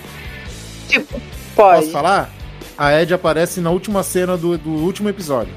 Tipo, 0.88 1.20
pode. 1.56 1.80
Posso 1.82 1.92
falar? 1.92 2.30
A 2.78 3.02
Ed 3.02 3.14
aparece 3.14 3.60
na 3.60 3.70
última 3.72 4.04
cena 4.04 4.38
do, 4.38 4.58
do 4.58 4.70
último 4.70 5.10
episódio. 5.10 5.54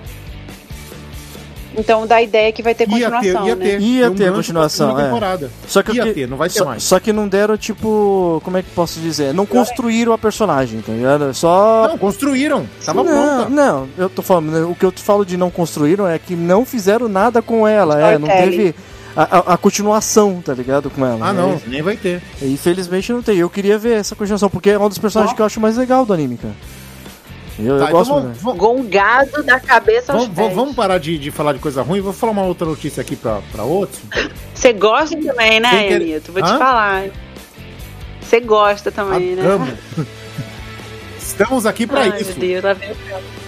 Então 1.76 2.04
dá 2.04 2.16
a 2.16 2.22
ideia 2.22 2.50
que 2.52 2.62
vai 2.64 2.74
ter 2.74 2.88
Ia 2.88 2.96
ter, 2.98 3.10
continuação, 3.10 3.46
ia 3.46 3.54
né? 3.56 3.64
ter. 3.64 3.80
Ia 3.80 4.10
um 4.10 4.14
ter 4.14 4.24
gancho 4.24 4.34
continuação, 4.36 4.98
é. 4.98 5.04
temporada. 5.04 5.50
Só 5.68 5.82
que, 5.84 5.92
Ia 5.92 6.02
que- 6.02 6.12
ter, 6.14 6.28
não 6.28 6.36
vai 6.36 6.48
ter 6.48 6.58
só, 6.58 6.64
mais. 6.64 6.82
só 6.82 6.98
que 6.98 7.12
não 7.12 7.28
deram, 7.28 7.56
tipo. 7.56 8.40
Como 8.44 8.56
é 8.56 8.62
que 8.62 8.70
posso 8.70 8.98
dizer? 8.98 9.32
Não 9.32 9.46
construíram 9.46 10.12
a 10.12 10.18
personagem, 10.18 10.80
tá 10.80 10.92
ligado? 10.92 11.32
Só. 11.32 11.86
Não, 11.88 11.96
construíram. 11.98 12.66
Tava 12.84 13.04
não, 13.04 13.12
pronta. 13.44 13.48
não, 13.50 13.88
eu 13.96 14.10
tô 14.10 14.20
falando, 14.20 14.50
né, 14.50 14.60
o 14.62 14.74
que 14.74 14.84
eu 14.84 14.92
falo 14.96 15.24
de 15.24 15.36
não 15.36 15.48
construíram 15.48 16.08
é 16.08 16.18
que 16.18 16.34
não 16.34 16.64
fizeram 16.64 17.08
nada 17.08 17.40
com 17.40 17.66
ela, 17.68 18.00
é, 18.00 18.18
não 18.18 18.26
teve 18.26 18.74
a, 19.14 19.22
a- 19.38 19.54
a 19.54 19.56
continuação, 19.56 20.42
tá 20.44 20.52
ligado, 20.52 20.90
com 20.90 21.06
ela. 21.06 21.28
Ah, 21.28 21.32
não, 21.32 21.50
É, 21.52 21.60
nem 21.68 21.82
vai 21.82 21.96
ter. 21.96 22.20
infelizmente 22.42 23.12
não 23.12 23.22
tem. 23.22 23.38
Eu 23.38 23.48
queria 23.48 23.78
ver 23.78 23.92
essa 23.96 24.16
continuação, 24.16 24.50
porque 24.50 24.70
é 24.70 24.78
um 24.78 24.88
dos 24.88 24.98
personagens 24.98 25.36
que 25.36 25.40
eu 25.40 25.46
acho 25.46 25.60
mais 25.60 25.76
legal 25.76 26.04
do 26.04 26.12
anime, 26.12 26.36
cara. 26.36 26.54
Eu, 27.64 27.76
eu 27.76 27.84
Tá, 27.84 27.90
gosto 27.90 28.10
então 28.10 28.22
vamos, 28.22 28.38
vamos, 28.42 28.58
Gongado 28.58 29.42
da 29.42 29.60
cabeça 29.60 30.12
aos 30.12 30.22
vamos, 30.22 30.34
vamos- 30.36 30.48
pés. 30.50 30.54
vamos 30.56 30.74
parar 30.76 30.98
de, 30.98 31.18
de 31.18 31.30
falar 31.30 31.52
de 31.52 31.58
coisa 31.58 31.82
ruim. 31.82 32.00
Vou 32.00 32.12
falar 32.12 32.32
uma 32.32 32.42
outra 32.44 32.66
notícia 32.66 33.00
aqui 33.00 33.14
pra, 33.16 33.40
pra 33.52 33.62
outros. 33.64 34.00
Você 34.54 34.72
gosta 34.72 35.16
também, 35.16 35.60
né, 35.60 35.84
querer- 35.88 36.02
Emito? 36.10 36.32
Vou 36.32 36.42
Hã? 36.42 36.52
te 36.52 36.58
falar. 36.58 37.04
Você 38.20 38.40
gosta 38.40 38.90
também, 38.92 39.34
né? 39.34 39.42
Amo. 39.46 39.66
Estamos 41.18 41.64
aqui 41.66 41.86
pra 41.86 42.00
Ai, 42.02 42.20
isso. 42.20 42.38
meu 42.38 42.60
Deus, 42.60 42.62
cara. 42.62 42.78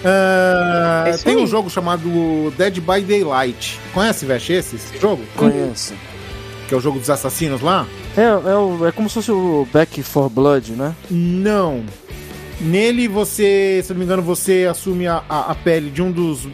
Ah, 0.05 1.03
É 1.07 1.11
isso 1.11 1.23
tem 1.23 1.35
um 1.37 1.41
aí. 1.41 1.47
jogo 1.47 1.69
chamado 1.69 2.51
Dead 2.57 2.79
by 2.79 3.01
Daylight. 3.01 3.79
Conhece, 3.93 4.25
Vesh, 4.25 4.49
esse, 4.49 4.75
esse 4.75 4.97
jogo? 4.99 5.21
Conheço. 5.35 5.93
Que 6.67 6.73
é 6.73 6.77
o 6.77 6.79
jogo 6.79 6.97
dos 6.99 7.09
assassinos 7.09 7.61
lá? 7.61 7.85
É, 8.17 8.21
é, 8.21 8.87
é 8.87 8.91
como 8.91 9.07
se 9.09 9.15
fosse 9.15 9.31
o 9.31 9.67
Back 9.71 10.01
for 10.01 10.29
Blood, 10.29 10.71
né? 10.73 10.93
Não. 11.09 11.83
Nele 12.63 13.07
você, 13.07 13.81
se 13.83 13.91
não 13.91 13.99
me 13.99 14.05
engano, 14.05 14.21
você 14.21 14.67
assume 14.69 15.07
a, 15.07 15.23
a, 15.27 15.51
a 15.51 15.55
pele 15.55 15.89
de 15.89 16.01
um 16.01 16.11
dos, 16.11 16.47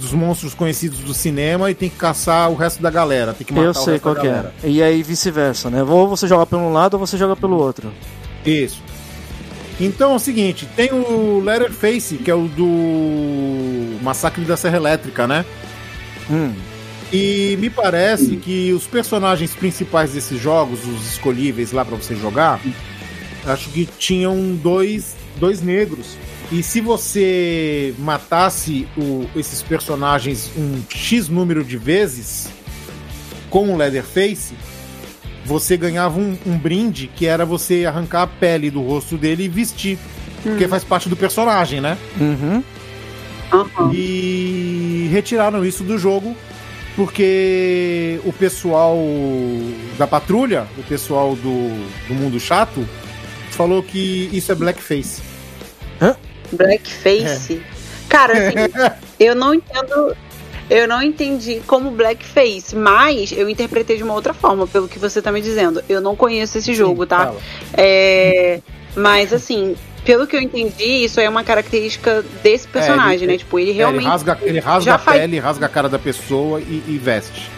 dos 0.00 0.12
monstros 0.12 0.54
conhecidos 0.54 0.98
do 1.00 1.14
cinema 1.14 1.70
e 1.70 1.74
tem 1.74 1.88
que 1.88 1.96
caçar 1.96 2.50
o 2.50 2.54
resto 2.54 2.82
da 2.82 2.90
galera. 2.90 3.32
Tem 3.32 3.46
que 3.46 3.52
matar 3.52 3.66
Eu 3.66 3.70
o 3.70 3.74
sei 3.74 3.98
qual 3.98 4.16
que 4.16 4.26
é. 4.26 4.50
E 4.64 4.82
aí 4.82 5.02
vice-versa, 5.02 5.70
né? 5.70 5.82
Ou 5.82 6.08
você 6.08 6.26
joga 6.26 6.44
pelo 6.46 6.62
um 6.62 6.72
lado 6.72 6.94
ou 6.94 7.00
você 7.00 7.16
joga 7.16 7.36
pelo 7.36 7.56
outro. 7.56 7.92
Isso. 8.44 8.82
Então 9.80 10.12
é 10.12 10.16
o 10.16 10.18
seguinte, 10.18 10.66
tem 10.74 10.90
o 10.90 11.40
Letterface, 11.44 12.16
que 12.16 12.30
é 12.30 12.34
o 12.34 12.48
do 12.48 14.02
Massacre 14.02 14.44
da 14.44 14.56
Serra 14.56 14.76
Elétrica, 14.76 15.26
né? 15.26 15.44
Hum. 16.30 16.52
E 17.12 17.56
me 17.60 17.70
parece 17.70 18.36
que 18.36 18.72
os 18.72 18.86
personagens 18.86 19.54
principais 19.54 20.12
desses 20.12 20.40
jogos, 20.40 20.80
os 20.86 21.06
escolhíveis 21.12 21.72
lá 21.72 21.84
pra 21.84 21.96
você 21.96 22.16
jogar, 22.16 22.60
acho 23.46 23.68
que 23.70 23.86
tinham 23.98 24.56
dois, 24.56 25.14
dois 25.38 25.60
negros. 25.62 26.16
E 26.50 26.62
se 26.62 26.80
você 26.80 27.94
matasse 27.98 28.86
o- 28.96 29.26
esses 29.36 29.62
personagens 29.62 30.50
um 30.56 30.80
X 30.88 31.28
número 31.28 31.64
de 31.64 31.76
vezes 31.76 32.48
com 33.50 33.72
o 33.72 33.76
Leatherface, 33.76 34.54
você 35.44 35.76
ganhava 35.76 36.18
um, 36.18 36.36
um 36.46 36.56
brinde 36.58 37.08
que 37.14 37.26
era 37.26 37.44
você 37.44 37.84
arrancar 37.84 38.22
a 38.22 38.26
pele 38.26 38.70
do 38.70 38.80
rosto 38.82 39.16
dele 39.16 39.44
e 39.44 39.48
vestir. 39.48 39.98
Porque 40.42 40.68
faz 40.68 40.84
parte 40.84 41.08
do 41.08 41.16
personagem, 41.16 41.80
né? 41.80 41.96
Uhum. 42.20 42.62
Aham. 43.52 43.90
E 43.92 45.08
retiraram 45.10 45.64
isso 45.64 45.82
do 45.84 45.98
jogo 45.98 46.36
porque 46.94 48.20
o 48.24 48.32
pessoal 48.32 48.96
da 49.98 50.06
patrulha, 50.06 50.66
o 50.78 50.82
pessoal 50.82 51.36
do, 51.36 51.68
do 52.08 52.14
mundo 52.14 52.40
chato, 52.40 52.86
falou 53.56 53.82
que 53.82 54.28
isso 54.32 54.52
é 54.52 54.54
blackface. 54.54 55.22
Blackface. 56.52 57.60
Cara, 58.08 58.32
assim, 58.34 58.54
eu 59.18 59.34
não 59.34 59.54
entendo. 59.54 60.16
Eu 60.68 60.88
não 60.88 61.00
entendi 61.00 61.60
como 61.66 61.92
blackface, 61.92 62.74
mas 62.74 63.30
eu 63.30 63.48
interpretei 63.48 63.96
de 63.96 64.02
uma 64.02 64.14
outra 64.14 64.34
forma, 64.34 64.66
pelo 64.66 64.88
que 64.88 64.98
você 64.98 65.22
tá 65.22 65.30
me 65.30 65.40
dizendo. 65.40 65.82
Eu 65.88 66.00
não 66.00 66.16
conheço 66.16 66.58
esse 66.58 66.74
jogo, 66.74 67.02
Sim, 67.04 67.08
tá? 67.08 67.32
É, 67.72 68.60
mas 68.96 69.32
assim, 69.32 69.76
pelo 70.04 70.26
que 70.26 70.34
eu 70.34 70.40
entendi, 70.40 71.04
isso 71.04 71.20
aí 71.20 71.26
é 71.26 71.28
uma 71.28 71.44
característica 71.44 72.24
desse 72.42 72.66
personagem, 72.66 73.24
ele- 73.24 73.32
né? 73.34 73.38
Tipo, 73.38 73.60
ele 73.60 73.70
É, 73.70 73.74
realmente. 73.74 74.02
ele 74.02 74.10
rasga, 74.10 74.38
ele 74.42 74.58
rasga 74.58 74.94
a 74.94 74.98
faz- 74.98 75.20
pele, 75.20 75.38
rasga 75.38 75.66
a 75.66 75.68
cara 75.68 75.88
da 75.88 76.00
pessoa 76.00 76.60
e, 76.60 76.82
e 76.88 76.98
veste. 77.00 77.48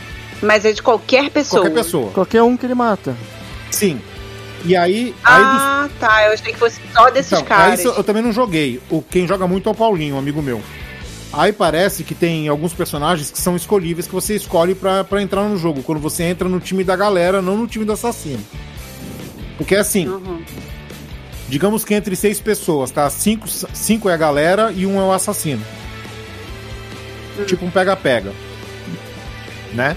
Mas 0.42 0.66
é 0.66 0.72
de 0.72 0.82
qualquer 0.82 1.30
pessoa. 1.30 1.62
Qualquer 1.62 1.74
pessoa. 1.82 2.10
Qualquer 2.12 2.42
um 2.42 2.58
que 2.58 2.66
ele 2.66 2.74
mata. 2.74 3.16
Sim. 3.70 4.00
E 4.64 4.76
aí. 4.76 5.14
aí 5.24 5.42
dos- 5.44 5.62
Ah, 5.62 5.88
tá. 6.00 6.24
Eu 6.26 6.32
achei 6.32 6.52
que 6.52 6.58
fosse 6.58 6.80
só 6.92 7.08
desses 7.10 7.32
Então, 7.32 7.44
caras. 7.44 7.72
aí 7.80 7.86
isso 7.86 7.88
eu 7.96 8.04
também 8.04 8.22
não 8.22 8.32
joguei. 8.32 8.80
O, 8.90 9.00
quem 9.02 9.26
joga 9.26 9.46
muito 9.46 9.68
é 9.68 9.72
o 9.72 9.74
Paulinho, 9.74 10.16
um 10.16 10.18
amigo 10.18 10.42
meu. 10.42 10.60
Aí 11.32 11.52
parece 11.52 12.04
que 12.04 12.14
tem 12.14 12.48
alguns 12.48 12.72
personagens 12.72 13.30
que 13.30 13.38
são 13.40 13.54
escolhíveis 13.54 14.06
que 14.06 14.14
você 14.14 14.34
escolhe 14.34 14.74
pra, 14.74 15.04
pra 15.04 15.20
entrar 15.22 15.42
no 15.44 15.56
jogo. 15.58 15.82
Quando 15.82 16.00
você 16.00 16.24
entra 16.24 16.48
no 16.48 16.58
time 16.58 16.82
da 16.82 16.96
galera, 16.96 17.40
não 17.42 17.56
no 17.56 17.66
time 17.66 17.84
do 17.84 17.92
assassino. 17.92 18.40
Porque 19.58 19.76
assim, 19.76 20.08
Uhum. 20.08 20.42
digamos 21.48 21.84
que 21.84 21.92
entre 21.94 22.16
seis 22.16 22.40
pessoas, 22.40 22.90
tá? 22.90 23.08
Cinco, 23.10 23.46
cinco 23.48 24.08
é 24.08 24.14
a 24.14 24.16
galera 24.16 24.72
e 24.74 24.86
um 24.86 24.98
é 24.98 25.04
o 25.04 25.12
assassino. 25.12 25.62
Tipo 27.46 27.66
um 27.66 27.70
pega-pega. 27.70 28.32
Né? 29.74 29.96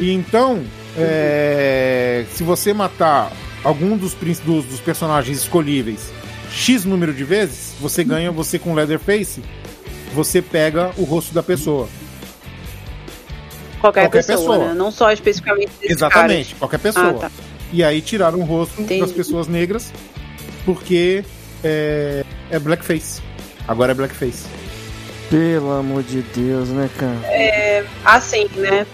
E 0.00 0.10
então, 0.12 0.62
é, 0.96 2.24
se 2.32 2.42
você 2.42 2.72
matar 2.72 3.30
algum 3.64 3.96
dos, 3.96 4.14
dos, 4.14 4.64
dos 4.64 4.80
personagens 4.80 5.38
escolhíveis 5.38 6.10
X 6.52 6.84
número 6.84 7.14
de 7.14 7.24
vezes, 7.24 7.74
você 7.80 8.04
ganha, 8.04 8.30
você 8.30 8.58
com 8.58 8.74
Leatherface, 8.74 9.42
você 10.14 10.42
pega 10.42 10.92
o 10.98 11.04
rosto 11.04 11.32
da 11.32 11.42
pessoa. 11.42 11.88
Qualquer, 13.80 14.02
qualquer 14.02 14.24
pessoa, 14.24 14.36
pessoa. 14.38 14.68
né? 14.68 14.74
Não 14.74 14.90
só 14.90 15.10
especificamente 15.10 15.70
desses 15.80 15.96
Exatamente, 15.96 16.54
qualquer 16.54 16.78
pessoa. 16.78 17.08
Ah, 17.08 17.20
tá. 17.20 17.30
E 17.72 17.82
aí 17.82 18.00
tiraram 18.00 18.38
o 18.38 18.44
rosto 18.44 18.80
Entendi. 18.80 19.00
das 19.00 19.12
pessoas 19.12 19.48
negras 19.48 19.92
porque 20.64 21.24
é, 21.64 22.24
é 22.50 22.58
blackface. 22.58 23.22
Agora 23.66 23.92
é 23.92 23.94
blackface. 23.94 24.46
Pelo 25.30 25.72
amor 25.72 26.02
de 26.02 26.20
Deus, 26.20 26.68
né, 26.68 26.90
cara? 26.98 27.86
Assim, 28.04 28.46
né? 28.56 28.86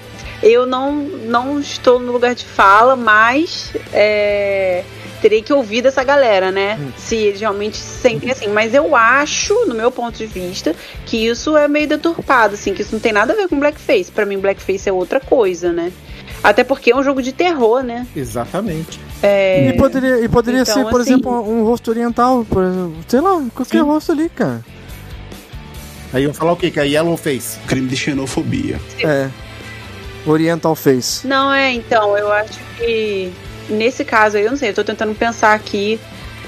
Eu 0.42 0.66
não, 0.66 0.92
não 0.94 1.58
estou 1.58 1.98
no 1.98 2.12
lugar 2.12 2.34
de 2.34 2.44
fala, 2.44 2.94
mas 2.94 3.72
é, 3.92 4.84
terei 5.20 5.42
que 5.42 5.52
ouvir 5.52 5.82
dessa 5.82 6.04
galera, 6.04 6.52
né? 6.52 6.78
Hum. 6.80 6.92
Se 6.96 7.16
eles 7.16 7.40
realmente 7.40 7.76
se 7.76 8.00
sentem 8.00 8.30
assim. 8.30 8.46
Mas 8.48 8.72
eu 8.72 8.94
acho, 8.94 9.66
no 9.66 9.74
meu 9.74 9.90
ponto 9.90 10.16
de 10.16 10.26
vista, 10.26 10.74
que 11.06 11.16
isso 11.26 11.56
é 11.56 11.66
meio 11.66 11.88
deturpado, 11.88 12.54
assim, 12.54 12.72
que 12.72 12.82
isso 12.82 12.92
não 12.92 13.00
tem 13.00 13.12
nada 13.12 13.32
a 13.32 13.36
ver 13.36 13.48
com 13.48 13.58
blackface. 13.58 14.12
Pra 14.12 14.24
mim, 14.24 14.38
blackface 14.38 14.88
é 14.88 14.92
outra 14.92 15.18
coisa, 15.18 15.72
né? 15.72 15.92
Até 16.42 16.62
porque 16.62 16.92
é 16.92 16.96
um 16.96 17.02
jogo 17.02 17.20
de 17.20 17.32
terror, 17.32 17.82
né? 17.82 18.06
Exatamente. 18.14 19.00
E 19.20 19.72
poderia, 19.76 20.20
e 20.24 20.28
poderia 20.28 20.60
Então, 20.60 20.72
ser, 20.74 20.84
por 20.88 21.00
assim- 21.00 21.14
exemplo, 21.14 21.32
um 21.50 21.64
rosto 21.64 21.90
oriental, 21.90 22.46
por 22.48 22.62
exemplo, 22.62 22.94
sei 23.08 23.20
lá, 23.20 23.42
qualquer 23.52 23.78
Sim. 23.78 23.84
rosto 23.84 24.12
ali, 24.12 24.28
cara. 24.28 24.64
Aí 26.12 26.22
iam 26.22 26.32
falar 26.32 26.52
o 26.52 26.56
quê? 26.56 26.70
Que 26.70 26.78
é 26.78 26.86
Yellowface. 26.86 27.58
Crime 27.66 27.88
de 27.88 27.96
xenofobia. 27.96 28.80
É. 29.02 29.28
Oriental 30.30 30.74
Face. 30.74 31.26
Não, 31.26 31.52
é, 31.52 31.72
então, 31.72 32.16
eu 32.16 32.30
acho 32.32 32.58
que 32.76 33.32
nesse 33.68 34.04
caso 34.04 34.36
aí, 34.36 34.44
eu 34.44 34.50
não 34.50 34.56
sei, 34.58 34.70
eu 34.70 34.74
tô 34.74 34.84
tentando 34.84 35.14
pensar 35.14 35.54
aqui 35.54 35.98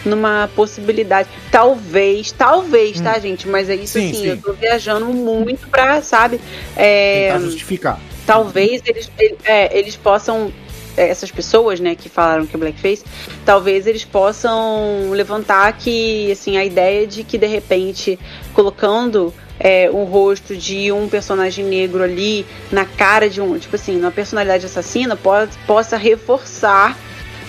numa 0.04 0.48
possibilidade. 0.56 1.28
Talvez, 1.50 2.32
talvez, 2.32 3.00
tá, 3.00 3.18
gente? 3.18 3.46
Mas 3.48 3.68
é 3.68 3.74
isso 3.74 3.98
Sim, 3.98 4.10
assim, 4.10 4.20
sim. 4.20 4.26
eu 4.28 4.36
tô 4.40 4.52
viajando 4.54 5.06
muito 5.06 5.68
pra, 5.68 6.00
sabe? 6.02 6.40
É, 6.76 7.28
Tentar 7.32 7.44
justificar. 7.44 8.00
talvez 8.26 8.80
eles, 8.86 9.10
ele- 9.18 9.36
é, 9.44 9.78
eles 9.78 9.96
possam. 9.96 10.50
é, 10.96 11.08
Essas 11.08 11.30
pessoas, 11.30 11.80
né, 11.80 11.94
que 11.94 12.08
falaram 12.08 12.46
que 12.46 12.56
é 12.56 12.58
blackface, 12.58 13.04
talvez 13.44 13.86
eles 13.86 14.04
possam 14.04 15.10
levantar 15.10 15.70
que, 15.74 16.32
assim, 16.32 16.56
a 16.56 16.64
ideia 16.64 17.06
de 17.06 17.22
que 17.22 17.36
de 17.38 17.46
repente 17.46 18.18
colocando 18.54 19.32
é, 19.60 19.90
um 19.92 20.04
rosto 20.04 20.56
de 20.56 20.90
um 20.90 21.06
personagem 21.06 21.64
negro 21.64 22.02
ali 22.02 22.46
na 22.72 22.86
cara 22.86 23.28
de 23.28 23.40
um, 23.42 23.58
tipo 23.58 23.76
assim, 23.76 24.00
uma 24.00 24.10
personalidade 24.10 24.64
assassina 24.64 25.14
pode, 25.16 25.56
possa 25.66 25.98
reforçar 25.98 26.96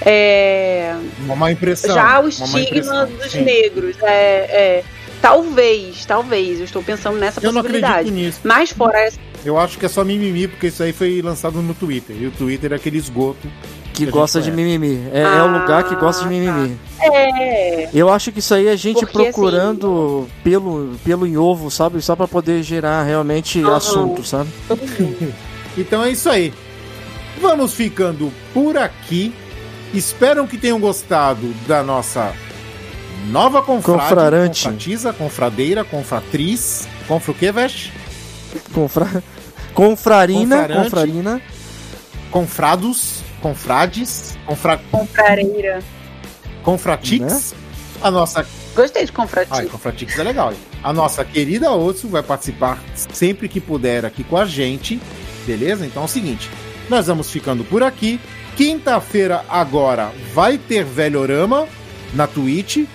é, 0.06 0.96
Uma 1.20 1.36
má 1.36 1.52
impressão. 1.52 1.94
já 1.94 2.20
o 2.20 2.28
estigma 2.28 3.06
dos 3.06 3.32
Sim. 3.32 3.44
negros. 3.44 3.96
É, 4.02 4.10
é, 4.10 4.84
talvez, 5.22 6.06
talvez, 6.06 6.60
eu 6.60 6.66
estou 6.66 6.84
pensando 6.84 7.18
nessa 7.18 7.40
Eu 7.40 7.52
não 7.52 7.62
possibilidade. 7.62 7.94
acredito 8.10 8.14
nisso. 8.16 8.40
Mas 8.44 8.72
fora 8.72 9.00
essa 9.00 9.20
Eu 9.46 9.58
acho 9.60 9.78
que 9.78 9.86
é 9.86 9.90
só 9.90 10.04
mimimi, 10.04 10.48
porque 10.48 10.68
isso 10.68 10.82
aí 10.82 10.92
foi 10.92 11.22
lançado 11.22 11.62
no 11.62 11.74
Twitter. 11.74 12.16
E 12.20 12.28
o 12.28 12.32
Twitter 12.32 12.74
é 12.74 12.76
aquele 12.76 12.98
esgoto. 12.98 13.48
Que 13.94 14.06
gosta 14.06 14.42
de 14.42 14.52
mimimi. 14.52 15.08
É, 15.14 15.22
é 15.38 15.44
o 15.44 15.48
lugar 15.60 15.84
que 15.84 15.96
gosta 15.96 16.22
de 16.24 16.28
Ah, 16.28 16.32
mimimi. 16.32 16.78
É. 17.02 17.90
Eu 17.94 18.12
acho 18.12 18.32
que 18.32 18.40
isso 18.40 18.54
aí 18.54 18.68
é 18.68 18.78
gente 18.78 19.02
Porque, 19.06 19.18
assim, 19.22 19.24
procurando 19.32 20.28
pelo, 20.44 20.96
pelo 21.04 21.28
em 21.28 21.38
ovo, 21.38 21.70
sabe? 21.70 22.02
Só 22.02 22.16
pra 22.16 22.28
poder 22.28 22.64
gerar 22.64 23.04
realmente 23.04 23.62
Aham. 23.62 23.76
assunto, 23.76 24.24
sabe? 24.24 24.50
Então 25.78 26.04
é 26.04 26.10
isso 26.12 26.30
aí. 26.30 26.54
Vamos 27.42 27.74
ficando 27.74 28.30
por 28.54 28.78
aqui. 28.78 29.34
Espero 29.94 30.46
que 30.46 30.58
tenham 30.58 30.80
gostado 30.80 31.48
da 31.66 31.82
nossa 31.82 32.34
Nova 33.30 33.62
confrade, 33.62 34.00
Confrarante. 34.10 34.64
confratiza, 34.66 35.14
confradeira, 35.14 35.84
confratriz, 35.86 36.88
confra 37.08 37.32
o 37.32 37.36
quê, 37.36 37.52
Veste? 37.52 37.94
Confra... 38.74 39.24
Confrarina, 39.74 40.58
Confrarante. 40.58 40.84
confrarina. 40.90 41.42
Confrados, 42.30 43.21
confrades, 43.42 44.38
confra... 44.46 44.80
Comprareira. 44.92 45.84
confratix. 46.64 47.54
A 48.02 48.10
nossa 48.10 48.46
Gostei 48.74 49.06
de 49.06 49.12
confratir. 49.12 49.54
Ai, 49.54 49.66
Confratix 49.66 50.18
é 50.18 50.24
legal. 50.24 50.52
hein? 50.52 50.58
A 50.82 50.94
nossa 50.94 51.26
querida 51.26 51.72
Otsu 51.72 52.08
vai 52.08 52.24
participar 52.24 52.82
sempre 52.96 53.50
que 53.50 53.60
puder 53.60 54.06
aqui 54.06 54.24
com 54.24 54.38
a 54.38 54.46
gente, 54.46 55.00
beleza? 55.46 55.86
Então 55.86 56.04
é 56.04 56.06
o 56.06 56.10
seguinte, 56.10 56.50
nós 56.90 57.08
vamos 57.08 57.30
ficando 57.30 57.64
por 57.64 57.84
aqui. 57.84 58.20
Quinta-feira 58.56 59.44
agora 59.50 60.12
vai 60.34 60.58
ter 60.58 60.84
Velhorama 60.84 61.68
na 62.14 62.28
Twitch, 62.28 62.86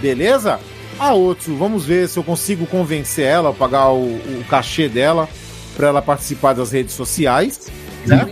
beleza? 0.00 0.60
A 0.98 1.14
Otsu, 1.14 1.56
vamos 1.56 1.84
ver 1.84 2.08
se 2.08 2.18
eu 2.18 2.24
consigo 2.24 2.66
convencer 2.66 3.24
ela 3.24 3.50
a 3.50 3.52
pagar 3.52 3.90
o, 3.90 4.04
o 4.16 4.44
cachê 4.48 4.88
dela 4.88 5.28
para 5.76 5.88
ela 5.88 6.02
participar 6.02 6.54
das 6.54 6.72
redes 6.72 6.92
sociais, 6.94 7.68
né? 8.06 8.28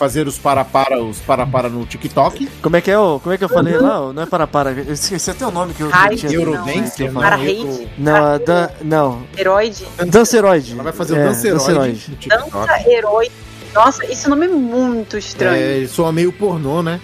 Fazer 0.00 0.26
os 0.26 0.38
para-para, 0.38 0.98
os 0.98 1.18
para-para 1.18 1.68
no 1.68 1.84
TikTok. 1.84 2.48
Como 2.62 2.74
é 2.74 2.80
que 2.80 2.90
é, 2.90 2.98
ô? 2.98 3.20
Como 3.20 3.34
é 3.34 3.36
que 3.36 3.44
eu 3.44 3.50
falei 3.50 3.76
lá? 3.76 4.10
Não 4.10 4.22
é 4.22 4.24
para 4.24 4.46
para. 4.46 4.70
Eu 4.70 4.94
esqueci 4.94 5.30
até 5.30 5.46
o 5.46 5.50
nome 5.50 5.74
que 5.74 5.82
eu 5.82 5.90
Ai, 5.92 6.16
tinha. 6.16 6.32
Eurodance, 6.32 7.02
eu 7.04 7.12
não, 7.12 7.20
Para 7.20 7.36
falei. 7.36 7.60
hate. 7.60 7.88
Não, 7.98 8.24
a 8.24 8.38
dan... 8.38 8.70
não. 8.80 9.22
Heroide. 9.36 9.86
Danceroide. 10.06 10.72
Ela 10.72 10.84
vai 10.84 10.92
fazer 10.94 11.12
o 11.12 11.16
É, 11.18 11.24
danceroide. 11.24 12.16
Dança 12.26 12.90
herói. 12.90 13.30
Nossa, 13.74 14.06
esse 14.06 14.26
nome 14.26 14.46
é 14.46 14.48
muito 14.48 15.18
estranho. 15.18 15.62
É, 15.62 15.76
ele 15.76 15.88
soa 15.88 16.10
meio 16.10 16.32
pornô, 16.32 16.82
né? 16.82 16.98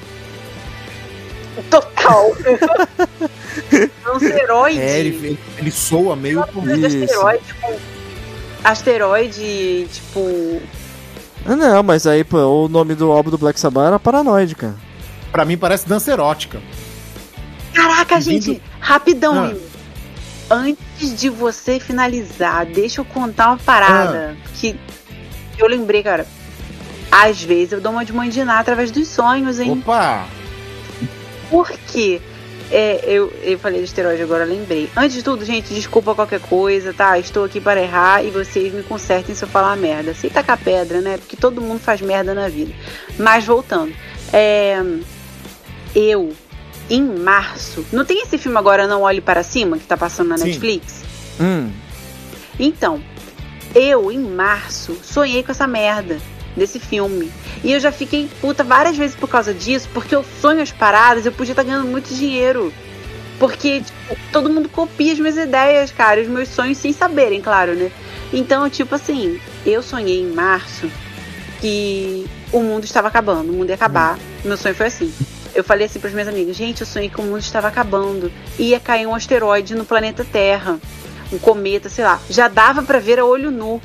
Total. 1.68 2.32
Danceroide. 4.06 4.80
É, 4.80 5.00
ele, 5.00 5.38
ele, 5.58 5.70
soa 5.70 6.16
meio 6.16 6.46
pornô. 6.46 6.74
Isso. 6.74 6.96
Asteroide, 6.96 7.44
tipo, 7.44 7.80
asteroide, 8.64 9.88
tipo. 9.92 10.62
Ah, 11.48 11.54
não, 11.56 11.82
mas 11.82 12.06
aí, 12.06 12.24
pô, 12.24 12.38
o 12.64 12.68
nome 12.68 12.94
do 12.94 13.10
álbum 13.12 13.30
do 13.30 13.38
Black 13.38 13.58
Sabbath 13.60 13.86
era 13.86 13.98
Paranoide, 13.98 14.54
cara. 14.54 14.74
Pra 15.30 15.44
mim 15.44 15.56
parece 15.56 15.88
dança 15.88 16.10
erótica. 16.10 16.60
Caraca, 17.72 18.18
Vindo- 18.20 18.42
gente, 18.42 18.62
rapidão, 18.80 19.38
Ah. 19.38 19.42
Will. 19.48 19.60
Antes 20.48 21.20
de 21.20 21.28
você 21.28 21.78
finalizar, 21.80 22.64
deixa 22.66 23.00
eu 23.00 23.04
contar 23.04 23.48
uma 23.48 23.58
parada 23.58 24.36
Ah. 24.40 24.48
que 24.54 24.76
eu 25.58 25.66
lembrei, 25.68 26.02
cara. 26.02 26.26
Às 27.10 27.42
vezes 27.42 27.72
eu 27.72 27.80
dou 27.80 27.92
uma 27.92 28.04
de 28.04 28.44
Ná 28.44 28.58
através 28.58 28.90
dos 28.90 29.08
sonhos, 29.08 29.58
hein? 29.60 29.72
Opa! 29.72 30.24
Por 31.50 31.70
quê? 31.92 32.20
É, 32.70 33.00
eu, 33.04 33.32
eu 33.42 33.58
falei 33.58 33.78
de 33.78 33.86
esteroide 33.86 34.22
agora, 34.22 34.44
lembrei. 34.44 34.90
Antes 34.96 35.16
de 35.16 35.22
tudo, 35.22 35.44
gente, 35.44 35.72
desculpa 35.72 36.14
qualquer 36.14 36.40
coisa, 36.40 36.92
tá? 36.92 37.18
Estou 37.18 37.44
aqui 37.44 37.60
para 37.60 37.80
errar 37.80 38.24
e 38.24 38.30
vocês 38.30 38.72
me 38.72 38.82
consertem 38.82 39.34
se 39.34 39.44
eu 39.44 39.48
falar 39.48 39.76
merda. 39.76 40.14
Sem 40.14 40.30
tacar 40.30 40.58
pedra, 40.58 41.00
né? 41.00 41.18
Porque 41.18 41.36
todo 41.36 41.60
mundo 41.60 41.78
faz 41.78 42.00
merda 42.00 42.34
na 42.34 42.48
vida. 42.48 42.72
Mas 43.18 43.44
voltando. 43.44 43.94
É, 44.32 44.82
eu, 45.94 46.32
em 46.90 47.02
março. 47.02 47.86
Não 47.92 48.04
tem 48.04 48.22
esse 48.22 48.36
filme 48.36 48.58
agora, 48.58 48.86
Não 48.86 49.02
Olhe 49.02 49.20
Para 49.20 49.42
Cima, 49.42 49.78
que 49.78 49.86
tá 49.86 49.96
passando 49.96 50.28
na 50.28 50.38
Sim. 50.38 50.44
Netflix? 50.46 51.04
Hum. 51.40 51.70
Então, 52.58 53.02
eu, 53.74 54.10
em 54.10 54.18
março, 54.18 54.98
sonhei 55.02 55.42
com 55.42 55.52
essa 55.52 55.66
merda 55.66 56.18
desse 56.56 56.78
filme. 56.78 57.30
E 57.62 57.72
eu 57.72 57.80
já 57.80 57.92
fiquei 57.92 58.28
puta 58.40 58.64
várias 58.64 58.96
vezes 58.96 59.16
por 59.16 59.28
causa 59.28 59.52
disso, 59.52 59.88
porque 59.92 60.14
eu 60.14 60.24
sonho 60.40 60.62
as 60.62 60.72
paradas, 60.72 61.26
eu 61.26 61.32
podia 61.32 61.52
estar 61.52 61.62
ganhando 61.62 61.86
muito 61.86 62.14
dinheiro. 62.14 62.72
Porque 63.38 63.82
tipo, 63.82 64.16
todo 64.32 64.48
mundo 64.48 64.68
copia 64.68 65.12
as 65.12 65.18
minhas 65.18 65.36
ideias, 65.36 65.92
cara, 65.92 66.20
os 66.22 66.28
meus 66.28 66.48
sonhos 66.48 66.78
sem 66.78 66.92
saberem, 66.92 67.40
claro, 67.40 67.74
né? 67.74 67.92
Então, 68.32 68.68
tipo 68.70 68.94
assim, 68.94 69.38
eu 69.64 69.82
sonhei 69.82 70.22
em 70.22 70.32
março 70.32 70.90
que 71.60 72.26
o 72.52 72.60
mundo 72.60 72.84
estava 72.84 73.08
acabando, 73.08 73.50
o 73.50 73.52
mundo 73.52 73.68
ia 73.68 73.74
acabar. 73.74 74.18
Meu 74.44 74.56
sonho 74.56 74.74
foi 74.74 74.86
assim. 74.86 75.12
Eu 75.54 75.64
falei 75.64 75.86
assim 75.86 75.98
para 75.98 76.10
minhas 76.10 76.28
amigas, 76.28 76.54
gente, 76.56 76.80
eu 76.82 76.86
sonhei 76.86 77.08
que 77.08 77.20
o 77.20 77.24
mundo 77.24 77.40
estava 77.40 77.68
acabando. 77.68 78.30
Ia 78.58 78.78
cair 78.78 79.06
um 79.06 79.14
asteroide 79.14 79.74
no 79.74 79.84
planeta 79.84 80.24
Terra, 80.24 80.78
um 81.32 81.38
cometa, 81.38 81.88
sei 81.88 82.04
lá. 82.04 82.20
Já 82.28 82.48
dava 82.48 82.82
para 82.82 82.98
ver 82.98 83.18
a 83.18 83.24
olho 83.24 83.50
nu. 83.50 83.80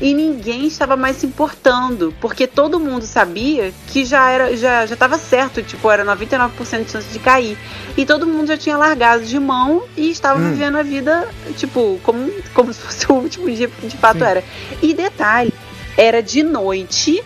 E 0.00 0.12
ninguém 0.12 0.66
estava 0.66 0.94
mais 0.94 1.16
se 1.16 1.26
importando, 1.26 2.14
porque 2.20 2.46
todo 2.46 2.78
mundo 2.78 3.06
sabia 3.06 3.72
que 3.88 4.04
já 4.04 4.30
era 4.30 4.54
já 4.56 4.84
já 4.84 4.92
estava 4.94 5.16
certo, 5.16 5.62
tipo, 5.62 5.90
era 5.90 6.04
99% 6.04 6.84
de 6.84 6.90
chance 6.90 7.08
de 7.08 7.18
cair. 7.18 7.56
E 7.96 8.04
todo 8.04 8.26
mundo 8.26 8.46
já 8.48 8.58
tinha 8.58 8.76
largado 8.76 9.24
de 9.24 9.38
mão 9.38 9.84
e 9.96 10.10
estava 10.10 10.38
Hum. 10.38 10.50
vivendo 10.50 10.76
a 10.76 10.82
vida, 10.82 11.26
tipo, 11.56 11.98
como, 12.02 12.30
como 12.52 12.72
se 12.74 12.80
fosse 12.80 13.10
o 13.10 13.14
último 13.14 13.50
dia, 13.50 13.68
porque 13.68 13.86
de 13.86 13.96
fato 13.96 14.18
Sim. 14.18 14.24
era. 14.24 14.44
E 14.82 14.92
detalhe, 14.92 15.52
era 15.96 16.22
de 16.22 16.42
noite, 16.42 17.22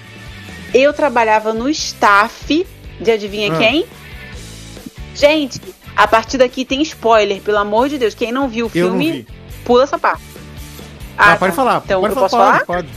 eu 0.73 0.93
trabalhava 0.93 1.53
no 1.53 1.69
staff 1.69 2.65
de 3.01 3.11
adivinha 3.11 3.53
Ah. 3.53 3.59
quem? 3.59 3.85
Gente, 5.15 5.61
a 5.97 6.07
partir 6.07 6.39
daqui 6.39 6.65
tem 6.65 6.81
spoiler, 6.83 7.41
pelo 7.43 7.59
amor 7.59 7.89
de 7.89 7.99
Deus. 7.99 8.15
Quem 8.15 8.31
não 8.31 8.49
viu 8.49 8.67
o 8.67 8.69
filme, 8.69 9.13
vi. 9.13 9.27
pula 9.65 9.83
essa 9.83 9.99
parte. 9.99 10.23
Ah, 11.21 11.31
tá. 11.33 11.37
pode 11.37 11.55
falar. 11.55 11.83
Então, 11.85 12.01
pode 12.01 12.15
eu 12.15 12.21
posso 12.21 12.37
falar? 12.37 12.53
falar? 12.53 12.67
Pode. 12.67 12.89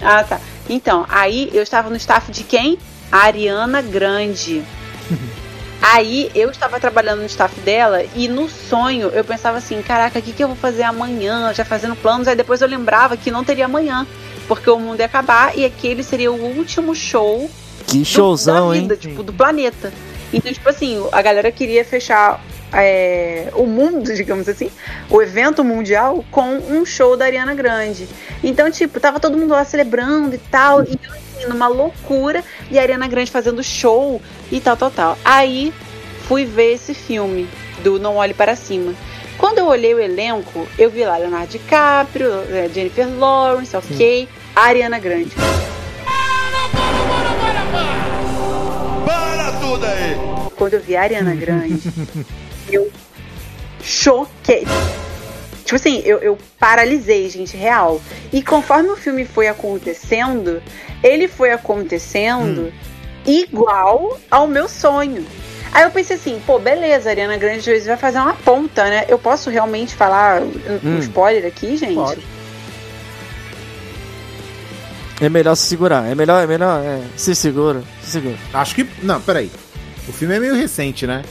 Ah, 0.00 0.24
tá. 0.24 0.40
Então, 0.68 1.04
aí 1.08 1.50
eu 1.52 1.62
estava 1.62 1.90
no 1.90 1.96
staff 1.96 2.30
de 2.30 2.44
quem? 2.44 2.78
A 3.10 3.18
Ariana 3.24 3.80
Grande. 3.82 4.62
aí 5.80 6.30
eu 6.34 6.50
estava 6.50 6.78
trabalhando 6.78 7.20
no 7.20 7.26
staff 7.26 7.58
dela 7.60 8.04
e 8.14 8.28
no 8.28 8.48
sonho 8.48 9.08
eu 9.08 9.24
pensava 9.24 9.58
assim: 9.58 9.80
caraca, 9.82 10.18
o 10.18 10.22
que, 10.22 10.32
que 10.32 10.42
eu 10.42 10.48
vou 10.48 10.56
fazer 10.56 10.82
amanhã? 10.82 11.52
Já 11.54 11.64
fazendo 11.64 11.96
planos. 11.96 12.28
Aí 12.28 12.36
depois 12.36 12.60
eu 12.60 12.68
lembrava 12.68 13.16
que 13.16 13.30
não 13.30 13.42
teria 13.44 13.64
amanhã, 13.64 14.06
porque 14.46 14.68
o 14.70 14.78
mundo 14.78 15.00
ia 15.00 15.06
acabar 15.06 15.56
e 15.56 15.64
aquele 15.64 16.02
seria 16.04 16.30
o 16.30 16.40
último 16.56 16.94
show 16.94 17.50
Que 17.86 17.98
do- 17.98 18.04
showzão, 18.04 18.68
da 18.70 18.76
hein? 18.76 18.82
vida, 18.82 18.96
tipo, 18.96 19.22
do 19.22 19.32
planeta. 19.32 19.92
Então, 20.32 20.52
tipo 20.52 20.68
assim, 20.68 21.02
a 21.10 21.22
galera 21.22 21.50
queria 21.50 21.82
fechar 21.84 22.38
é, 22.72 23.48
o 23.54 23.66
mundo, 23.66 24.12
digamos 24.14 24.48
assim, 24.48 24.70
o 25.10 25.20
evento 25.22 25.64
mundial 25.64 26.24
com 26.30 26.56
um 26.56 26.84
show 26.84 27.16
da 27.16 27.24
Ariana 27.24 27.54
Grande. 27.54 28.08
Então, 28.42 28.70
tipo, 28.70 29.00
tava 29.00 29.20
todo 29.20 29.36
mundo 29.36 29.50
lá 29.50 29.64
celebrando 29.64 30.34
e 30.34 30.38
tal, 30.38 30.82
e 30.82 30.98
eu 31.02 31.12
assim, 31.12 31.46
numa 31.48 31.68
loucura, 31.68 32.44
e 32.70 32.78
a 32.78 32.82
Ariana 32.82 33.08
Grande 33.08 33.30
fazendo 33.30 33.62
show 33.62 34.20
e 34.50 34.60
tal, 34.60 34.76
tal, 34.76 34.90
tal. 34.90 35.18
Aí 35.24 35.72
fui 36.26 36.44
ver 36.44 36.74
esse 36.74 36.94
filme 36.94 37.48
do 37.82 37.98
Não 37.98 38.16
Olhe 38.16 38.34
Para 38.34 38.54
Cima. 38.56 38.94
Quando 39.38 39.58
eu 39.58 39.66
olhei 39.66 39.94
o 39.94 40.00
elenco, 40.00 40.66
eu 40.76 40.90
vi 40.90 41.04
lá 41.04 41.16
Leonardo 41.16 41.46
DiCaprio, 41.46 42.28
eh, 42.50 42.68
Jennifer 42.74 43.08
Lawrence, 43.08 43.76
ok, 43.76 44.28
a 44.54 44.62
Ariana 44.62 44.98
Grande. 44.98 45.30
Para 49.04 49.52
tudo 49.60 49.86
aí! 49.86 50.38
quando 50.58 50.74
eu 50.74 50.80
vi 50.80 50.96
a 50.96 51.02
Ariana 51.02 51.34
Grande, 51.34 51.80
eu 52.70 52.90
choquei. 53.82 54.66
Tipo 55.64 55.76
assim, 55.76 56.00
eu, 56.04 56.18
eu 56.18 56.38
paralisei, 56.58 57.28
gente, 57.28 57.56
real. 57.56 58.00
E 58.32 58.42
conforme 58.42 58.88
o 58.88 58.96
filme 58.96 59.24
foi 59.24 59.48
acontecendo, 59.48 60.62
ele 61.02 61.28
foi 61.28 61.50
acontecendo 61.52 62.72
igual 63.26 64.18
ao 64.30 64.46
meu 64.46 64.68
sonho. 64.68 65.26
Aí 65.72 65.84
eu 65.84 65.90
pensei 65.90 66.16
assim, 66.16 66.40
pô, 66.46 66.58
beleza, 66.58 67.10
Ariana 67.10 67.36
Grande 67.36 67.64
vezes 67.68 67.86
vai 67.86 67.98
fazer 67.98 68.18
uma 68.18 68.32
ponta, 68.34 68.84
né? 68.84 69.04
Eu 69.08 69.18
posso 69.18 69.50
realmente 69.50 69.94
falar 69.94 70.40
um 70.40 70.80
Hum. 70.82 70.98
spoiler 71.00 71.44
aqui, 71.44 71.76
gente? 71.76 71.94
Pode. 71.94 72.26
É 75.20 75.28
melhor 75.28 75.54
se 75.56 75.66
segurar. 75.66 76.10
É 76.10 76.14
melhor, 76.14 76.42
é 76.42 76.46
melhor. 76.46 76.82
É, 76.82 77.00
se 77.16 77.34
segura. 77.34 77.82
Se 78.02 78.12
segura. 78.12 78.36
Acho 78.54 78.74
que. 78.74 78.86
Não, 79.02 79.20
peraí. 79.20 79.50
O 80.08 80.12
filme 80.12 80.36
é 80.36 80.40
meio 80.40 80.54
recente, 80.54 81.06
né? 81.06 81.22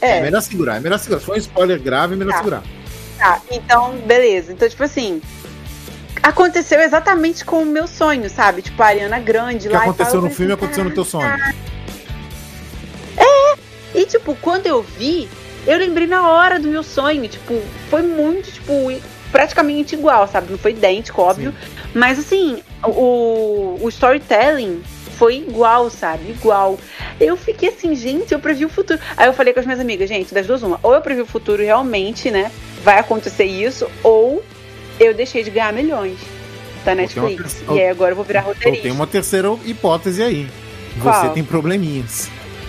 É, 0.00 0.18
É, 0.18 0.22
melhor 0.22 0.40
segurar, 0.40 0.76
é 0.76 0.80
melhor 0.80 0.98
segurar. 0.98 1.20
Se 1.20 1.26
for 1.26 1.34
um 1.34 1.38
spoiler 1.38 1.80
grave, 1.80 2.14
é 2.14 2.16
melhor 2.16 2.32
Tá. 2.32 2.38
segurar. 2.38 2.62
Tá, 3.18 3.40
então, 3.50 3.96
beleza. 4.06 4.52
Então, 4.52 4.68
tipo 4.68 4.82
assim, 4.84 5.20
aconteceu 6.22 6.80
exatamente 6.80 7.44
com 7.44 7.62
o 7.62 7.66
meu 7.66 7.86
sonho, 7.86 8.30
sabe? 8.30 8.62
Tipo, 8.62 8.82
a 8.82 8.86
Ariana 8.86 9.18
Grande 9.18 9.66
O 9.66 9.70
que 9.70 9.76
lá 9.76 9.82
aconteceu 9.82 10.20
no 10.22 10.30
filme 10.30 10.52
assim, 10.52 10.62
aconteceu 10.62 10.84
no 10.84 10.90
teu 10.92 11.04
sonho. 11.04 11.36
E, 13.94 14.04
tipo, 14.06 14.36
quando 14.36 14.66
eu 14.66 14.82
vi, 14.82 15.28
eu 15.66 15.78
lembrei 15.78 16.06
na 16.06 16.28
hora 16.28 16.60
do 16.60 16.68
meu 16.68 16.82
sonho. 16.82 17.26
Tipo, 17.26 17.60
foi 17.90 18.02
muito, 18.02 18.52
tipo, 18.52 18.72
praticamente 19.32 19.94
igual, 19.94 20.28
sabe? 20.28 20.50
Não 20.50 20.58
foi 20.58 20.72
idêntico, 20.72 21.20
óbvio. 21.22 21.52
Mas, 21.94 22.18
assim, 22.18 22.62
o, 22.84 23.78
o 23.80 23.88
storytelling 23.88 24.82
foi 25.18 25.38
igual, 25.38 25.90
sabe? 25.90 26.30
Igual. 26.30 26.78
Eu 27.20 27.36
fiquei 27.36 27.70
assim, 27.70 27.94
gente, 27.94 28.32
eu 28.32 28.38
previ 28.38 28.64
o 28.64 28.68
futuro. 28.68 29.00
Aí 29.16 29.26
eu 29.26 29.32
falei 29.34 29.52
com 29.52 29.58
as 29.60 29.66
minhas 29.66 29.80
amigas, 29.80 30.08
gente, 30.08 30.32
das 30.32 30.46
duas, 30.46 30.62
uma. 30.62 30.78
Ou 30.82 30.94
eu 30.94 31.00
previ 31.00 31.20
o 31.20 31.26
futuro 31.26 31.62
realmente, 31.62 32.30
né? 32.30 32.50
Vai 32.84 32.98
acontecer 33.00 33.44
isso, 33.44 33.88
ou 34.02 34.42
eu 35.00 35.12
deixei 35.12 35.42
de 35.42 35.50
ganhar 35.50 35.72
milhões 35.72 36.16
da 36.84 36.92
uma 36.92 37.02
Netflix. 37.02 37.54
pessoa- 37.54 37.76
E 37.76 37.82
aí 37.82 37.88
agora 37.90 38.12
eu 38.12 38.16
vou 38.16 38.24
virar 38.24 38.42
roteirista. 38.42 38.82
tem 38.84 38.92
uma 38.92 39.06
terceira 39.06 39.48
hipótese 39.64 40.22
aí. 40.22 40.46
Você 40.96 41.02
Qual? 41.02 41.30
tem 41.30 41.44
probleminhas. 41.44 42.28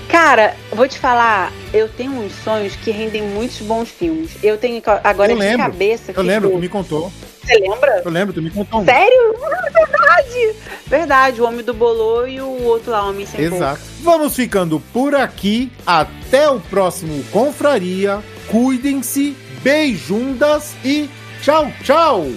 Cara, 0.09 0.55
vou 0.71 0.87
te 0.87 0.97
falar, 0.97 1.53
eu 1.71 1.87
tenho 1.87 2.11
uns 2.13 2.33
sonhos 2.43 2.75
que 2.75 2.89
rendem 2.89 3.21
muitos 3.21 3.59
bons 3.59 3.89
filmes. 3.89 4.31
Eu 4.41 4.57
tenho 4.57 4.81
agora 5.03 5.31
Eu 5.31 5.35
de 5.35 5.41
lembro, 5.43 5.57
cabeça. 5.71 6.11
Eu 6.15 6.23
lembro, 6.23 6.57
me 6.57 6.67
contou. 6.67 7.11
Você 7.43 7.55
lembra? 7.55 8.01
Eu 8.03 8.11
lembro, 8.11 8.33
tu 8.33 8.41
me 8.41 8.49
contou 8.49 8.81
um. 8.81 8.85
Sério? 8.85 9.35
Ah, 9.43 9.69
verdade! 9.73 10.55
Verdade, 10.87 11.41
o 11.41 11.45
Homem 11.45 11.63
do 11.63 11.73
Bolô 11.73 12.25
e 12.25 12.41
o 12.41 12.63
outro 12.63 12.91
lá, 12.91 13.05
o 13.05 13.09
Homem 13.09 13.25
Sem 13.25 13.41
Exato. 13.41 13.81
Vamos 14.01 14.35
ficando 14.35 14.79
por 14.91 15.15
aqui. 15.15 15.71
Até 15.85 16.49
o 16.49 16.59
próximo 16.59 17.23
Confraria. 17.31 18.19
Cuidem-se, 18.47 19.37
beijundas 19.61 20.73
e 20.83 21.09
tchau, 21.41 21.71
tchau! 21.83 22.27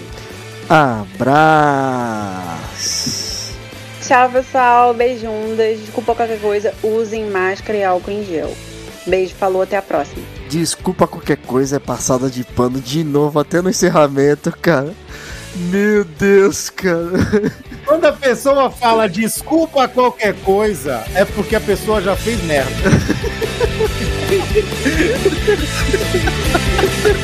Abraço. 0.69 2.23
Tchau, 4.07 4.31
pessoal. 4.31 4.95
Beijundas. 4.95 5.81
Desculpa 5.81 6.15
qualquer 6.15 6.41
coisa. 6.41 6.75
Usem 6.83 7.27
máscara 7.27 7.79
e 7.79 7.85
álcool 7.85 8.11
em 8.11 8.25
gel. 8.25 8.55
Beijo, 9.07 9.35
falou, 9.35 9.63
até 9.63 9.77
a 9.77 9.83
próxima. 9.83 10.23
Desculpa 10.53 11.07
qualquer 11.07 11.39
coisa, 11.39 11.77
é 11.77 11.79
passada 11.79 12.29
de 12.29 12.45
pano 12.45 12.79
de 12.79 13.03
novo 13.03 13.41
até 13.41 13.63
no 13.63 13.71
encerramento, 13.71 14.53
cara. 14.61 14.93
Meu 15.57 16.05
Deus, 16.05 16.69
cara. 16.69 17.13
Quando 17.87 18.05
a 18.05 18.13
pessoa 18.13 18.71
fala 18.71 19.09
desculpa 19.09 19.89
qualquer 19.89 20.35
coisa, 20.43 21.03
é 21.15 21.25
porque 21.25 21.57
a 21.57 21.61
pessoa 21.61 22.03
já 22.03 22.15
fez 22.15 22.45
merda. 22.45 22.71